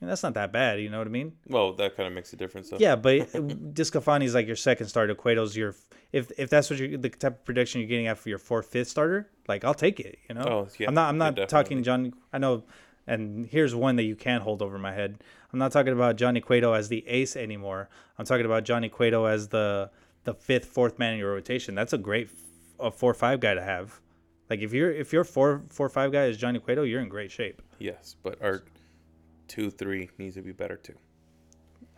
I 0.00 0.04
mean, 0.04 0.08
that's 0.08 0.22
not 0.22 0.34
that 0.34 0.52
bad. 0.52 0.80
You 0.80 0.88
know 0.88 0.98
what 0.98 1.06
I 1.06 1.10
mean? 1.10 1.32
well 1.46 1.74
that 1.74 1.96
kind 1.96 2.06
of 2.06 2.12
makes 2.14 2.32
a 2.32 2.36
difference 2.36 2.70
though. 2.70 2.78
Yeah, 2.80 2.96
but 2.96 3.30
DeSclafani 3.74 4.24
is 4.24 4.34
like 4.34 4.46
your 4.46 4.56
second 4.56 4.86
starter. 4.86 5.14
Cueto's 5.14 5.56
your 5.56 5.74
if 6.12 6.32
if 6.38 6.48
that's 6.48 6.70
what 6.70 6.78
you 6.78 6.96
the 6.96 7.10
type 7.10 7.32
of 7.38 7.44
prediction 7.44 7.80
you're 7.80 7.88
getting 7.88 8.06
after 8.06 8.28
your 8.28 8.38
fourth 8.38 8.66
fifth 8.66 8.88
starter, 8.88 9.28
like 9.46 9.64
I'll 9.64 9.74
take 9.74 10.00
it. 10.00 10.18
You 10.28 10.36
know, 10.36 10.42
Oh, 10.42 10.68
yeah, 10.78 10.88
I'm 10.88 10.94
not 10.94 11.08
I'm 11.08 11.18
not 11.18 11.34
definitely. 11.34 11.50
talking 11.50 11.82
John. 11.82 12.14
I 12.32 12.38
know, 12.38 12.64
and 13.06 13.46
here's 13.46 13.74
one 13.74 13.96
that 13.96 14.04
you 14.04 14.16
can't 14.16 14.42
hold 14.42 14.62
over 14.62 14.78
my 14.78 14.92
head. 14.92 15.22
I'm 15.52 15.58
not 15.58 15.72
talking 15.72 15.92
about 15.92 16.16
Johnny 16.16 16.40
Cueto 16.40 16.72
as 16.74 16.88
the 16.88 17.06
ace 17.08 17.34
anymore. 17.36 17.88
I'm 18.18 18.24
talking 18.24 18.46
about 18.46 18.64
Johnny 18.64 18.88
Cueto 18.88 19.24
as 19.24 19.48
the 19.48 19.90
the 20.24 20.34
fifth, 20.34 20.66
fourth 20.66 20.98
man 20.98 21.14
in 21.14 21.18
your 21.18 21.32
rotation. 21.32 21.74
That's 21.74 21.92
a 21.92 21.98
great 21.98 22.26
f- 22.28 22.34
a 22.78 22.90
four 22.90 23.14
five 23.14 23.40
guy 23.40 23.54
to 23.54 23.62
have. 23.62 24.00
Like 24.48 24.60
if 24.60 24.72
you're 24.72 24.90
if 24.92 25.12
your 25.12 25.24
four 25.24 25.62
four 25.70 25.88
five 25.88 26.12
guy 26.12 26.24
is 26.26 26.36
Johnny 26.36 26.58
Cueto, 26.58 26.82
you're 26.82 27.00
in 27.00 27.08
great 27.08 27.30
shape. 27.30 27.62
yes 27.78 28.16
but 28.22 28.40
our 28.42 28.62
two 29.48 29.70
three 29.70 30.10
needs 30.18 30.34
to 30.36 30.42
be 30.42 30.52
better 30.52 30.76
too 30.76 30.94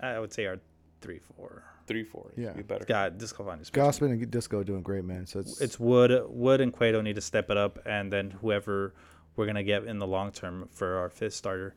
I 0.01 0.19
would 0.19 0.33
say 0.33 0.47
our 0.47 0.59
three 1.01 1.19
four. 1.37 1.65
three 1.87 2.05
four 2.05 2.31
needs 2.37 2.47
Yeah. 2.47 2.51
to 2.53 2.57
be 2.57 2.63
better 2.63 2.85
God, 2.85 3.19
DeSclafani's 3.19 3.71
Gausman 3.71 4.13
and 4.13 4.31
Disco 4.31 4.63
doing 4.63 4.83
great, 4.83 5.05
man. 5.05 5.27
So 5.27 5.41
it's, 5.41 5.61
it's 5.61 5.79
Wood, 5.81 6.13
Wood 6.29 6.61
and 6.61 6.73
Cueto 6.73 7.01
need 7.01 7.17
to 7.17 7.21
step 7.21 7.51
it 7.51 7.57
up, 7.57 7.79
and 7.87 8.13
then 8.13 8.31
whoever 8.31 8.95
we're 9.37 9.47
gonna 9.47 9.63
get 9.63 9.85
in 9.85 9.99
the 9.99 10.07
long 10.07 10.33
term 10.33 10.69
for 10.73 10.99
our 10.99 11.09
fifth 11.11 11.35
starter, 11.35 11.75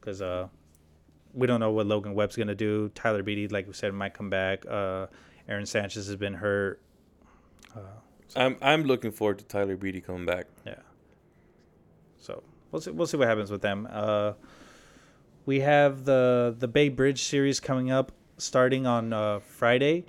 because 0.00 0.22
uh, 0.22 0.48
we 1.34 1.46
don't 1.46 1.60
know 1.60 1.70
what 1.70 1.86
Logan 1.86 2.14
Webb's 2.14 2.36
gonna 2.36 2.54
do. 2.54 2.90
Tyler 2.94 3.22
Beede, 3.22 3.52
like 3.52 3.66
we 3.66 3.72
said, 3.72 3.92
might 3.94 4.14
come 4.14 4.30
back. 4.30 4.64
Uh, 4.66 5.06
Aaron 5.48 5.66
Sanchez 5.66 6.06
has 6.06 6.16
been 6.16 6.34
hurt. 6.34 6.80
i'm 8.36 8.56
i'm 8.62 8.84
looking 8.84 9.10
forward 9.10 9.38
to 9.38 9.44
tyler 9.44 9.76
beede 9.76 10.04
coming 10.06 10.24
back 10.24 10.46
Yeah. 10.64 10.76
So 12.18 12.42
we'll 12.70 12.80
see. 12.82 12.90
We'll 12.92 13.06
see 13.06 13.16
what 13.16 13.26
happens 13.26 13.50
with 13.50 13.62
them. 13.62 13.88
Uh, 13.90 14.34
we 15.46 15.60
have 15.60 16.04
the 16.04 16.54
the 16.56 16.68
Bay 16.68 16.88
Bridge 16.90 17.22
series 17.22 17.58
coming 17.60 17.90
up, 17.90 18.12
starting 18.36 18.86
on 18.86 19.12
uh, 19.12 19.38
Friday, 19.40 20.04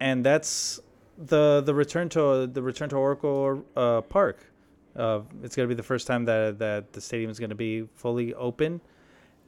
and 0.00 0.24
that's 0.26 0.80
the 1.16 1.62
the 1.64 1.72
return 1.74 2.08
to 2.10 2.46
the 2.46 2.60
return 2.60 2.88
to 2.90 2.96
Oracle 2.96 3.64
uh, 3.76 4.00
Park. 4.02 4.50
Uh, 4.96 5.20
it's 5.42 5.56
gonna 5.56 5.68
be 5.68 5.74
the 5.74 5.82
first 5.82 6.06
time 6.06 6.24
that 6.26 6.58
that 6.58 6.92
the 6.92 7.00
stadium 7.00 7.30
is 7.30 7.38
gonna 7.38 7.54
be 7.54 7.88
fully 7.94 8.34
open. 8.34 8.80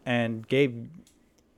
And 0.05 0.47
Gabe, 0.47 0.89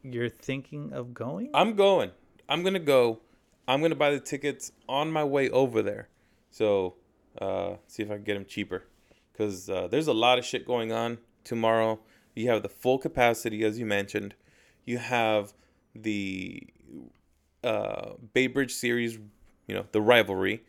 you're 0.02 0.30
thinking 0.30 0.92
of 0.92 1.12
going? 1.14 1.50
I'm 1.54 1.74
going. 1.74 2.12
I'm 2.48 2.62
gonna 2.62 2.78
go. 2.78 3.20
I'm 3.66 3.82
gonna 3.82 3.94
buy 3.94 4.10
the 4.10 4.20
tickets 4.20 4.72
on 4.88 5.10
my 5.12 5.24
way 5.24 5.50
over 5.50 5.82
there. 5.82 6.08
So 6.50 6.94
uh, 7.40 7.74
see 7.86 8.02
if 8.02 8.10
I 8.10 8.14
can 8.14 8.24
get 8.24 8.34
them 8.34 8.46
cheaper, 8.46 8.84
because 9.32 9.68
uh, 9.68 9.88
there's 9.88 10.06
a 10.06 10.14
lot 10.14 10.38
of 10.38 10.44
shit 10.44 10.66
going 10.66 10.92
on 10.92 11.18
tomorrow. 11.44 12.00
You 12.34 12.48
have 12.50 12.62
the 12.62 12.68
full 12.68 12.98
capacity, 12.98 13.64
as 13.64 13.78
you 13.78 13.86
mentioned. 13.86 14.34
You 14.84 14.98
have 14.98 15.52
the 15.94 16.66
uh, 17.62 18.12
Bay 18.32 18.46
Bridge 18.46 18.72
series. 18.72 19.18
You 19.66 19.74
know 19.74 19.86
the 19.92 20.00
rivalry. 20.00 20.62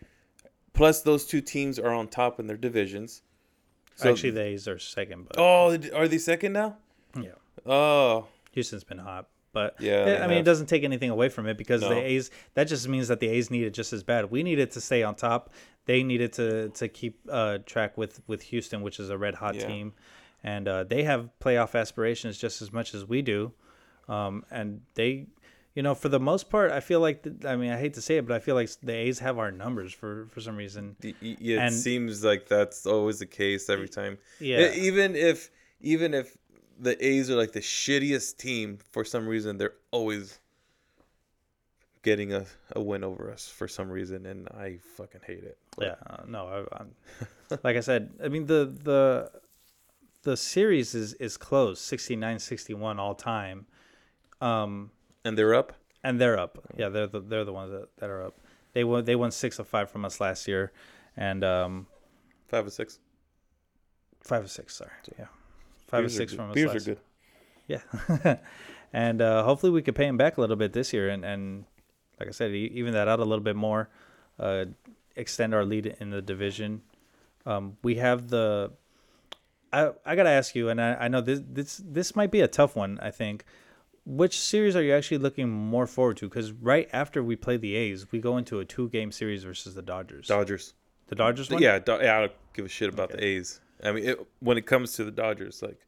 Plus, 0.74 1.02
those 1.02 1.26
two 1.26 1.42
teams 1.42 1.78
are 1.80 1.92
on 1.92 2.08
top 2.08 2.40
in 2.40 2.48
their 2.48 2.58
divisions. 2.58 3.22
So, 3.96 4.12
Actually, 4.12 4.32
the 4.32 4.42
A's 4.44 4.68
are 4.68 4.80
second, 4.80 5.26
but 5.28 5.36
oh, 5.38 5.78
are 5.94 6.08
they 6.08 6.18
second 6.18 6.54
now? 6.54 6.78
yeah. 7.20 7.32
Oh, 7.66 8.28
Houston's 8.54 8.86
been 8.86 8.98
hot, 9.00 9.28
but 9.52 9.76
Yeah, 9.82 10.22
I 10.24 10.28
mean, 10.28 10.38
it 10.38 10.44
doesn't 10.46 10.68
take 10.68 10.84
anything 10.86 11.10
away 11.10 11.28
from 11.28 11.48
it 11.48 11.58
because 11.58 11.82
No. 11.82 11.90
the 11.90 11.98
A's. 11.98 12.32
That 12.54 12.66
just 12.70 12.88
means 12.88 13.10
that 13.10 13.20
the 13.20 13.28
A's 13.28 13.52
need 13.52 13.64
it 13.64 13.72
just 13.74 13.92
as 13.92 14.04
bad. 14.04 14.32
We 14.32 14.42
needed 14.44 14.72
to 14.72 14.82
stay 14.82 15.04
on 15.04 15.16
top. 15.16 15.52
They 15.86 16.04
needed 16.04 16.32
to 16.34 16.70
to 16.70 16.88
keep 16.88 17.20
uh, 17.30 17.58
track 17.66 17.98
with 17.98 18.22
with 18.28 18.44
Houston, 18.44 18.82
which 18.82 19.00
is 19.00 19.10
a 19.10 19.18
red 19.18 19.36
hot 19.36 19.56
Yeah. 19.56 19.68
team, 19.68 19.94
and 20.44 20.68
uh, 20.68 20.84
they 20.86 21.04
have 21.04 21.30
playoff 21.42 21.78
aspirations 21.78 22.38
just 22.38 22.62
as 22.62 22.72
much 22.72 22.94
as 22.94 23.06
we 23.06 23.22
do. 23.22 23.52
Um, 24.08 24.46
and 24.50 24.82
they, 24.96 25.28
you 25.76 25.84
know, 25.84 25.94
for 25.96 26.10
the 26.10 26.20
most 26.20 26.50
part, 26.50 26.72
I 26.72 26.80
feel 26.80 27.00
like 27.00 27.24
th- 27.24 27.46
I 27.46 27.56
mean, 27.56 27.72
I 27.72 27.78
hate 27.78 27.94
to 27.94 28.02
say 28.02 28.18
it, 28.18 28.26
but 28.28 28.36
I 28.36 28.40
feel 28.40 28.56
like 28.56 28.70
the 28.82 28.94
A's 28.94 29.20
have 29.20 29.38
our 29.38 29.52
numbers 29.52 29.94
for 29.94 30.28
for 30.32 30.42
some 30.42 30.56
reason. 30.58 30.96
Yeah, 31.02 31.58
it 31.58 31.60
And- 31.60 31.74
seems 31.76 32.24
like 32.24 32.48
that's 32.48 32.86
always 32.86 33.20
the 33.20 33.26
case 33.26 33.70
every 33.70 33.90
time. 33.90 34.18
Yeah. 34.40 34.74
Even 34.74 35.16
if 35.16 35.50
even 35.82 36.14
if 36.14 36.36
the 36.80 36.96
A's 37.06 37.30
are 37.30 37.36
like 37.36 37.52
the 37.52 37.60
shittiest 37.62 38.38
team 38.38 38.78
for 38.92 39.04
some 39.06 39.28
reason, 39.28 39.58
they're 39.58 39.76
always 39.92 40.40
getting 42.02 42.34
a, 42.34 42.46
a 42.76 42.82
win 42.82 43.04
over 43.04 43.30
us 43.32 43.48
for 43.48 43.68
some 43.68 43.90
reason, 43.90 44.26
and 44.26 44.48
I 44.50 44.80
fucking 44.96 45.22
hate 45.28 45.44
it. 45.44 45.58
Yeah, 45.80 45.96
uh, 46.10 46.24
no, 46.28 46.66
I, 46.72 46.78
I'm, 46.80 46.96
like 47.64 47.76
I 47.76 47.82
said, 47.82 48.12
I 48.24 48.30
mean 48.30 48.46
the 48.46 48.74
the 48.84 49.32
the 50.24 50.36
series 50.38 50.96
is 50.96 51.14
is 51.16 51.38
close, 51.38 51.82
69-61 51.82 52.98
all 52.98 53.16
time. 53.16 53.66
Um, 54.42 54.92
And 55.26 55.38
they're 55.38 55.54
up. 55.56 55.74
and 56.04 56.20
they're 56.20 56.40
up. 56.40 56.58
Yeah, 56.78 56.90
they're 56.90 57.08
the 57.08 57.20
they're 57.20 57.46
the 57.46 57.54
ones 57.54 57.72
that, 57.72 57.90
that 57.98 58.10
are 58.10 58.24
up. 58.24 58.40
They 58.74 58.84
won 58.84 59.04
they 59.06 59.16
won 59.16 59.32
six 59.32 59.60
of 59.60 59.68
five 59.68 59.90
from 59.90 60.06
us 60.06 60.20
last 60.22 60.48
year, 60.48 60.72
and 61.18 61.44
um, 61.44 61.88
Five 62.48 62.66
or 62.68 62.70
six. 62.70 63.00
five 64.22 64.44
of 64.44 64.52
six. 64.52 64.76
Sorry, 64.76 64.92
yeah, 65.18 65.26
five 65.88 66.02
Beers 66.02 66.14
of 66.14 66.18
six 66.18 66.34
from 66.34 66.50
us. 66.50 66.56
Beers 66.56 66.74
last 66.74 66.88
are 66.88 66.96
good. 66.96 67.00
Yeah, 67.68 68.36
and 68.94 69.22
uh, 69.22 69.44
hopefully 69.44 69.72
we 69.72 69.82
could 69.82 69.96
pay 69.96 70.06
him 70.08 70.18
back 70.18 70.38
a 70.38 70.42
little 70.42 70.56
bit 70.56 70.74
this 70.74 70.94
year, 70.94 71.10
and 71.10 71.24
and 71.26 71.66
like 72.20 72.30
I 72.30 72.32
said, 72.32 72.52
even 72.54 72.94
that 72.94 73.08
out 73.08 73.20
a 73.20 73.24
little 73.26 73.44
bit 73.44 73.56
more, 73.56 73.90
uh, 74.40 74.66
extend 75.16 75.54
our 75.54 75.66
lead 75.66 75.96
in 76.00 76.10
the 76.10 76.22
division. 76.22 76.82
Um, 77.46 77.78
we 77.84 77.96
have 77.96 78.30
the 78.30 78.72
I 79.74 79.92
I 80.06 80.16
gotta 80.16 80.30
ask 80.30 80.56
you, 80.56 80.70
and 80.70 80.82
I, 80.82 80.94
I 80.96 81.08
know 81.08 81.22
this 81.22 81.42
this 81.48 81.82
this 81.84 82.16
might 82.16 82.32
be 82.32 82.42
a 82.42 82.48
tough 82.48 82.76
one. 82.76 83.00
I 83.02 83.12
think. 83.12 83.44
Which 84.06 84.40
series 84.40 84.76
are 84.76 84.82
you 84.82 84.94
actually 84.94 85.20
looking 85.20 85.50
more 85.50 85.86
forward 85.88 86.18
to? 86.18 86.28
Because 86.28 86.52
right 86.52 86.90
after 86.94 87.24
we 87.24 87.36
play 87.36 87.58
the 87.58 87.76
A's, 87.76 88.12
we 88.12 88.20
go 88.20 88.38
into 88.38 88.60
a 88.60 88.66
two-game 88.66 89.12
series 89.12 89.44
versus 89.44 89.76
the 89.76 89.82
Dodgers. 89.82 90.28
Dodgers. 90.28 90.74
the 91.08 91.16
Dodgers 91.16 91.50
one. 91.50 91.62
Yeah, 91.62 91.80
Do- 91.80 92.00
yeah, 92.02 92.18
I 92.18 92.20
don't 92.22 92.32
give 92.54 92.66
a 92.66 92.70
shit 92.70 92.90
about 92.90 93.12
the 93.12 93.24
A's. 93.24 93.62
I 93.84 93.92
mean, 93.92 94.06
it, 94.06 94.28
when 94.40 94.58
it 94.58 94.66
comes 94.66 94.94
to 94.94 95.04
the 95.04 95.12
Dodgers, 95.12 95.62
like 95.62 95.80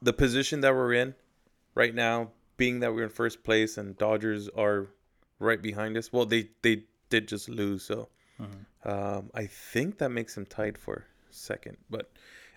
the 0.00 0.12
position 0.12 0.60
that 0.62 0.74
we're 0.74 0.94
in 0.94 1.14
right 1.74 1.94
now, 1.94 2.30
being 2.56 2.80
that 2.80 2.94
we're 2.94 3.04
in 3.04 3.10
first 3.10 3.44
place 3.44 3.76
and 3.76 3.98
Dodgers 3.98 4.48
are 4.56 4.86
right 5.38 5.60
behind 5.60 5.96
us. 5.96 6.12
Well, 6.12 6.24
they 6.24 6.48
they 6.62 6.84
did 7.10 7.28
just 7.28 7.48
lose, 7.48 7.82
so 7.82 8.08
um, 8.84 9.30
I 9.34 9.46
think 9.46 9.98
that 9.98 10.10
makes 10.10 10.34
them 10.34 10.46
tied 10.46 10.78
for 10.78 11.04
second. 11.30 11.76
But, 11.90 12.10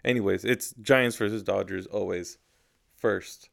anyways, 0.05 0.45
it's 0.45 0.73
Giants 0.81 1.17
versus 1.17 1.43
Dodgers 1.43 1.85
always 1.87 2.37
first. 2.99 3.49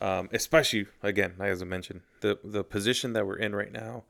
Um, 0.00 0.28
especially 0.32 0.86
again, 1.02 1.34
as 1.38 1.62
I 1.62 1.64
mentioned, 1.66 2.00
the 2.20 2.38
the 2.42 2.64
position 2.64 3.12
that 3.12 3.26
we're 3.26 3.36
in 3.36 3.54
right 3.54 3.70
now, 3.72 4.04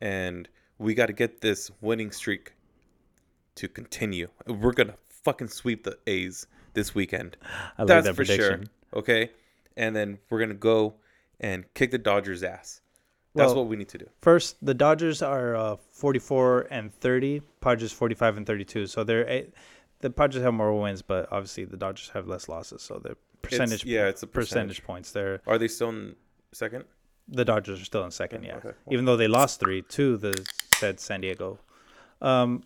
and 0.00 0.48
we 0.78 0.92
got 0.94 1.06
to 1.06 1.12
get 1.14 1.40
this 1.40 1.70
winning 1.80 2.10
streak 2.10 2.52
to 3.54 3.68
continue. 3.68 4.28
We're 4.46 4.72
gonna 4.72 4.96
fucking 5.08 5.48
sweep 5.48 5.84
the 5.84 5.98
A's 6.06 6.46
this 6.74 6.94
weekend. 6.94 7.36
I 7.78 7.82
like 7.82 7.88
That's 7.88 8.06
that 8.06 8.12
for 8.12 8.16
prediction. 8.24 8.68
sure. 8.92 8.98
Okay, 9.00 9.30
and 9.78 9.96
then 9.96 10.18
we're 10.28 10.40
gonna 10.40 10.54
go 10.54 10.94
and 11.40 11.64
kick 11.72 11.90
the 11.90 11.98
Dodgers' 11.98 12.42
ass. 12.42 12.82
That's 13.34 13.48
Well- 13.48 13.58
what 13.62 13.68
we 13.68 13.76
need 13.76 13.88
to 13.90 13.98
do. 13.98 14.10
First, 14.20 14.56
the 14.60 14.74
Dodgers 14.74 15.22
are 15.22 15.54
uh, 15.56 15.76
44 15.92 16.66
and 16.70 16.92
30. 16.92 17.40
Padres 17.60 17.92
45 17.92 18.36
and 18.38 18.46
32. 18.46 18.86
So 18.88 19.04
they're 19.04 19.26
a- 19.28 19.50
the 20.00 20.10
Padres 20.10 20.42
have 20.42 20.52
more 20.52 20.78
wins, 20.78 21.00
but 21.00 21.28
obviously 21.32 21.64
the 21.64 21.76
Dodgers 21.76 22.10
have 22.10 22.26
less 22.26 22.48
losses. 22.48 22.82
So 22.82 22.98
the 22.98 23.16
percentage, 23.50 23.84
yeah, 23.84 24.06
it's 24.08 24.22
a 24.22 24.26
percentage 24.26 24.68
percentage. 24.68 24.84
points. 24.84 25.12
There 25.12 25.40
are 25.46 25.58
they 25.58 25.68
still 25.68 25.90
in 25.90 26.16
second? 26.52 26.84
the 27.30 27.44
Dodgers 27.44 27.80
are 27.80 27.84
still 27.84 28.04
in 28.04 28.10
second, 28.10 28.42
yeah. 28.44 28.56
Okay. 28.56 28.72
Even 28.90 29.04
though 29.04 29.16
they 29.16 29.28
lost 29.28 29.60
three 29.60 29.82
to 29.82 30.16
the 30.16 30.50
said 30.74 31.00
San 31.00 31.20
Diego. 31.20 31.58
Um, 32.20 32.64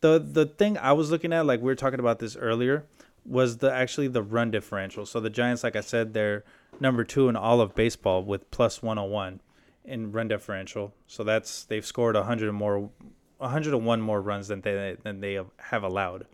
the 0.00 0.18
the 0.18 0.46
thing 0.46 0.78
I 0.78 0.92
was 0.92 1.10
looking 1.10 1.32
at, 1.32 1.46
like 1.46 1.60
we 1.60 1.66
were 1.66 1.74
talking 1.76 2.00
about 2.00 2.18
this 2.18 2.36
earlier, 2.36 2.84
was 3.24 3.58
the 3.58 3.72
actually 3.72 4.08
the 4.08 4.22
run 4.22 4.50
differential. 4.50 5.06
So 5.06 5.20
the 5.20 5.30
Giants, 5.30 5.62
like 5.62 5.76
I 5.76 5.80
said, 5.80 6.14
they're 6.14 6.44
number 6.80 7.04
two 7.04 7.28
in 7.28 7.36
all 7.36 7.60
of 7.60 7.74
baseball 7.74 8.24
with 8.24 8.50
plus 8.50 8.82
one 8.82 8.96
hundred 8.96 9.10
one 9.10 9.40
in 9.84 10.12
run 10.12 10.28
differential. 10.28 10.94
So 11.06 11.22
that's 11.22 11.64
they've 11.64 11.86
scored 11.86 12.16
hundred 12.16 12.52
more, 12.52 12.90
hundred 13.40 13.74
and 13.74 13.84
one 13.84 14.00
more 14.00 14.20
runs 14.20 14.48
than 14.48 14.62
they 14.62 14.96
than 15.02 15.20
they 15.20 15.38
have 15.58 15.82
allowed. 15.82 16.26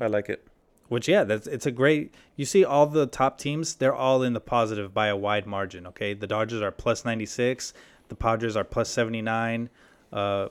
I 0.00 0.06
like 0.06 0.28
it. 0.28 0.46
Which 0.88 1.08
yeah, 1.08 1.24
that's 1.24 1.46
it's 1.46 1.66
a 1.66 1.70
great. 1.70 2.14
You 2.36 2.44
see 2.44 2.64
all 2.64 2.86
the 2.86 3.06
top 3.06 3.38
teams, 3.38 3.76
they're 3.76 3.94
all 3.94 4.22
in 4.22 4.34
the 4.34 4.40
positive 4.40 4.92
by 4.92 5.08
a 5.08 5.16
wide 5.16 5.46
margin. 5.46 5.86
Okay, 5.88 6.14
the 6.14 6.26
Dodgers 6.26 6.60
are 6.60 6.70
plus 6.70 7.04
ninety 7.04 7.26
six, 7.26 7.72
the 8.08 8.14
Padres 8.14 8.56
are 8.56 8.64
plus 8.64 8.90
seventy 8.90 9.22
nine. 9.22 9.70
Uh, 10.12 10.48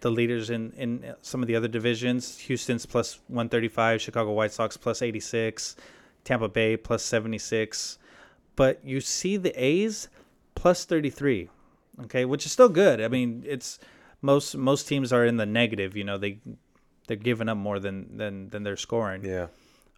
the 0.00 0.10
leaders 0.10 0.50
in 0.50 0.72
in 0.72 1.14
some 1.22 1.42
of 1.42 1.48
the 1.48 1.56
other 1.56 1.68
divisions, 1.68 2.38
Houston's 2.38 2.86
plus 2.86 3.20
one 3.28 3.48
thirty 3.48 3.68
five, 3.68 4.00
Chicago 4.00 4.32
White 4.32 4.52
Sox 4.52 4.76
plus 4.76 5.02
eighty 5.02 5.20
six, 5.20 5.76
Tampa 6.24 6.48
Bay 6.48 6.76
plus 6.76 7.02
seventy 7.02 7.38
six, 7.38 7.98
but 8.56 8.80
you 8.84 9.00
see 9.00 9.36
the 9.36 9.52
A's 9.62 10.08
plus 10.54 10.84
thirty 10.84 11.10
three. 11.10 11.50
Okay, 12.04 12.24
which 12.24 12.44
is 12.46 12.52
still 12.52 12.68
good. 12.68 13.00
I 13.00 13.08
mean, 13.08 13.44
it's 13.46 13.78
most 14.20 14.56
most 14.56 14.88
teams 14.88 15.12
are 15.12 15.24
in 15.24 15.36
the 15.36 15.46
negative. 15.46 15.96
You 15.96 16.04
know, 16.04 16.18
they 16.18 16.40
they're 17.06 17.16
giving 17.16 17.48
up 17.48 17.58
more 17.58 17.78
than 17.78 18.16
than 18.16 18.48
than 18.48 18.62
they're 18.62 18.76
scoring. 18.76 19.24
Yeah. 19.24 19.48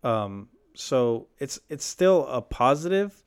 Um, 0.02 0.48
so 0.74 1.28
it's 1.38 1.58
it's 1.68 1.84
still 1.84 2.26
a 2.26 2.42
positive, 2.42 3.22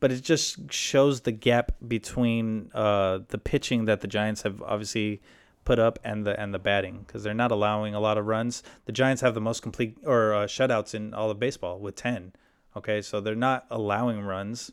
but 0.00 0.10
it 0.10 0.22
just 0.22 0.72
shows 0.72 1.20
the 1.20 1.32
gap 1.32 1.72
between 1.86 2.70
uh, 2.74 3.20
the 3.28 3.38
pitching 3.38 3.84
that 3.86 4.00
the 4.00 4.08
Giants 4.08 4.42
have 4.42 4.62
obviously 4.62 5.20
put 5.64 5.78
up 5.78 5.98
and 6.04 6.26
the 6.26 6.38
and 6.40 6.52
the 6.52 6.58
batting 6.58 7.04
because 7.06 7.22
they're 7.22 7.34
not 7.34 7.50
allowing 7.50 7.94
a 7.94 8.00
lot 8.00 8.18
of 8.18 8.26
runs. 8.26 8.62
The 8.86 8.92
Giants 8.92 9.22
have 9.22 9.34
the 9.34 9.40
most 9.40 9.62
complete 9.62 9.96
or 10.04 10.34
uh, 10.34 10.46
shutouts 10.46 10.94
in 10.94 11.14
all 11.14 11.30
of 11.30 11.38
baseball 11.38 11.78
with 11.78 11.96
ten. 11.96 12.32
Okay, 12.76 13.02
so 13.02 13.20
they're 13.20 13.34
not 13.34 13.66
allowing 13.70 14.20
runs, 14.20 14.72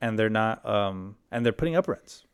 and 0.00 0.18
they're 0.18 0.30
not 0.30 0.64
um 0.66 1.16
and 1.30 1.44
they're 1.44 1.52
putting 1.52 1.76
up 1.76 1.88
runs. 1.88 2.24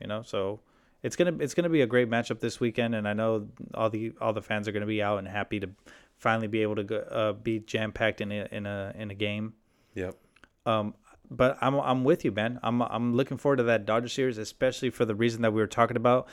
You 0.00 0.06
know, 0.06 0.22
so 0.22 0.60
it's 1.02 1.16
gonna 1.16 1.36
it's 1.40 1.54
gonna 1.54 1.68
be 1.68 1.82
a 1.82 1.86
great 1.86 2.10
matchup 2.10 2.40
this 2.40 2.58
weekend, 2.60 2.94
and 2.94 3.06
I 3.06 3.12
know 3.12 3.48
all 3.74 3.90
the 3.90 4.12
all 4.20 4.32
the 4.32 4.42
fans 4.42 4.66
are 4.66 4.72
gonna 4.72 4.86
be 4.86 5.02
out 5.02 5.18
and 5.18 5.28
happy 5.28 5.60
to 5.60 5.70
finally 6.18 6.48
be 6.48 6.62
able 6.62 6.76
to 6.76 6.84
go, 6.84 6.96
uh, 6.96 7.32
be 7.32 7.60
jam 7.60 7.92
packed 7.92 8.20
in 8.20 8.32
a 8.32 8.48
in 8.50 8.66
a 8.66 8.92
in 8.96 9.10
a 9.10 9.14
game. 9.14 9.54
Yep. 9.94 10.16
Um, 10.64 10.94
but 11.30 11.58
I'm 11.60 11.74
I'm 11.74 12.04
with 12.04 12.24
you, 12.24 12.32
man. 12.32 12.58
I'm 12.62 12.82
I'm 12.82 13.14
looking 13.14 13.36
forward 13.36 13.56
to 13.56 13.62
that 13.64 13.86
Dodger 13.86 14.08
series, 14.08 14.38
especially 14.38 14.90
for 14.90 15.04
the 15.04 15.14
reason 15.14 15.42
that 15.42 15.52
we 15.52 15.60
were 15.60 15.66
talking 15.66 15.96
about. 15.96 16.28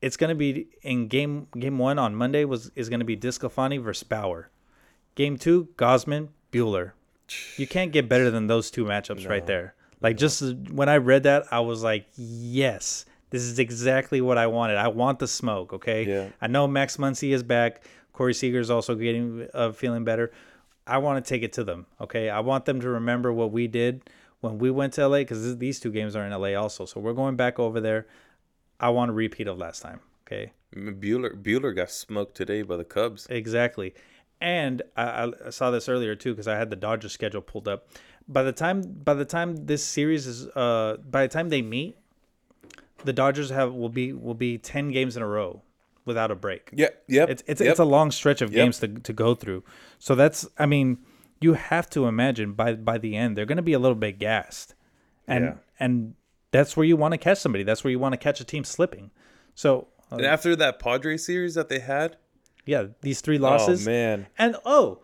It's 0.00 0.16
gonna 0.16 0.34
be 0.34 0.68
in 0.82 1.08
game 1.08 1.48
game 1.58 1.78
one 1.78 1.98
on 1.98 2.14
Monday 2.14 2.44
was 2.44 2.70
is 2.74 2.88
gonna 2.88 3.04
be 3.04 3.16
DeSclafani 3.16 3.82
versus 3.82 4.02
Bauer. 4.02 4.50
Game 5.14 5.36
two, 5.36 5.68
Gausman 5.76 6.28
Buehler. 6.52 6.92
You 7.56 7.66
can't 7.66 7.92
get 7.92 8.08
better 8.08 8.30
than 8.30 8.48
those 8.48 8.70
two 8.70 8.84
matchups 8.84 9.28
right 9.28 9.46
there. 9.46 9.74
Like 10.00 10.16
just 10.18 10.42
when 10.70 10.88
I 10.88 10.98
read 10.98 11.22
that, 11.22 11.44
I 11.50 11.60
was 11.60 11.82
like, 11.82 12.06
yes, 12.16 13.06
this 13.30 13.42
is 13.42 13.58
exactly 13.58 14.20
what 14.20 14.36
I 14.36 14.46
wanted. 14.46 14.76
I 14.76 14.88
want 14.88 15.18
the 15.18 15.26
smoke. 15.26 15.72
Okay. 15.72 16.04
Yeah. 16.04 16.28
I 16.40 16.46
know 16.46 16.66
Max 16.68 16.98
Muncy 16.98 17.32
is 17.32 17.42
back. 17.42 17.82
Corey 18.14 18.32
Seager's 18.32 18.70
also 18.70 18.94
getting 18.94 19.46
uh, 19.52 19.72
feeling 19.72 20.04
better. 20.04 20.32
I 20.86 20.98
want 20.98 21.22
to 21.22 21.28
take 21.28 21.42
it 21.42 21.52
to 21.54 21.64
them. 21.64 21.86
Okay. 22.00 22.30
I 22.30 22.40
want 22.40 22.64
them 22.64 22.80
to 22.80 22.88
remember 22.88 23.32
what 23.32 23.52
we 23.52 23.66
did 23.66 24.08
when 24.40 24.58
we 24.58 24.70
went 24.70 24.94
to 24.94 25.06
LA 25.06 25.18
because 25.18 25.58
these 25.58 25.80
two 25.80 25.90
games 25.90 26.16
are 26.16 26.24
in 26.24 26.32
LA 26.32 26.54
also. 26.54 26.86
So 26.86 27.00
we're 27.00 27.12
going 27.12 27.36
back 27.36 27.58
over 27.58 27.80
there. 27.80 28.06
I 28.80 28.88
want 28.90 29.10
a 29.10 29.14
repeat 29.14 29.48
of 29.48 29.58
last 29.58 29.82
time. 29.82 30.00
Okay. 30.26 30.52
Buehler 30.74 31.30
Buehler 31.40 31.74
got 31.74 31.90
smoked 31.90 32.36
today 32.36 32.62
by 32.62 32.76
the 32.76 32.84
Cubs. 32.84 33.26
Exactly. 33.28 33.94
And 34.40 34.82
I, 34.96 35.32
I 35.46 35.50
saw 35.50 35.70
this 35.70 35.88
earlier 35.88 36.14
too 36.14 36.32
because 36.32 36.48
I 36.48 36.56
had 36.56 36.70
the 36.70 36.76
Dodgers 36.76 37.12
schedule 37.12 37.40
pulled 37.40 37.68
up. 37.68 37.88
By 38.28 38.42
the 38.42 38.52
time 38.52 38.82
by 38.82 39.14
the 39.14 39.24
time 39.24 39.66
this 39.66 39.84
series 39.84 40.26
is 40.26 40.46
uh 40.48 40.98
by 41.08 41.22
the 41.22 41.32
time 41.32 41.48
they 41.48 41.62
meet, 41.62 41.96
the 43.04 43.12
Dodgers 43.12 43.50
have 43.50 43.72
will 43.74 43.88
be 43.88 44.12
will 44.12 44.34
be 44.34 44.58
ten 44.58 44.90
games 44.90 45.16
in 45.16 45.22
a 45.22 45.26
row 45.26 45.62
without 46.04 46.30
a 46.30 46.34
break. 46.34 46.70
Yeah. 46.72 46.88
Yep. 47.08 47.30
It's 47.30 47.42
it's 47.46 47.60
yep. 47.60 47.70
it's 47.70 47.80
a 47.80 47.84
long 47.84 48.10
stretch 48.10 48.42
of 48.42 48.52
Yep. 48.52 48.56
games 48.64 48.78
to 48.80 48.88
to 48.88 49.12
go 49.12 49.34
through. 49.34 49.64
So 49.98 50.14
that's 50.14 50.46
I 50.58 50.66
mean, 50.66 50.98
you 51.40 51.54
have 51.54 51.88
to 51.90 52.06
imagine 52.06 52.52
by 52.52 52.74
by 52.74 52.98
the 52.98 53.16
end 53.16 53.36
they're 53.36 53.46
going 53.46 53.56
to 53.56 53.62
be 53.62 53.72
a 53.72 53.78
little 53.78 53.94
bit 53.96 54.18
gassed. 54.18 54.74
And 55.26 55.44
Yeah. 55.44 55.54
and 55.80 56.14
that's 56.50 56.76
where 56.76 56.86
you 56.86 56.96
want 56.96 57.12
to 57.12 57.18
catch 57.18 57.38
somebody. 57.38 57.64
That's 57.64 57.82
where 57.84 57.90
you 57.90 57.98
want 57.98 58.12
to 58.12 58.18
catch 58.18 58.40
a 58.40 58.44
team 58.44 58.64
slipping. 58.64 59.10
So 59.54 59.88
uh, 60.12 60.16
And 60.16 60.26
after 60.26 60.54
that 60.56 60.78
Padre 60.78 61.16
series 61.16 61.54
that 61.54 61.68
they 61.68 61.80
had, 61.80 62.16
yeah, 62.66 62.86
these 63.00 63.20
three 63.20 63.38
losses. 63.38 63.86
oh 63.86 63.90
man, 63.90 64.26
And 64.38 64.56
oh, 64.64 65.00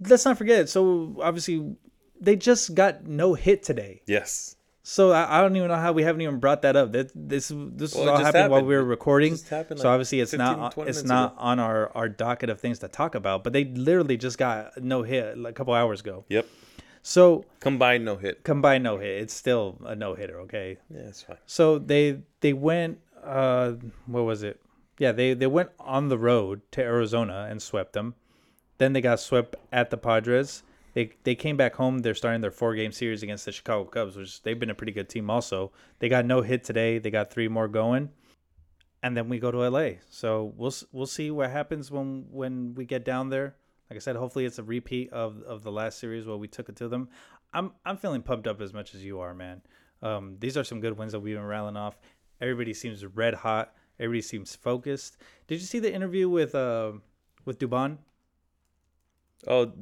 let's 0.00 0.24
not 0.24 0.38
forget. 0.38 0.68
So 0.68 1.16
obviously, 1.22 1.76
they 2.20 2.36
just 2.36 2.74
got 2.74 3.06
no 3.06 3.34
hit 3.34 3.62
today. 3.62 4.02
yes, 4.06 4.56
So 4.84 5.12
I, 5.12 5.38
I 5.38 5.40
don't 5.42 5.54
even 5.54 5.68
know 5.68 5.76
how 5.76 5.92
we 5.92 6.02
haven't 6.02 6.22
even 6.22 6.40
brought 6.40 6.62
that 6.62 6.74
up. 6.74 6.90
That 6.92 7.12
this 7.14 7.52
this 7.54 7.94
Well, 7.94 8.08
all 8.08 8.18
just 8.18 8.26
happened 8.34 8.50
while 8.50 8.64
we 8.64 8.74
were 8.74 8.82
recording. 8.84 9.36
happened 9.48 9.78
so 9.80 9.88
obviously, 9.88 10.20
it's 10.20 10.32
15, 10.32 10.38
not 10.58 10.78
it's 10.88 11.04
not 11.04 11.32
ago. 11.34 11.40
on 11.40 11.60
our 11.60 11.90
our 11.96 12.08
docket 12.08 12.50
of 12.50 12.60
things 12.60 12.80
to 12.80 12.88
talk 12.88 13.14
about. 13.14 13.44
But 13.44 13.52
they 13.52 13.64
literally 13.64 14.16
just 14.16 14.38
got 14.38 14.82
no 14.82 15.02
hit 15.04 15.38
like 15.38 15.52
a 15.52 15.54
couple 15.54 15.72
hours 15.74 16.00
ago. 16.00 16.24
yep, 16.28 16.46
So 17.02 17.44
combined 17.60 18.04
no 18.04 18.16
hit. 18.16 18.42
combined 18.42 18.82
no 18.82 18.98
hit, 18.98 19.22
it's 19.22 19.34
still 19.34 19.78
a 19.84 19.94
no 19.94 20.14
hitter. 20.14 20.40
Okay. 20.40 20.78
Yeah, 20.90 21.02
it's 21.02 21.22
fine. 21.22 21.36
So 21.46 21.78
they 21.78 22.18
they 22.40 22.52
went 22.52 22.98
uh 23.22 23.74
what 24.06 24.24
was 24.24 24.42
it? 24.42 24.60
Yeah, 24.98 25.12
they 25.12 25.34
they 25.34 25.46
went 25.46 25.70
on 25.78 26.08
the 26.08 26.18
road 26.18 26.60
to 26.72 26.82
Arizona 26.82 27.46
and 27.48 27.62
swept 27.62 27.92
them. 27.92 28.14
Then 28.78 28.94
they 28.94 29.00
got 29.00 29.20
swept 29.20 29.54
at 29.70 29.90
the 29.90 29.96
Padres. 29.96 30.64
They 30.94 31.10
they 31.24 31.34
came 31.34 31.56
back 31.56 31.74
home. 31.74 32.00
They're 32.00 32.14
starting 32.14 32.40
their 32.40 32.50
four 32.50 32.74
game 32.74 32.92
series 32.92 33.22
against 33.22 33.44
the 33.44 33.52
Chicago 33.52 33.84
Cubs, 33.84 34.16
which 34.16 34.42
they've 34.42 34.58
been 34.58 34.70
a 34.70 34.74
pretty 34.74 34.92
good 34.92 35.08
team 35.08 35.30
also. 35.30 35.72
They 35.98 36.08
got 36.08 36.26
no 36.26 36.42
hit 36.42 36.64
today. 36.64 36.98
They 36.98 37.10
got 37.10 37.30
three 37.30 37.48
more 37.48 37.68
going. 37.68 38.10
And 39.02 39.16
then 39.16 39.28
we 39.28 39.38
go 39.38 39.50
to 39.50 39.68
LA. 39.68 39.94
So 40.10 40.52
we'll 40.56 40.74
we'll 40.92 41.06
see 41.06 41.30
what 41.30 41.50
happens 41.50 41.90
when 41.90 42.26
when 42.30 42.74
we 42.74 42.84
get 42.84 43.04
down 43.04 43.30
there. 43.30 43.56
Like 43.90 43.96
I 43.96 44.00
said, 44.00 44.16
hopefully 44.16 44.44
it's 44.44 44.58
a 44.58 44.62
repeat 44.62 45.12
of, 45.12 45.42
of 45.42 45.62
the 45.62 45.72
last 45.72 45.98
series 45.98 46.24
where 46.24 46.36
we 46.36 46.48
took 46.48 46.68
it 46.68 46.76
to 46.76 46.88
them. 46.88 47.08
I'm 47.52 47.72
I'm 47.84 47.96
feeling 47.96 48.22
pumped 48.22 48.46
up 48.46 48.60
as 48.60 48.72
much 48.72 48.94
as 48.94 49.04
you 49.04 49.20
are, 49.20 49.34
man. 49.34 49.62
Um, 50.02 50.36
these 50.40 50.56
are 50.56 50.64
some 50.64 50.80
good 50.80 50.96
wins 50.96 51.12
that 51.12 51.20
we've 51.20 51.36
been 51.36 51.44
rattling 51.44 51.76
off. 51.76 51.98
Everybody 52.40 52.74
seems 52.74 53.04
red 53.04 53.34
hot. 53.34 53.74
Everybody 54.00 54.22
seems 54.22 54.54
focused. 54.54 55.16
Did 55.46 55.60
you 55.60 55.66
see 55.66 55.78
the 55.78 55.92
interview 55.92 56.28
with 56.28 56.54
uh 56.54 56.92
with 57.44 57.58
Dubon? 57.58 57.98
Oh, 59.46 59.72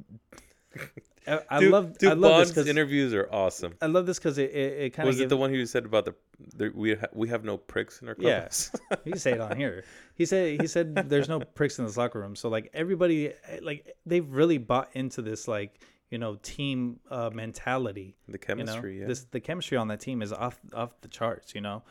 I, 1.26 1.40
I 1.50 1.60
Dude, 1.60 1.70
love 1.72 1.98
dude 1.98 2.10
I 2.10 2.12
love 2.14 2.20
this 2.22 2.30
Bond's 2.30 2.50
because 2.52 2.66
interviews 2.68 3.12
are 3.12 3.28
awesome. 3.30 3.74
I 3.82 3.86
love 3.86 4.06
this 4.06 4.18
because 4.18 4.38
it, 4.38 4.50
it, 4.50 4.82
it 4.84 4.90
kind 4.90 5.08
of 5.08 5.12
Was 5.14 5.20
it 5.20 5.28
the 5.28 5.36
one 5.36 5.50
who 5.50 5.64
said 5.66 5.84
about 5.84 6.04
the, 6.06 6.14
the 6.56 6.70
we 6.74 6.94
ha, 6.94 7.06
we 7.12 7.28
have 7.28 7.44
no 7.44 7.56
pricks 7.58 8.00
in 8.00 8.08
our 8.08 8.16
Yeah. 8.18 8.40
clubhouse? 8.48 8.70
he 9.04 9.16
said 9.18 9.34
it 9.34 9.40
on 9.40 9.56
here. 9.56 9.84
He 10.14 10.24
said 10.26 10.60
he 10.60 10.66
said 10.66 10.94
there's 11.08 11.28
no 11.28 11.40
pricks 11.40 11.78
in 11.78 11.84
this 11.84 11.96
locker 11.96 12.18
room. 12.20 12.36
So 12.36 12.48
like 12.48 12.70
everybody 12.72 13.32
like 13.62 13.94
they've 14.06 14.28
really 14.28 14.58
bought 14.58 14.90
into 14.94 15.20
this 15.22 15.46
like 15.46 15.80
you 16.10 16.18
know 16.18 16.36
team 16.42 17.00
uh, 17.10 17.30
mentality. 17.32 18.16
the 18.26 18.32
You 18.32 18.38
chemistry, 18.38 18.94
know, 18.96 19.00
yeah. 19.02 19.06
this 19.08 19.24
the 19.30 19.40
chemistry 19.40 19.76
on 19.76 19.88
that 19.88 20.00
team 20.00 20.22
is 20.22 20.32
off 20.32 20.58
off 20.72 20.98
the 21.02 21.08
charts. 21.08 21.54
You 21.54 21.60
know, 21.60 21.82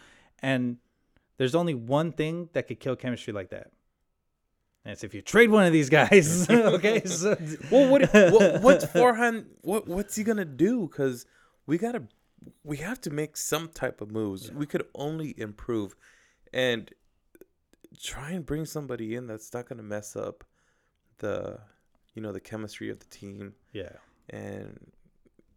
and 0.42 0.78
there's 1.38 1.56
only 1.56 1.76
one 1.76 2.12
thing 2.14 2.50
that 2.54 2.68
could 2.68 2.80
kill 2.80 2.96
chemistry 2.96 3.32
like 3.34 3.50
that. 3.50 3.72
It's 4.86 5.04
if 5.04 5.14
you 5.14 5.22
trade 5.22 5.50
one 5.50 5.66
of 5.66 5.74
these 5.74 5.90
guys. 5.90 6.50
okay, 6.50 7.04
so 7.06 7.38
well, 7.72 7.90
what, 7.90 8.14
what 8.14 8.62
what's 8.62 8.86
Farhan? 8.86 9.46
What 9.62 9.88
what's 9.88 10.16
he 10.16 10.24
gonna 10.24 10.46
do? 10.46 10.88
Because 10.88 11.26
we 11.66 11.78
gotta, 11.78 12.04
we 12.64 12.78
have 12.78 13.00
to 13.02 13.10
make 13.10 13.38
some 13.38 13.70
type 13.70 14.02
of 14.02 14.12
moves. 14.12 14.52
We 14.52 14.66
could 14.66 14.86
only 14.96 15.36
improve, 15.38 15.96
and 16.54 16.92
try 18.02 18.32
and 18.32 18.46
bring 18.46 18.66
somebody 18.66 19.16
in 19.16 19.28
that's 19.28 19.54
not 19.54 19.68
gonna 19.68 19.84
mess 19.84 20.16
up 20.16 20.44
the, 21.20 21.60
you 22.14 22.22
know, 22.22 22.32
the 22.32 22.40
chemistry 22.40 22.90
of 22.90 23.00
the 23.00 23.06
team. 23.06 23.54
yeah, 23.74 23.92
And 24.30 24.92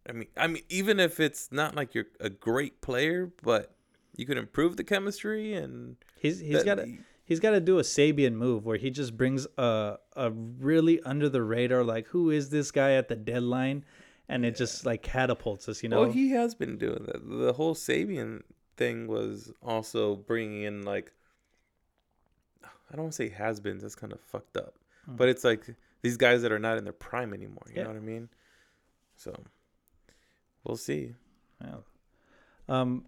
I 0.07 0.11
mean, 0.11 0.27
I 0.35 0.47
mean, 0.47 0.63
even 0.69 0.99
if 0.99 1.19
it's 1.19 1.51
not 1.51 1.75
like 1.75 1.95
you're 1.95 2.07
a 2.19 2.29
great 2.29 2.81
player, 2.81 3.31
but 3.41 3.73
you 4.15 4.25
can 4.25 4.37
improve 4.37 4.77
the 4.77 4.83
chemistry 4.83 5.53
and 5.53 5.95
he's 6.19 6.39
he's 6.39 6.63
got 6.63 6.75
to 6.75 6.97
he's 7.23 7.39
got 7.39 7.51
to 7.51 7.59
do 7.61 7.79
a 7.79 7.83
Sabean 7.83 8.33
move 8.33 8.65
where 8.65 8.77
he 8.77 8.89
just 8.89 9.15
brings 9.17 9.47
a 9.57 9.97
a 10.15 10.31
really 10.31 11.01
under 11.01 11.29
the 11.29 11.41
radar 11.43 11.83
like 11.83 12.07
who 12.07 12.29
is 12.29 12.49
this 12.49 12.71
guy 12.71 12.93
at 12.93 13.07
the 13.07 13.15
deadline, 13.15 13.83
and 14.29 14.45
it 14.45 14.55
just 14.55 14.85
like 14.85 15.01
catapults 15.03 15.67
us. 15.69 15.83
You 15.83 15.89
know, 15.89 16.01
Well, 16.01 16.11
he 16.11 16.29
has 16.31 16.55
been 16.55 16.77
doing 16.77 17.03
that. 17.07 17.27
The 17.27 17.53
whole 17.53 17.75
Sabean 17.75 18.41
thing 18.77 19.07
was 19.07 19.51
also 19.61 20.15
bringing 20.15 20.63
in 20.63 20.83
like 20.83 21.11
I 22.63 22.95
don't 22.95 23.03
want 23.05 23.13
to 23.13 23.17
say 23.17 23.29
has-beens. 23.29 23.81
That's 23.81 23.95
kind 23.95 24.13
of 24.13 24.19
fucked 24.21 24.55
up. 24.57 24.75
But 25.07 25.27
it's 25.29 25.43
like 25.43 25.65
these 26.01 26.15
guys 26.15 26.43
that 26.43 26.51
are 26.51 26.59
not 26.59 26.77
in 26.77 26.83
their 26.83 26.93
prime 26.93 27.33
anymore. 27.33 27.63
You 27.67 27.73
Yeah. 27.77 27.83
know 27.83 27.89
what 27.89 27.97
I 27.97 28.01
mean? 28.01 28.29
So 29.15 29.35
we'll 30.63 30.77
see. 30.77 31.15
Yeah. 31.61 31.77
Um. 32.69 33.05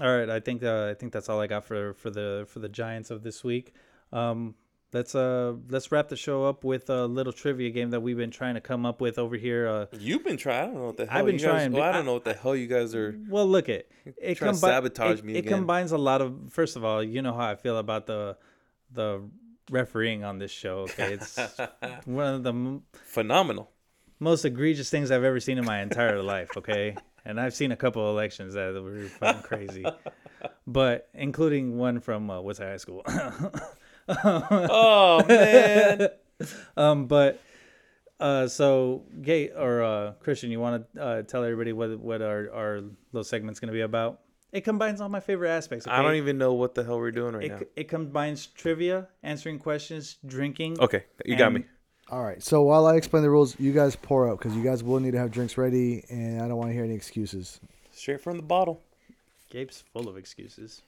All 0.00 0.14
right, 0.16 0.28
I 0.28 0.40
think 0.40 0.62
uh, 0.62 0.88
I 0.90 0.94
think 0.94 1.12
that's 1.12 1.28
all 1.28 1.40
I 1.40 1.46
got 1.46 1.64
for 1.64 1.94
for 1.94 2.10
the 2.10 2.44
for 2.48 2.58
the 2.58 2.68
Giants 2.68 3.10
of 3.10 3.22
this 3.22 3.42
week. 3.42 3.72
Um, 4.12 4.54
let's 4.92 5.14
uh 5.14 5.54
let's 5.70 5.90
wrap 5.90 6.08
the 6.08 6.16
show 6.16 6.44
up 6.44 6.64
with 6.64 6.90
a 6.90 7.06
little 7.06 7.32
trivia 7.32 7.70
game 7.70 7.90
that 7.90 8.00
we've 8.00 8.16
been 8.16 8.30
trying 8.30 8.54
to 8.56 8.60
come 8.60 8.84
up 8.84 9.00
with 9.00 9.18
over 9.18 9.36
here. 9.36 9.66
Uh, 9.66 9.86
You've 9.98 10.22
been 10.24 10.36
trying. 10.36 10.60
I 10.60 10.64
don't 10.66 10.74
know 10.74 10.84
what 10.86 10.96
the 10.98 11.06
hell. 11.06 11.18
I've 11.18 11.26
been 11.26 11.34
you 11.36 11.40
guys, 11.40 11.50
trying, 11.50 11.72
Well, 11.72 11.82
I 11.82 11.92
don't 11.92 12.04
know 12.04 12.12
what 12.12 12.24
the 12.24 12.34
hell 12.34 12.54
you 12.54 12.66
guys 12.66 12.94
are. 12.94 13.18
well, 13.28 13.46
look 13.46 13.68
it 13.70 13.90
it, 14.04 14.34
Trying 14.36 14.52
to 14.52 14.58
combi- 14.58 14.60
sabotage 14.60 15.18
it, 15.20 15.24
me 15.24 15.34
it 15.34 15.38
again. 15.38 15.52
combines 15.54 15.92
a 15.92 15.98
lot 15.98 16.20
of. 16.20 16.52
First 16.52 16.76
of 16.76 16.84
all, 16.84 17.02
you 17.02 17.22
know 17.22 17.32
how 17.32 17.46
I 17.48 17.54
feel 17.56 17.78
about 17.78 18.06
the 18.06 18.36
the 18.92 19.22
refereeing 19.70 20.24
on 20.24 20.38
this 20.38 20.50
show. 20.50 20.80
Okay, 20.80 21.14
it's 21.14 21.38
one 22.04 22.34
of 22.34 22.42
the 22.42 22.80
Phenomenal. 23.04 23.70
most 24.20 24.44
egregious 24.44 24.90
things 24.90 25.10
I've 25.10 25.24
ever 25.24 25.40
seen 25.40 25.56
in 25.58 25.64
my 25.64 25.80
entire 25.80 26.22
life. 26.22 26.50
Okay, 26.56 26.96
and 27.26 27.40
I've 27.40 27.54
seen 27.54 27.72
a 27.72 27.76
couple 27.76 28.02
of 28.02 28.14
elections 28.14 28.54
that 28.54 28.72
were 28.80 29.08
fucking 29.08 29.42
crazy, 29.42 29.84
but 30.66 31.08
including 31.12 31.76
one 31.76 32.00
from 32.00 32.30
uh, 32.30 32.40
what's 32.40 32.58
high 32.58 32.78
school. 32.78 33.04
Oh 34.08 35.24
man. 35.26 36.10
um, 36.76 37.06
but 37.08 37.40
uh, 38.20 38.46
so 38.46 39.02
Gay 39.20 39.50
or 39.50 39.82
uh, 39.82 40.12
Christian, 40.20 40.52
you 40.52 40.60
want 40.60 40.86
to 40.94 41.02
uh, 41.02 41.22
tell 41.22 41.42
everybody 41.42 41.72
what 41.72 41.98
what 41.98 42.22
our 42.22 42.48
our 42.54 42.80
little 43.10 43.24
segment's 43.24 43.58
gonna 43.58 43.72
be 43.72 43.80
about? 43.80 44.20
It 44.52 44.60
combines 44.60 45.00
all 45.00 45.08
my 45.08 45.18
favorite 45.18 45.50
aspects. 45.50 45.88
I 45.88 46.02
don't 46.02 46.14
even 46.14 46.38
know 46.38 46.54
what 46.54 46.76
the 46.76 46.84
hell 46.84 46.98
we're 46.98 47.10
doing 47.10 47.34
right 47.34 47.50
now. 47.50 47.56
It, 47.56 47.72
it 47.74 47.88
combines 47.88 48.46
trivia, 48.46 49.08
answering 49.24 49.58
questions, 49.58 50.18
drinking. 50.24 50.78
Okay, 50.80 51.02
you 51.24 51.36
got 51.36 51.52
me. 51.52 51.64
All 52.10 52.22
right. 52.22 52.42
So 52.42 52.62
while 52.62 52.86
I 52.86 52.94
explain 52.96 53.22
the 53.22 53.30
rules, 53.30 53.58
you 53.58 53.72
guys 53.72 53.96
pour 53.96 54.30
up 54.30 54.38
because 54.38 54.56
you 54.56 54.62
guys 54.62 54.82
will 54.82 55.00
need 55.00 55.12
to 55.12 55.18
have 55.18 55.30
drinks 55.32 55.58
ready, 55.58 56.04
and 56.08 56.40
I 56.40 56.46
don't 56.48 56.56
want 56.56 56.70
to 56.70 56.74
hear 56.74 56.84
any 56.84 56.94
excuses. 56.94 57.60
Straight 57.90 58.20
from 58.20 58.36
the 58.36 58.42
bottle. 58.42 58.80
Gabe's 59.50 59.82
full 59.92 60.08
of 60.08 60.16
excuses. 60.16 60.82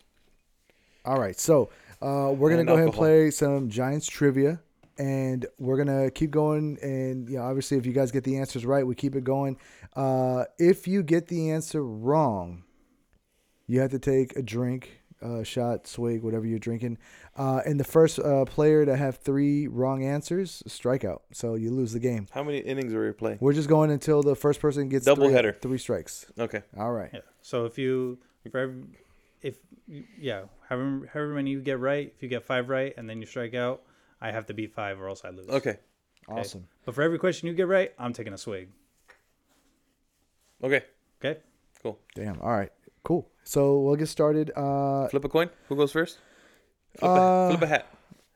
All 1.04 1.18
right. 1.18 1.38
So 1.38 1.70
uh, 2.02 2.32
we're 2.36 2.50
gonna 2.50 2.60
And 2.60 2.68
go 2.68 2.74
ahead 2.74 2.84
and 2.86 2.94
alcohol. 2.94 3.06
play 3.06 3.30
some 3.30 3.68
Giants 3.68 4.06
trivia, 4.06 4.60
and 4.98 5.46
we're 5.58 5.76
gonna 5.76 6.10
keep 6.10 6.30
going. 6.30 6.78
And 6.82 7.28
you 7.28 7.38
know, 7.38 7.42
obviously, 7.44 7.78
if 7.78 7.86
you 7.86 7.92
guys 7.92 8.12
get 8.12 8.24
the 8.24 8.36
answers 8.38 8.64
right, 8.66 8.86
we 8.86 8.94
keep 8.94 9.16
it 9.16 9.24
going. 9.24 9.56
Uh, 9.96 10.44
if 10.58 10.86
you 10.86 11.02
get 11.02 11.26
the 11.28 11.50
answer 11.50 11.82
wrong, 11.84 12.62
you 13.66 13.80
have 13.80 13.90
to 13.90 13.98
take 13.98 14.36
a 14.36 14.42
drink, 14.42 15.00
uh, 15.22 15.42
shot, 15.42 15.86
swig, 15.86 16.22
whatever 16.22 16.46
you're 16.46 16.58
drinking. 16.58 16.98
Uh, 17.36 17.60
and 17.66 17.78
the 17.78 17.84
first 17.84 18.18
uh, 18.18 18.44
player 18.44 18.84
to 18.84 18.96
have 18.96 19.18
three 19.18 19.66
wrong 19.66 20.04
answers, 20.04 20.62
strikeout. 20.68 21.20
So 21.32 21.54
you 21.54 21.70
lose 21.70 21.92
the 21.92 22.00
game. 22.00 22.26
How 22.30 22.42
many 22.42 22.58
innings 22.58 22.92
are 22.94 23.04
we 23.04 23.12
playing? 23.12 23.38
We're 23.40 23.52
just 23.52 23.68
going 23.68 23.90
until 23.90 24.22
the 24.22 24.34
first 24.36 24.60
person 24.60 24.88
gets 24.88 25.04
Double 25.04 25.26
three, 25.26 25.34
header. 25.34 25.52
three 25.52 25.78
strikes. 25.78 26.26
Okay. 26.38 26.62
All 26.78 26.92
right. 26.92 27.10
Yeah. 27.12 27.20
So 27.42 27.64
if 27.64 27.78
you, 27.78 28.18
for 28.50 28.58
every, 28.58 28.82
if 29.42 29.58
yeah, 30.18 30.42
however 30.68 31.08
however 31.12 31.34
many 31.34 31.50
you 31.50 31.60
get 31.60 31.78
right, 31.78 32.12
if 32.14 32.22
you 32.22 32.28
get 32.28 32.44
five 32.44 32.68
right 32.68 32.92
and 32.96 33.08
then 33.08 33.20
you 33.20 33.26
strike 33.26 33.54
out, 33.54 33.82
I 34.20 34.30
have 34.32 34.46
to 34.46 34.54
beat 34.54 34.74
five 34.74 35.00
or 35.00 35.08
else 35.08 35.22
I 35.24 35.30
lose. 35.30 35.48
Okay. 35.48 35.78
Awesome. 36.28 36.66
But 36.84 36.94
for 36.94 37.02
every 37.02 37.18
question 37.18 37.48
you 37.48 37.54
get 37.54 37.68
right, 37.68 37.92
I'm 37.98 38.12
taking 38.12 38.32
a 38.34 38.38
swig. 38.38 38.68
Okay. 40.62 40.82
Okay. 41.24 41.40
Cool. 41.82 41.98
Damn. 42.14 42.40
All 42.40 42.50
right. 42.50 42.70
Cool. 43.04 43.30
So 43.48 43.80
we'll 43.80 43.96
get 43.96 44.08
started. 44.08 44.52
Uh, 44.54 45.08
Flip 45.08 45.24
a 45.24 45.28
coin. 45.30 45.48
Who 45.70 45.76
goes 45.76 45.90
first? 45.90 46.18
Flip, 46.98 47.08
Uh, 47.10 47.16
a, 47.16 47.48
flip 47.56 47.62
a 47.62 47.66
hat. 47.66 47.86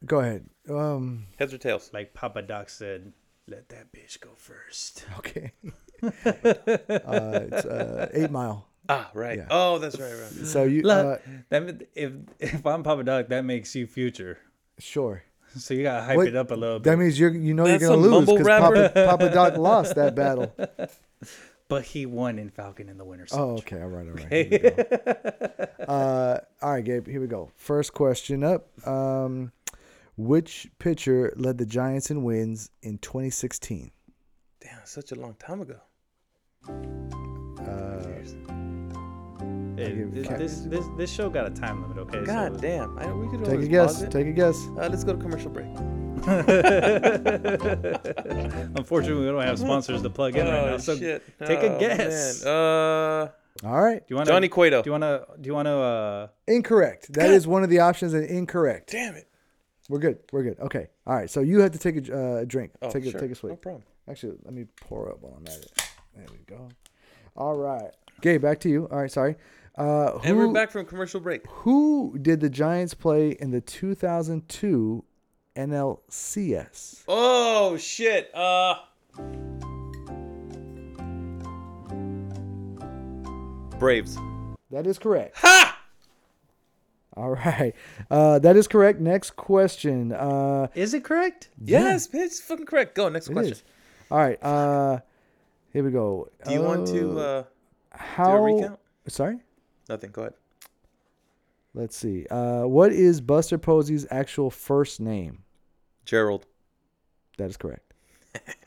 go 0.07 0.21
ahead. 0.21 0.49
Um. 0.71 1.27
Heads 1.39 1.53
or 1.53 1.59
tails? 1.59 1.91
Like 1.93 2.15
Papa 2.15 2.41
Doc 2.41 2.71
said, 2.71 3.13
let 3.47 3.69
that 3.69 3.93
bitch 3.93 4.21
go 4.21 4.31
first. 4.37 5.05
Okay. 5.19 5.53
uh, 6.03 7.41
it's 7.53 7.67
uh, 7.67 8.09
Eight 8.15 8.31
Mile. 8.31 8.67
Ah, 8.89 9.11
right. 9.13 9.37
Yeah. 9.37 9.49
Oh, 9.51 9.77
that's 9.79 10.01
right. 10.01 10.13
right. 10.17 10.47
So 10.47 10.65
you. 10.65 10.81
Look. 10.81 11.21
Uh, 11.21 11.31
That 11.51 11.63
m- 11.63 11.81
if 11.95 12.13
if 12.41 12.65
I'm 12.67 12.83
Papa 12.83 13.05
Doc, 13.05 13.29
that 13.29 13.45
makes 13.45 13.75
you 13.77 13.87
future. 13.87 14.39
sure. 14.79 15.25
So 15.55 15.75
you 15.75 15.83
gotta 15.83 16.03
hype 16.03 16.17
Wait, 16.17 16.29
it 16.29 16.37
up 16.37 16.51
a 16.51 16.55
little 16.55 16.79
bit. 16.81 16.89
That 16.89 16.97
means 16.97 17.21
you're. 17.21 17.31
You 17.37 17.53
know 17.53 17.67
That's 17.69 17.83
you're 17.83 17.91
gonna 17.91 18.01
lose 18.01 18.25
because. 18.25 18.47
Papa, 18.49 18.91
Papa 18.95 19.29
Doc 19.29 19.59
lost 19.59 19.95
that 19.97 20.15
battle. 20.17 20.49
but 21.73 21.85
he 21.85 22.07
won 22.07 22.39
in 22.39 22.51
Falcon 22.51 22.89
in 22.89 22.99
the 22.99 23.05
Winter 23.05 23.27
season. 23.27 23.43
Oh, 23.43 23.51
okay. 23.59 23.81
All 23.81 23.89
right. 23.89 24.07
All 24.07 24.13
right. 24.13 24.29
Here 24.31 24.61
we 24.63 24.71
go. 24.71 25.85
uh, 25.89 26.39
all 26.61 26.73
right, 26.73 26.85
Gabe. 26.85 27.07
Here 27.07 27.21
we 27.21 27.27
go. 27.27 27.51
First 27.57 27.95
question 27.95 28.45
up. 28.45 28.69
Um, 28.87 29.53
which 30.17 30.69
pitcher 30.79 31.33
led 31.37 31.57
the 31.57 31.67
Giants 31.67 32.11
in 32.11 32.23
wins 32.25 32.71
in 32.83 32.99
2016? 32.99 33.91
Damn, 34.61 34.81
such 34.85 35.13
a 35.13 35.15
long 35.15 35.35
time 35.35 35.63
ago. 35.63 35.79
Uh, 36.69 38.03
Hey, 39.77 40.05
this, 40.05 40.29
this 40.29 40.61
this 40.67 40.85
this 40.99 41.11
show 41.11 41.31
got 41.31 41.47
a 41.47 41.51
time 41.51 41.83
limit. 41.83 41.99
Okay. 41.99 42.25
God 42.25 42.55
so, 42.55 42.61
damn. 42.61 42.99
I, 42.99 43.11
we 43.11 43.29
could 43.29 43.45
take 43.45 43.61
a 43.61 43.67
guess. 43.67 43.95
pause 43.95 44.03
it. 44.03 44.11
Take 44.13 44.27
a 44.27 44.33
guess. 44.33 44.57
Uh, 44.77 44.89
let's 44.89 45.03
go 45.03 45.13
to 45.15 45.19
commercial 45.19 45.51
break. 45.51 45.67
Unfortunately, 48.77 49.25
we 49.25 49.31
don't 49.31 49.43
have 49.43 49.59
sponsors 49.59 50.03
to 50.03 50.11
plug 50.11 50.37
in 50.37 50.47
right 50.47 50.71
now. 50.71 50.77
So 50.79 50.97
shit. 50.97 51.23
take 51.45 51.59
a 51.61 51.75
Oh, 51.77 51.81
guess. 51.81 52.45
man. 52.45 52.53
Uh, 52.55 53.29
All 53.69 53.81
right. 53.83 54.01
do 54.01 54.05
you 54.09 54.17
want 54.17 54.29
Johnny 54.29 54.49
Cueto. 54.49 54.83
Do 54.83 54.89
you 54.89 54.93
want 54.93 55.03
to? 55.05 55.27
Do 55.41 55.47
you 55.49 55.55
want 55.55 55.67
to? 55.67 55.73
Uh, 55.73 56.29
Incorrect. 56.47 57.13
That 57.15 57.31
is 57.31 57.47
one 57.47 57.63
of 57.65 57.71
the 57.71 57.81
options 57.81 58.15
and 58.15 58.25
incorrect. 58.25 58.91
Damn 58.93 59.15
it. 59.15 59.29
We're 59.89 59.99
good. 59.99 60.19
We're 60.33 60.45
good. 60.45 60.59
Okay. 60.61 60.87
All 61.07 61.15
right. 61.17 61.29
So 61.29 61.41
you 61.41 61.59
have 61.61 61.73
to 61.73 61.79
take 61.79 62.09
a 62.09 62.17
uh, 62.41 62.45
drink. 62.45 62.73
Oh, 62.81 62.91
take 62.91 63.05
a 63.05 63.11
sure. 63.11 63.21
take 63.21 63.31
a 63.33 63.35
swig. 63.35 63.51
No 63.53 63.57
problem. 63.57 63.83
Actually, 64.09 64.39
let 64.45 64.55
me 64.55 64.67
pour 64.81 65.11
up 65.11 65.21
while 65.21 65.35
I'm 65.37 65.47
at 65.47 65.55
it. 65.59 65.73
There 66.17 66.27
we 66.31 66.39
go. 66.47 66.69
All 67.37 67.57
right. 67.57 67.91
Gabe, 68.21 68.41
back 68.43 68.61
to 68.61 68.69
you. 68.69 68.87
All 68.91 68.99
right. 69.01 69.11
Sorry. 69.11 69.37
Uh, 69.77 70.19
And 70.23 70.37
we're 70.37 70.53
back 70.53 70.71
from 70.71 70.85
commercial 70.85 71.19
break. 71.21 71.47
who 71.49 72.19
did 72.21 72.41
the 72.41 72.51
Giants 72.51 72.93
play 72.95 73.31
in 73.41 73.51
the 73.53 73.61
2002 73.63 75.03
NLCS? 75.57 77.05
Oh 77.09 77.77
shit. 77.77 78.35
Uh. 78.35 78.77
Braves. 83.79 84.17
That 84.71 84.87
is 84.87 84.99
correct. 84.99 85.37
Ha! 85.39 85.79
All 87.17 87.31
right. 87.33 87.75
Uh, 88.11 88.39
that 88.39 88.57
is 88.57 88.67
correct. 88.67 89.01
Next 89.01 89.37
question. 89.37 90.13
Uh, 90.13 90.69
is 90.75 90.95
it 90.95 91.05
correct? 91.05 91.51
Yes, 91.63 92.09
it's 92.13 92.41
fucking 92.41 92.67
correct. 92.67 92.95
Go 92.95 93.09
next 93.09 93.29
it 93.29 93.33
question. 93.33 93.53
is. 93.53 93.63
All 94.11 94.19
right. 94.19 94.43
Uh, 94.43 95.01
here 95.73 95.85
we 95.85 95.91
go. 95.91 96.29
Do 96.47 96.53
you 96.53 96.63
want 96.63 96.87
to 96.89 96.93
uh, 96.93 96.95
do 96.95 97.19
a 97.19 97.47
how? 97.99 98.45
recount? 98.45 98.79
Sorry. 99.09 99.39
Nothing. 99.89 100.11
Go 100.11 100.23
ahead. 100.23 100.35
Let's 101.75 101.97
see. 101.97 102.27
Uh, 102.31 102.63
what 102.65 102.93
is 102.93 103.21
Buster 103.21 103.57
Posey's 103.59 104.07
actual 104.11 104.51
first 104.51 105.01
name? 105.01 105.43
Gerald. 106.05 106.47
That 107.39 107.49
is 107.49 107.57
correct. 107.57 107.95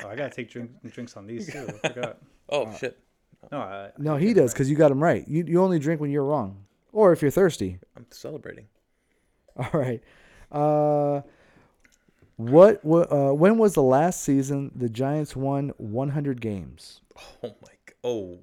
Oh, 0.03 0.09
I 0.09 0.15
gotta 0.15 0.29
take 0.29 0.49
drink, 0.49 0.71
drinks 0.91 1.15
on 1.17 1.25
these 1.27 1.51
too. 1.51 1.67
I 1.83 1.87
forgot. 1.93 2.17
Oh 2.49 2.71
shit! 2.77 2.99
No, 3.51 3.59
I, 3.59 3.89
No, 3.97 4.15
he 4.15 4.33
does 4.33 4.53
because 4.53 4.69
you 4.69 4.75
got 4.75 4.91
him 4.91 5.01
right. 5.03 5.27
You 5.27 5.43
you 5.47 5.61
only 5.61 5.79
drink 5.79 5.99
when 6.01 6.09
you're 6.11 6.23
wrong, 6.23 6.65
or 6.91 7.11
if 7.13 7.21
you're 7.21 7.31
thirsty. 7.31 7.79
I'm 7.95 8.05
celebrating. 8.11 8.67
All 9.55 9.69
right. 9.73 10.01
Uh, 10.51 11.21
what? 12.37 12.83
wha- 12.85 13.07
Uh, 13.09 13.33
when 13.33 13.57
was 13.57 13.73
the 13.73 13.81
last 13.83 14.21
season 14.21 14.71
the 14.75 14.89
Giants 14.89 15.35
won 15.35 15.73
100 15.77 16.41
games? 16.41 17.01
Oh 17.43 17.55
my. 17.61 17.71
g- 17.87 17.93
Oh. 18.03 18.39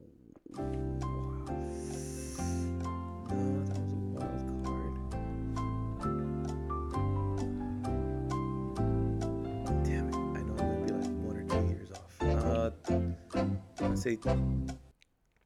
Let's 13.93 14.05
say 14.05 14.17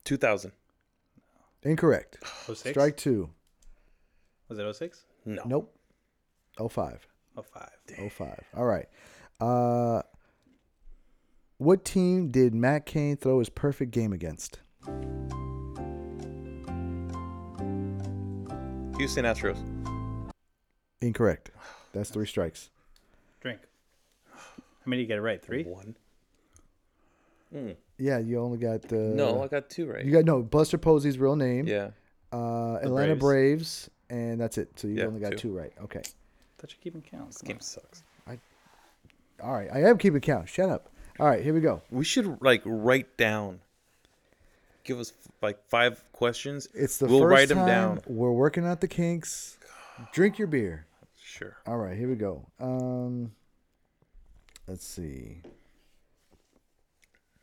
2000. 0.05 0.53
Incorrect. 1.65 2.19
06? 2.47 2.71
Strike 2.71 2.97
two. 2.97 3.29
Was 4.49 4.61
it 4.61 4.77
06? 4.77 5.03
No. 5.25 5.43
Nope. 5.47 5.77
05. 6.57 7.09
05. 7.43 7.71
05. 8.13 8.45
All 8.57 8.65
right. 8.65 8.87
Uh, 9.41 10.03
what 11.59 11.85
team 11.85 12.29
did 12.29 12.55
Matt 12.55 12.87
Cain 12.87 13.17
throw 13.17 13.41
his 13.41 13.49
perfect 13.49 13.91
game 13.91 14.13
against? 14.13 14.61
Houston 18.97 19.25
Astros. 19.25 19.59
Incorrect. 21.01 21.51
That's 21.93 22.11
three 22.11 22.27
strikes. 22.27 22.71
Drink. 23.41 23.59
How 24.33 24.41
many 24.87 25.03
did 25.03 25.03
you 25.03 25.09
get 25.09 25.19
it 25.19 25.23
right? 25.23 25.45
Three? 25.45 25.65
One. 25.65 25.97
Yeah, 27.99 28.19
you 28.19 28.39
only 28.41 28.59
got 28.59 28.85
uh, 28.93 28.97
no, 28.97 29.43
I 29.43 29.49
got 29.49 29.71
two 29.71 29.87
right. 29.91 30.05
You 30.05 30.13
got 30.13 30.25
no 30.25 30.43
Buster 30.43 30.79
Posey's 30.79 31.19
real 31.19 31.37
name. 31.37 31.67
yeah. 31.67 31.91
Uh, 32.33 32.75
Atlanta 32.83 33.17
Braves. 33.17 33.89
Braves. 33.89 33.91
and 34.11 34.41
that's 34.41 34.59
it. 34.59 34.69
So 34.79 34.89
you 34.89 34.97
Yeah, 34.97 35.05
only 35.07 35.21
got 35.21 35.33
two. 35.33 35.39
two 35.39 35.57
right. 35.57 35.73
Okay. 35.85 36.03
Thought 36.59 36.73
you 36.73 36.77
keeping 36.83 37.03
count. 37.03 37.29
This 37.29 37.39
Come 37.39 37.49
game 37.49 37.57
on. 37.57 37.63
sucks. 37.63 38.03
All 39.43 39.53
right. 39.53 39.69
I 39.73 39.83
am 39.83 39.99
keeping 39.99 40.21
count. 40.23 40.49
Shut 40.49 40.71
up. 40.71 40.89
All 41.21 41.27
right. 41.27 41.43
Here 41.43 41.53
we 41.55 41.61
go. 41.61 41.83
We 41.91 42.05
should 42.05 42.41
like 42.43 42.63
write 42.65 43.17
down. 43.19 43.61
Give 44.85 44.99
us 44.99 45.13
like 45.43 45.59
five 45.69 46.03
questions. 46.13 46.69
It's 46.75 46.97
the 46.99 47.07
we'll 47.07 47.21
first 47.21 47.31
write 47.31 47.49
time 47.49 47.59
them 47.59 47.67
down. 47.67 48.01
we're 48.07 48.33
working 48.33 48.65
out 48.67 48.81
the 48.81 48.89
kinks. 48.89 49.59
Drink 50.13 50.39
your 50.39 50.49
beer. 50.49 50.87
Sure. 51.21 51.57
All 51.67 51.77
right, 51.77 51.97
here 51.99 52.09
we 52.09 52.15
go. 52.15 52.47
Um, 52.61 53.33
let's 54.67 54.87
see. 54.87 55.43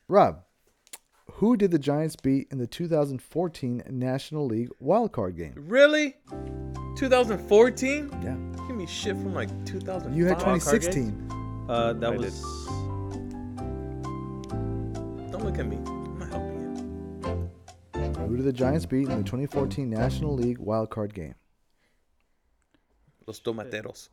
Rob, 0.07 0.43
who 1.33 1.55
did 1.57 1.71
the 1.71 1.79
Giants 1.79 2.15
beat 2.15 2.47
in 2.51 2.57
the 2.57 2.67
2014 2.67 3.83
National 3.89 4.45
League 4.45 4.69
wild 4.79 5.11
card 5.11 5.35
game? 5.37 5.53
Really? 5.55 6.15
2014? 6.97 8.09
Yeah, 8.21 8.35
Give 8.67 8.75
me 8.75 8.85
shit 8.85 9.15
from 9.15 9.33
like 9.33 9.49
2005. 9.65 10.15
you 10.17 10.25
had 10.25 10.39
2016. 10.39 11.65
Uh, 11.69 11.93
that 11.93 12.07
I 12.07 12.11
did. 12.11 12.19
was. 12.19 12.41
Don't 15.31 15.43
look 15.45 15.57
at 15.59 15.65
me. 15.65 15.77
I'm 15.77 16.19
not 16.19 16.29
helping 16.29 16.59
you. 16.59 18.27
Who 18.27 18.37
did 18.37 18.45
the 18.45 18.53
Giants 18.53 18.85
beat 18.85 19.07
in 19.09 19.17
the 19.17 19.23
2014 19.23 19.89
National 19.89 20.33
League 20.35 20.59
wild 20.59 20.89
card 20.89 21.13
game? 21.13 21.35
Los 23.25 23.39
Tomateros. 23.39 24.09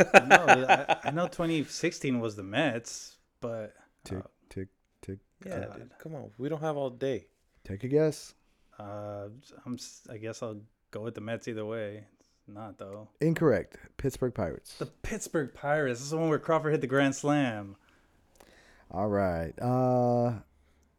no, 0.00 0.06
I, 0.14 0.96
I 1.04 1.10
know 1.10 1.28
2016 1.28 2.18
was 2.20 2.34
the 2.36 2.42
Mets, 2.42 3.16
but 3.40 3.74
Tick, 4.04 4.16
tick, 4.18 4.24
tick. 4.24 4.30
Yeah, 5.46 5.60
God. 5.60 5.76
dude. 5.76 5.90
Come 5.98 6.14
on. 6.14 6.30
We 6.38 6.48
don't 6.48 6.60
have 6.60 6.76
all 6.76 6.90
day. 6.90 7.26
Take 7.64 7.84
a 7.84 7.88
guess. 7.88 8.34
uh, 8.78 9.28
I'm. 9.64 9.74
s- 9.74 10.06
I 10.10 10.16
guess 10.18 10.42
I'll 10.42 10.60
go 10.90 11.00
with 11.02 11.14
the 11.14 11.20
Mets 11.20 11.48
either 11.48 11.64
way. 11.64 12.04
It's 12.18 12.28
not 12.46 12.78
though. 12.78 13.08
Incorrect. 13.20 13.76
Pittsburgh 13.96 14.34
Pirates. 14.34 14.74
The 14.78 14.86
Pittsburgh 14.86 15.52
Pirates. 15.54 15.98
This 16.00 16.04
is 16.06 16.10
the 16.10 16.18
one 16.18 16.28
where 16.28 16.38
Crawford 16.38 16.72
hit 16.72 16.80
the 16.80 16.86
grand 16.86 17.14
slam. 17.16 17.76
All 18.90 19.08
right. 19.08 19.52
Uh, 19.60 20.40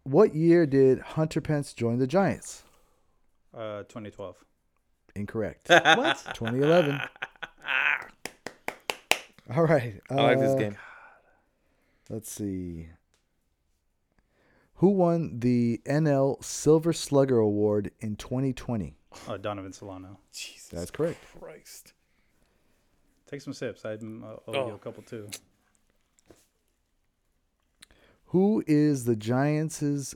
what 0.03 0.33
year 0.35 0.65
did 0.65 0.99
Hunter 0.99 1.39
Pence 1.41 1.73
join 1.73 1.97
the 1.99 2.07
Giants? 2.07 2.63
Uh, 3.53 3.83
2012. 3.83 4.35
Incorrect. 5.15 5.69
what? 5.69 6.17
2011. 6.33 6.99
All 9.55 9.63
right. 9.63 10.01
I 10.09 10.13
like 10.15 10.39
this 10.39 10.51
uh, 10.53 10.57
game. 10.57 10.77
Let's 12.09 12.31
see. 12.31 12.89
Who 14.75 14.89
won 14.89 15.39
the 15.39 15.81
NL 15.85 16.43
Silver 16.43 16.91
Slugger 16.93 17.37
Award 17.37 17.91
in 18.01 18.15
2020? 18.17 18.97
Oh, 19.27 19.37
Donovan 19.37 19.71
Solano. 19.71 20.19
Jesus 20.33 20.67
That's 20.67 20.91
correct. 20.91 21.17
Christ. 21.39 21.93
Take 23.29 23.41
some 23.41 23.53
sips. 23.53 23.85
I 23.85 23.93
uh, 23.93 23.95
owe 23.95 24.41
Oh. 24.47 24.67
you 24.67 24.73
a 24.73 24.77
couple 24.77 25.03
too. 25.03 25.29
Who 28.25 28.63
is 28.67 29.05
the 29.05 29.15
Giants' 29.15 30.13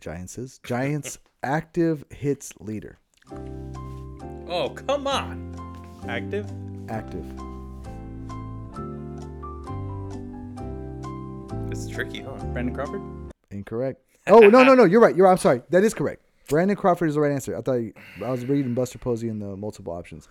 Giants' 0.00 0.58
Giants 0.64 1.18
active 1.44 2.04
hits 2.10 2.52
leader? 2.58 2.98
Oh, 4.48 4.70
come 4.70 5.06
on. 5.06 5.54
Active. 6.08 6.50
Active. 6.88 7.24
It's 11.70 11.86
tricky, 11.88 12.22
huh? 12.22 12.32
Brandon 12.52 12.74
Crawford. 12.74 13.00
Incorrect. 13.50 14.00
Oh 14.26 14.40
no 14.40 14.62
no 14.62 14.74
no! 14.74 14.84
You're 14.84 15.00
right. 15.00 15.16
You're 15.16 15.26
right. 15.26 15.32
I'm 15.32 15.38
sorry. 15.38 15.62
That 15.70 15.82
is 15.84 15.94
correct. 15.94 16.22
Brandon 16.48 16.76
Crawford 16.76 17.08
is 17.08 17.14
the 17.14 17.20
right 17.20 17.32
answer. 17.32 17.56
I 17.56 17.60
thought 17.62 17.74
you, 17.74 17.92
I 18.24 18.30
was 18.30 18.44
reading 18.44 18.74
Buster 18.74 18.98
Posey 18.98 19.28
in 19.28 19.38
the 19.38 19.56
multiple 19.56 19.92
options. 19.92 20.28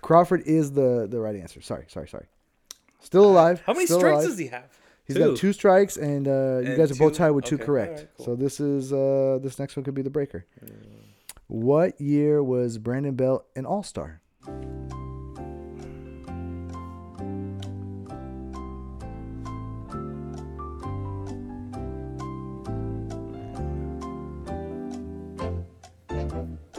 Crawford 0.00 0.42
is 0.46 0.72
the 0.72 1.06
the 1.10 1.20
right 1.20 1.36
answer. 1.36 1.60
Sorry 1.60 1.84
sorry 1.88 2.08
sorry. 2.08 2.26
Still 3.00 3.24
alive. 3.30 3.62
How 3.66 3.72
many 3.72 3.86
strikes 3.86 4.02
alive. 4.04 4.24
does 4.24 4.38
he 4.38 4.46
have? 4.48 4.76
He's 5.06 5.16
Two. 5.16 5.28
got 5.28 5.36
two 5.36 5.52
strikes, 5.52 5.96
and 5.96 6.26
uh, 6.26 6.30
you 6.30 6.66
And 6.68 6.76
guys 6.76 6.90
are 6.90 6.96
both 6.96 7.14
tied 7.14 7.30
with 7.30 7.44
two 7.44 7.54
okay, 7.56 7.64
correct. 7.64 7.90
alright, 7.92 8.08
cool. 8.16 8.26
So 8.26 8.34
this 8.36 8.58
is 8.58 8.92
uh, 8.92 9.38
this 9.40 9.58
next 9.58 9.76
one 9.76 9.84
could 9.84 9.94
be 9.94 10.02
the 10.02 10.10
breaker. 10.10 10.44
What 11.46 12.00
year 12.00 12.42
was 12.42 12.78
Brandon 12.78 13.14
Belt 13.14 13.46
an 13.54 13.66
All 13.66 13.84
Star? 13.84 14.20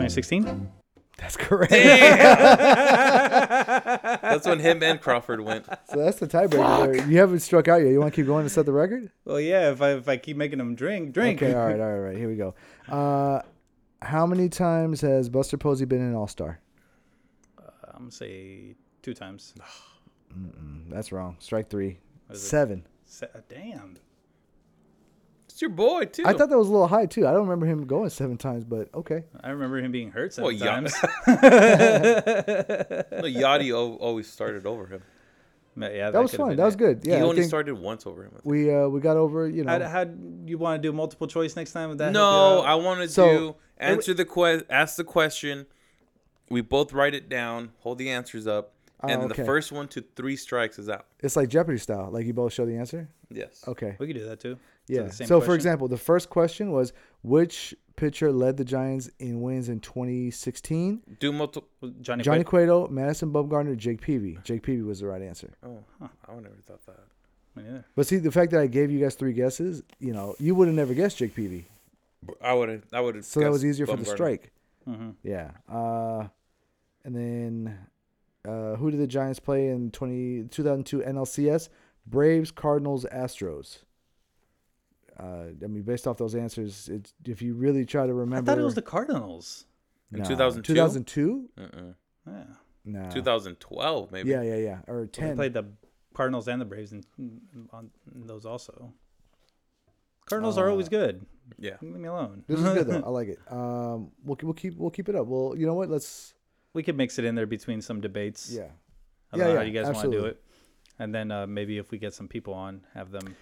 Twenty 0.07 0.15
sixteen. 0.15 0.71
That's 1.17 1.35
correct. 1.35 1.71
That's 4.21 4.45
when 4.45 4.59
him 4.59 4.81
and 4.83 5.01
Crawford 5.01 5.41
went. 5.41 5.65
so 5.89 5.97
that's 5.97 6.19
the 6.19 6.27
tiebreaker. 6.27 7.09
You 7.09 7.17
haven't 7.17 7.39
struck 7.39 7.67
out 7.67 7.77
yet. 7.81 7.89
You 7.89 7.99
want 7.99 8.13
to 8.13 8.15
keep 8.15 8.27
going 8.27 8.45
to 8.45 8.49
set 8.49 8.65
the 8.67 8.71
record? 8.71 9.09
Well, 9.25 9.39
yeah. 9.39 9.71
If 9.71 9.81
I 9.81 9.93
if 9.93 10.07
I 10.07 10.17
keep 10.17 10.37
making 10.37 10.59
them 10.59 10.75
drink, 10.75 11.13
drink. 11.13 11.41
Okay. 11.41 11.53
All 11.55 11.65
right. 11.65 11.79
All 11.79 11.87
right. 11.87 11.95
All 11.95 11.99
right. 12.01 12.15
Here 12.17 12.29
we 12.29 12.35
go. 12.35 12.53
Uh, 12.87 13.41
how 14.01 14.25
many 14.27 14.47
times 14.47 15.01
has 15.01 15.27
Buster 15.27 15.57
Posey 15.57 15.85
been 15.85 16.01
an 16.01 16.13
All 16.15 16.27
Star? 16.27 16.59
I'm 17.57 17.99
gonna 18.03 18.11
say 18.11 18.75
two 19.01 19.13
times. 19.15 19.55
That's 20.89 21.11
wrong. 21.11 21.35
Strike 21.39 21.69
three. 21.69 21.97
What 22.27 22.35
is 22.35 22.43
it? 22.43 22.47
Seven. 22.47 22.85
Se- 23.07 23.27
uh, 23.33 23.39
damn. 23.49 23.95
It's 25.57 25.61
your 25.63 25.71
boy, 25.71 26.05
too. 26.05 26.21
I 26.23 26.33
thought 26.33 26.49
that 26.51 26.57
was 26.59 26.67
a 26.67 26.71
little 26.71 26.87
high 26.87 27.07
too. 27.07 27.25
I 27.25 27.31
don't 27.31 27.41
remember 27.47 27.65
him 27.65 27.87
going 27.87 28.11
seven 28.11 28.37
times, 28.37 28.63
but 28.63 28.93
okay. 28.93 29.23
I 29.43 29.49
remember 29.49 29.79
him 29.79 29.91
being 29.91 30.11
hurt 30.11 30.37
Well, 30.37 30.55
seven 30.55 30.59
yeah. 30.59 30.65
times. 30.67 30.93
No, 31.25 33.23
Yadi 33.23 33.73
always 33.75 34.27
started 34.27 34.67
over 34.67 34.85
him. 34.85 35.01
Yeah, 35.75 36.11
That 36.11 36.21
was 36.21 36.35
fun. 36.35 36.49
been 36.49 36.57
That 36.57 36.65
was 36.65 36.75
good. 36.75 37.01
Yeah. 37.03 37.15
he 37.15 37.21
I 37.21 37.23
only 37.23 37.37
think 37.37 37.47
started 37.47 37.73
once 37.73 38.05
over 38.05 38.23
him. 38.23 38.33
We 38.43 38.71
uh 38.71 38.87
we 38.87 38.99
got 38.99 39.17
over. 39.17 39.47
You 39.49 39.63
know. 39.63 39.79
How, 39.79 39.87
how 39.87 40.05
you 40.45 40.59
want 40.59 40.79
to 40.79 40.87
do 40.87 40.93
multiple 40.93 41.25
choice 41.25 41.55
next 41.55 41.71
time? 41.71 41.89
Would 41.89 41.97
that 41.97 42.13
help 42.13 42.13
No, 42.13 42.57
you 42.57 42.61
I 42.67 42.71
out? 42.73 42.83
want 42.83 43.01
to 43.01 43.07
So- 43.09 43.25
do 43.37 43.55
answer 43.79 44.13
the 44.13 44.25
que- 44.25 44.61
ask 44.69 44.95
the 44.95 45.03
question. 45.03 45.65
We 46.51 46.61
both 46.61 46.93
write 46.93 47.15
it 47.15 47.29
down, 47.29 47.71
hold 47.79 47.97
the 47.97 48.11
answers 48.11 48.45
up, 48.45 48.73
Oh, 49.01 49.07
and 49.07 49.23
then 49.23 49.31
okay. 49.31 49.41
the 49.41 49.45
first 49.47 49.71
one 49.71 49.87
to 49.89 50.03
three 50.15 50.35
strikes 50.35 50.77
is 50.77 50.87
out. 50.87 51.07
It's 51.19 51.35
like 51.35 51.49
Jeopardy 51.49 51.79
style. 51.79 52.09
Like 52.11 52.27
you 52.27 52.33
both 52.33 52.53
show 52.53 52.65
the 52.67 52.77
answer. 52.77 53.09
Yes. 53.31 53.63
Okay. 53.67 53.95
we 53.99 54.05
could 54.05 54.15
do 54.15 54.25
that 54.25 54.39
too. 54.39 54.57
Yeah. 54.87 55.03
the 55.03 55.25
So, 55.25 55.41
for 55.41 55.53
example, 55.55 55.87
the 55.87 55.97
first 55.97 56.29
question 56.29 56.71
was 56.71 56.93
which 57.21 57.75
pitcher 57.95 58.31
led 58.31 58.57
the 58.57 58.63
Giants 58.65 59.09
in 59.19 59.41
wins 59.41 59.69
in 59.69 59.79
2016? 59.79 61.01
Do 61.19 61.31
Johnny, 62.01 62.23
Johnny 62.23 62.43
Cueto? 62.43 62.81
Cueto, 62.83 62.87
Madison 62.93 63.31
Bumgarner, 63.33 63.75
Jake 63.75 64.01
Peavy. 64.01 64.39
Jake 64.43 64.63
Peavy 64.63 64.81
was 64.83 64.99
the 64.99 65.07
right 65.07 65.21
answer. 65.21 65.53
Oh, 65.65 65.79
I 66.27 66.33
would 66.33 66.43
never 66.43 66.55
thought 66.65 66.85
that. 66.85 66.99
Me 67.55 67.63
neither. 67.63 67.85
But 67.95 68.07
see, 68.07 68.17
the 68.17 68.31
fact 68.31 68.51
that 68.51 68.61
I 68.61 68.67
gave 68.67 68.91
you 68.91 68.99
guys 68.99 69.15
three 69.15 69.33
guesses, 69.33 69.83
you 69.99 70.13
know, 70.13 70.35
you 70.39 70.55
would 70.55 70.67
have 70.67 70.75
never 70.75 70.93
guessed 70.93 71.17
Jake 71.17 71.35
Peavy. 71.35 71.65
I 72.41 72.53
would 72.53 72.69
have. 72.69 72.83
I 72.93 73.01
would 73.01 73.15
have. 73.15 73.25
So 73.25 73.39
that 73.39 73.51
was 73.51 73.65
easier 73.65 73.85
for 73.85 73.95
the 73.95 74.05
strike. 74.05 74.51
Mhm. 74.87 75.15
Yeah. 75.23 75.51
Uh, 75.67 76.27
and 77.03 77.15
then 77.15 77.77
uh, 78.45 78.75
who 78.75 78.91
did 78.91 78.99
the 78.99 79.07
Giants 79.07 79.39
play 79.39 79.67
in 79.69 79.91
20, 79.91 80.45
2002 80.49 80.99
NLCS? 81.01 81.69
Braves, 82.05 82.51
Cardinals, 82.51 83.05
Astros. 83.13 83.79
Uh, 85.19 85.47
I 85.63 85.67
mean, 85.67 85.81
based 85.83 86.05
off 86.07 86.17
those 86.17 86.35
answers, 86.35 86.89
it's, 86.89 87.13
if 87.25 87.41
you 87.41 87.53
really 87.55 87.85
try 87.85 88.05
to 88.05 88.13
remember, 88.13 88.51
I 88.51 88.55
thought 88.55 88.61
it 88.61 88.65
was 88.65 88.75
the 88.75 88.81
Cardinals. 88.83 89.65
In 90.13 90.23
2002? 90.23 90.73
2002? 90.73 91.49
Uh-uh. 91.57 91.81
Yeah. 92.27 92.43
Nah. 92.85 93.09
2012 93.09 94.11
maybe. 94.11 94.29
Yeah, 94.29 94.41
yeah, 94.43 94.55
yeah. 94.55 94.77
Or 94.87 95.01
They 95.05 95.07
10. 95.21 95.35
played 95.35 95.53
the 95.53 95.65
Cardinals 96.13 96.47
and 96.47 96.61
the 96.61 96.65
Braves 96.65 96.91
in, 96.93 97.03
on 97.73 97.89
those 98.13 98.45
also. 98.45 98.93
Cardinals 100.25 100.57
are 100.57 100.69
always 100.69 100.87
Uh, 100.87 100.91
good. 100.91 101.25
Yeah. 101.57 101.77
Leave 101.81 101.95
me 101.95 102.07
alone. 102.07 102.43
This 102.47 102.59
is 102.59 102.65
good 102.65 102.87
though. 102.87 103.01
I 103.05 103.09
like 103.19 103.29
it. 103.29 103.39
Um, 103.51 104.11
we'll 104.23 104.37
we'll 104.43 104.53
keep 104.53 104.75
we'll 104.77 104.89
keep 104.91 105.07
it 105.09 105.15
up. 105.15 105.27
Well, 105.27 105.55
you 105.57 105.65
know 105.65 105.73
what? 105.73 105.89
Let's 105.89 106.33
we 106.73 106.83
could 106.83 106.97
mix 106.97 107.17
it 107.17 107.25
in 107.25 107.35
there 107.35 107.45
between 107.45 107.81
some 107.81 108.01
debates. 108.01 108.51
yeah. 108.51 108.63
I 109.31 109.37
don't 109.37 109.47
Yeah, 109.47 109.53
know 109.53 109.59
how 109.59 109.65
you 109.65 109.71
guys 109.73 109.85
want 109.93 110.11
to 110.11 110.11
do 110.11 110.25
it. 110.25 110.41
And 110.99 111.13
then 111.13 111.31
uh, 111.31 111.47
maybe 111.47 111.77
if 111.77 111.91
we 111.91 111.97
get 111.97 112.13
some 112.13 112.27
people 112.27 112.53
on, 112.53 112.81
have 112.93 113.11
them, 113.11 113.35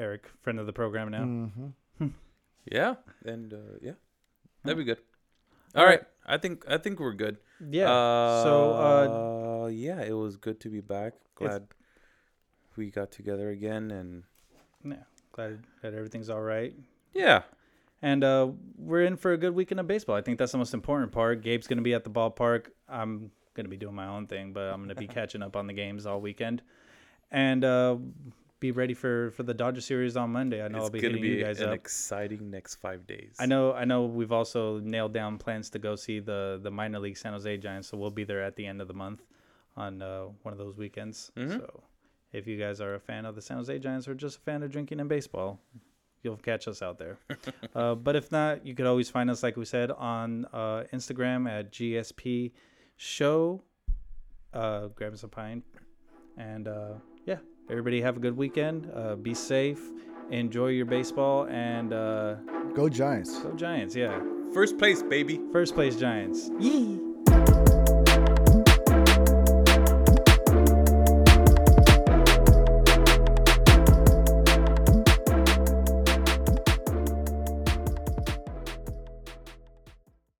Eric, 0.00 0.28
friend 0.42 0.58
of 0.58 0.66
the 0.66 0.72
program 0.72 1.10
now. 1.10 1.24
Mm-hmm. 1.24 2.06
Yeah. 2.70 2.96
And 3.24 3.52
uh, 3.54 3.78
yeah. 3.80 3.92
That'd 4.64 4.76
be 4.78 4.84
good. 4.84 4.98
All 5.74 5.84
right. 5.84 6.02
I 6.26 6.36
think 6.36 6.64
I 6.68 6.76
think 6.76 7.00
we're 7.00 7.14
good. 7.14 7.38
Yeah. 7.70 7.90
Uh, 7.90 8.42
so 8.44 9.64
uh, 9.64 9.66
yeah, 9.68 10.02
it 10.02 10.12
was 10.12 10.36
good 10.36 10.60
to 10.60 10.68
be 10.68 10.80
back. 10.80 11.14
Glad 11.34 11.68
we 12.76 12.90
got 12.90 13.10
together 13.12 13.48
again 13.50 13.90
and 13.90 14.22
yeah, 14.84 15.04
glad 15.32 15.64
that 15.82 15.94
everything's 15.94 16.28
all 16.28 16.42
right. 16.42 16.74
yeah. 17.14 17.42
And 18.02 18.22
uh, 18.24 18.50
we're 18.78 19.02
in 19.04 19.16
for 19.16 19.32
a 19.32 19.36
good 19.36 19.54
weekend 19.54 19.80
of 19.80 19.86
baseball. 19.86 20.16
I 20.16 20.22
think 20.22 20.38
that's 20.38 20.52
the 20.52 20.58
most 20.58 20.72
important 20.74 21.12
part. 21.12 21.42
Gabe's 21.42 21.66
going 21.66 21.78
to 21.78 21.82
be 21.82 21.92
at 21.94 22.04
the 22.04 22.10
ballpark. 22.10 22.66
I'm 22.88 23.30
going 23.54 23.64
to 23.64 23.70
be 23.70 23.76
doing 23.76 23.94
my 23.94 24.06
own 24.06 24.26
thing, 24.26 24.52
but 24.54 24.64
I'm 24.72 24.76
going 24.84 24.88
to 24.90 24.94
be 24.94 25.06
catching 25.18 25.42
up 25.42 25.56
on 25.56 25.66
the 25.66 25.74
games 25.74 26.06
all 26.06 26.20
weekend. 26.20 26.62
And 27.30 27.62
uh, 27.64 27.96
be 28.60 28.70
ready 28.70 28.94
for, 28.94 29.30
for 29.32 29.42
the 29.42 29.54
Dodger 29.54 29.80
series 29.80 30.16
on 30.16 30.30
Monday. 30.30 30.62
I 30.62 30.68
know 30.68 30.78
it's 30.78 30.84
I'll 30.84 30.90
be 30.90 31.00
hitting 31.00 31.22
be 31.22 31.28
you 31.28 31.44
guys 31.44 31.60
an 31.60 31.70
up. 31.70 31.74
exciting 31.74 32.50
next 32.50 32.76
five 32.76 33.06
days. 33.06 33.36
I 33.38 33.46
know. 33.46 33.72
I 33.72 33.84
know. 33.84 34.04
We've 34.04 34.32
also 34.32 34.78
nailed 34.80 35.14
down 35.14 35.38
plans 35.38 35.70
to 35.70 35.78
go 35.78 35.96
see 35.96 36.20
the 36.20 36.60
the 36.62 36.70
minor 36.70 36.98
league 36.98 37.16
San 37.16 37.32
Jose 37.32 37.56
Giants, 37.56 37.88
so 37.88 37.96
we'll 37.96 38.10
be 38.10 38.24
there 38.24 38.42
at 38.42 38.56
the 38.56 38.66
end 38.66 38.80
of 38.80 38.88
the 38.88 38.94
month 38.94 39.22
on 39.76 40.02
uh, 40.02 40.24
one 40.42 40.52
of 40.52 40.58
those 40.58 40.76
weekends. 40.76 41.32
Mhm. 41.36 41.58
So, 41.58 41.82
if 42.32 42.46
you 42.46 42.58
guys 42.58 42.80
are 42.80 42.94
a 42.94 43.00
fan 43.00 43.24
of 43.24 43.34
the 43.34 43.42
San 43.42 43.56
Jose 43.56 43.78
Giants 43.78 44.06
or 44.06 44.14
just 44.14 44.36
a 44.38 44.40
fan 44.40 44.62
of 44.62 44.70
drinking 44.70 45.00
and 45.00 45.08
baseball, 45.08 45.58
you'll 46.22 46.36
catch 46.36 46.68
us 46.68 46.82
out 46.82 46.98
there. 46.98 47.18
uh, 47.74 47.94
but 47.94 48.14
if 48.14 48.30
not, 48.30 48.64
you 48.66 48.74
could 48.74 48.86
always 48.86 49.08
find 49.08 49.30
us, 49.30 49.42
like 49.42 49.56
we 49.56 49.64
said, 49.64 49.90
on 49.90 50.44
uh, 50.52 50.84
Instagram 50.92 51.48
at 51.50 51.72
GSP 51.72 52.52
Show. 52.96 53.62
Uh, 54.52 54.88
grab 54.88 55.12
us 55.14 55.22
a 55.22 55.28
pint, 55.28 55.64
and 56.36 56.68
uh, 56.68 56.94
yeah, 57.24 57.38
everybody 57.68 58.00
have 58.00 58.16
a 58.16 58.20
good 58.20 58.36
weekend. 58.36 58.90
Uh, 58.94 59.16
be 59.16 59.34
safe. 59.34 59.80
Enjoy 60.30 60.68
your 60.68 60.86
baseball 60.86 61.46
and 61.48 61.92
uh, 61.92 62.36
Go 62.74 62.88
Giants. 62.88 63.40
Go 63.40 63.52
Giants, 63.52 63.96
yeah. 63.96 64.20
First 64.54 64.78
place, 64.78 65.02
baby. 65.02 65.40
First 65.52 65.74
place 65.74 65.96
Giants. 65.96 66.50
Yee. 66.60 67.09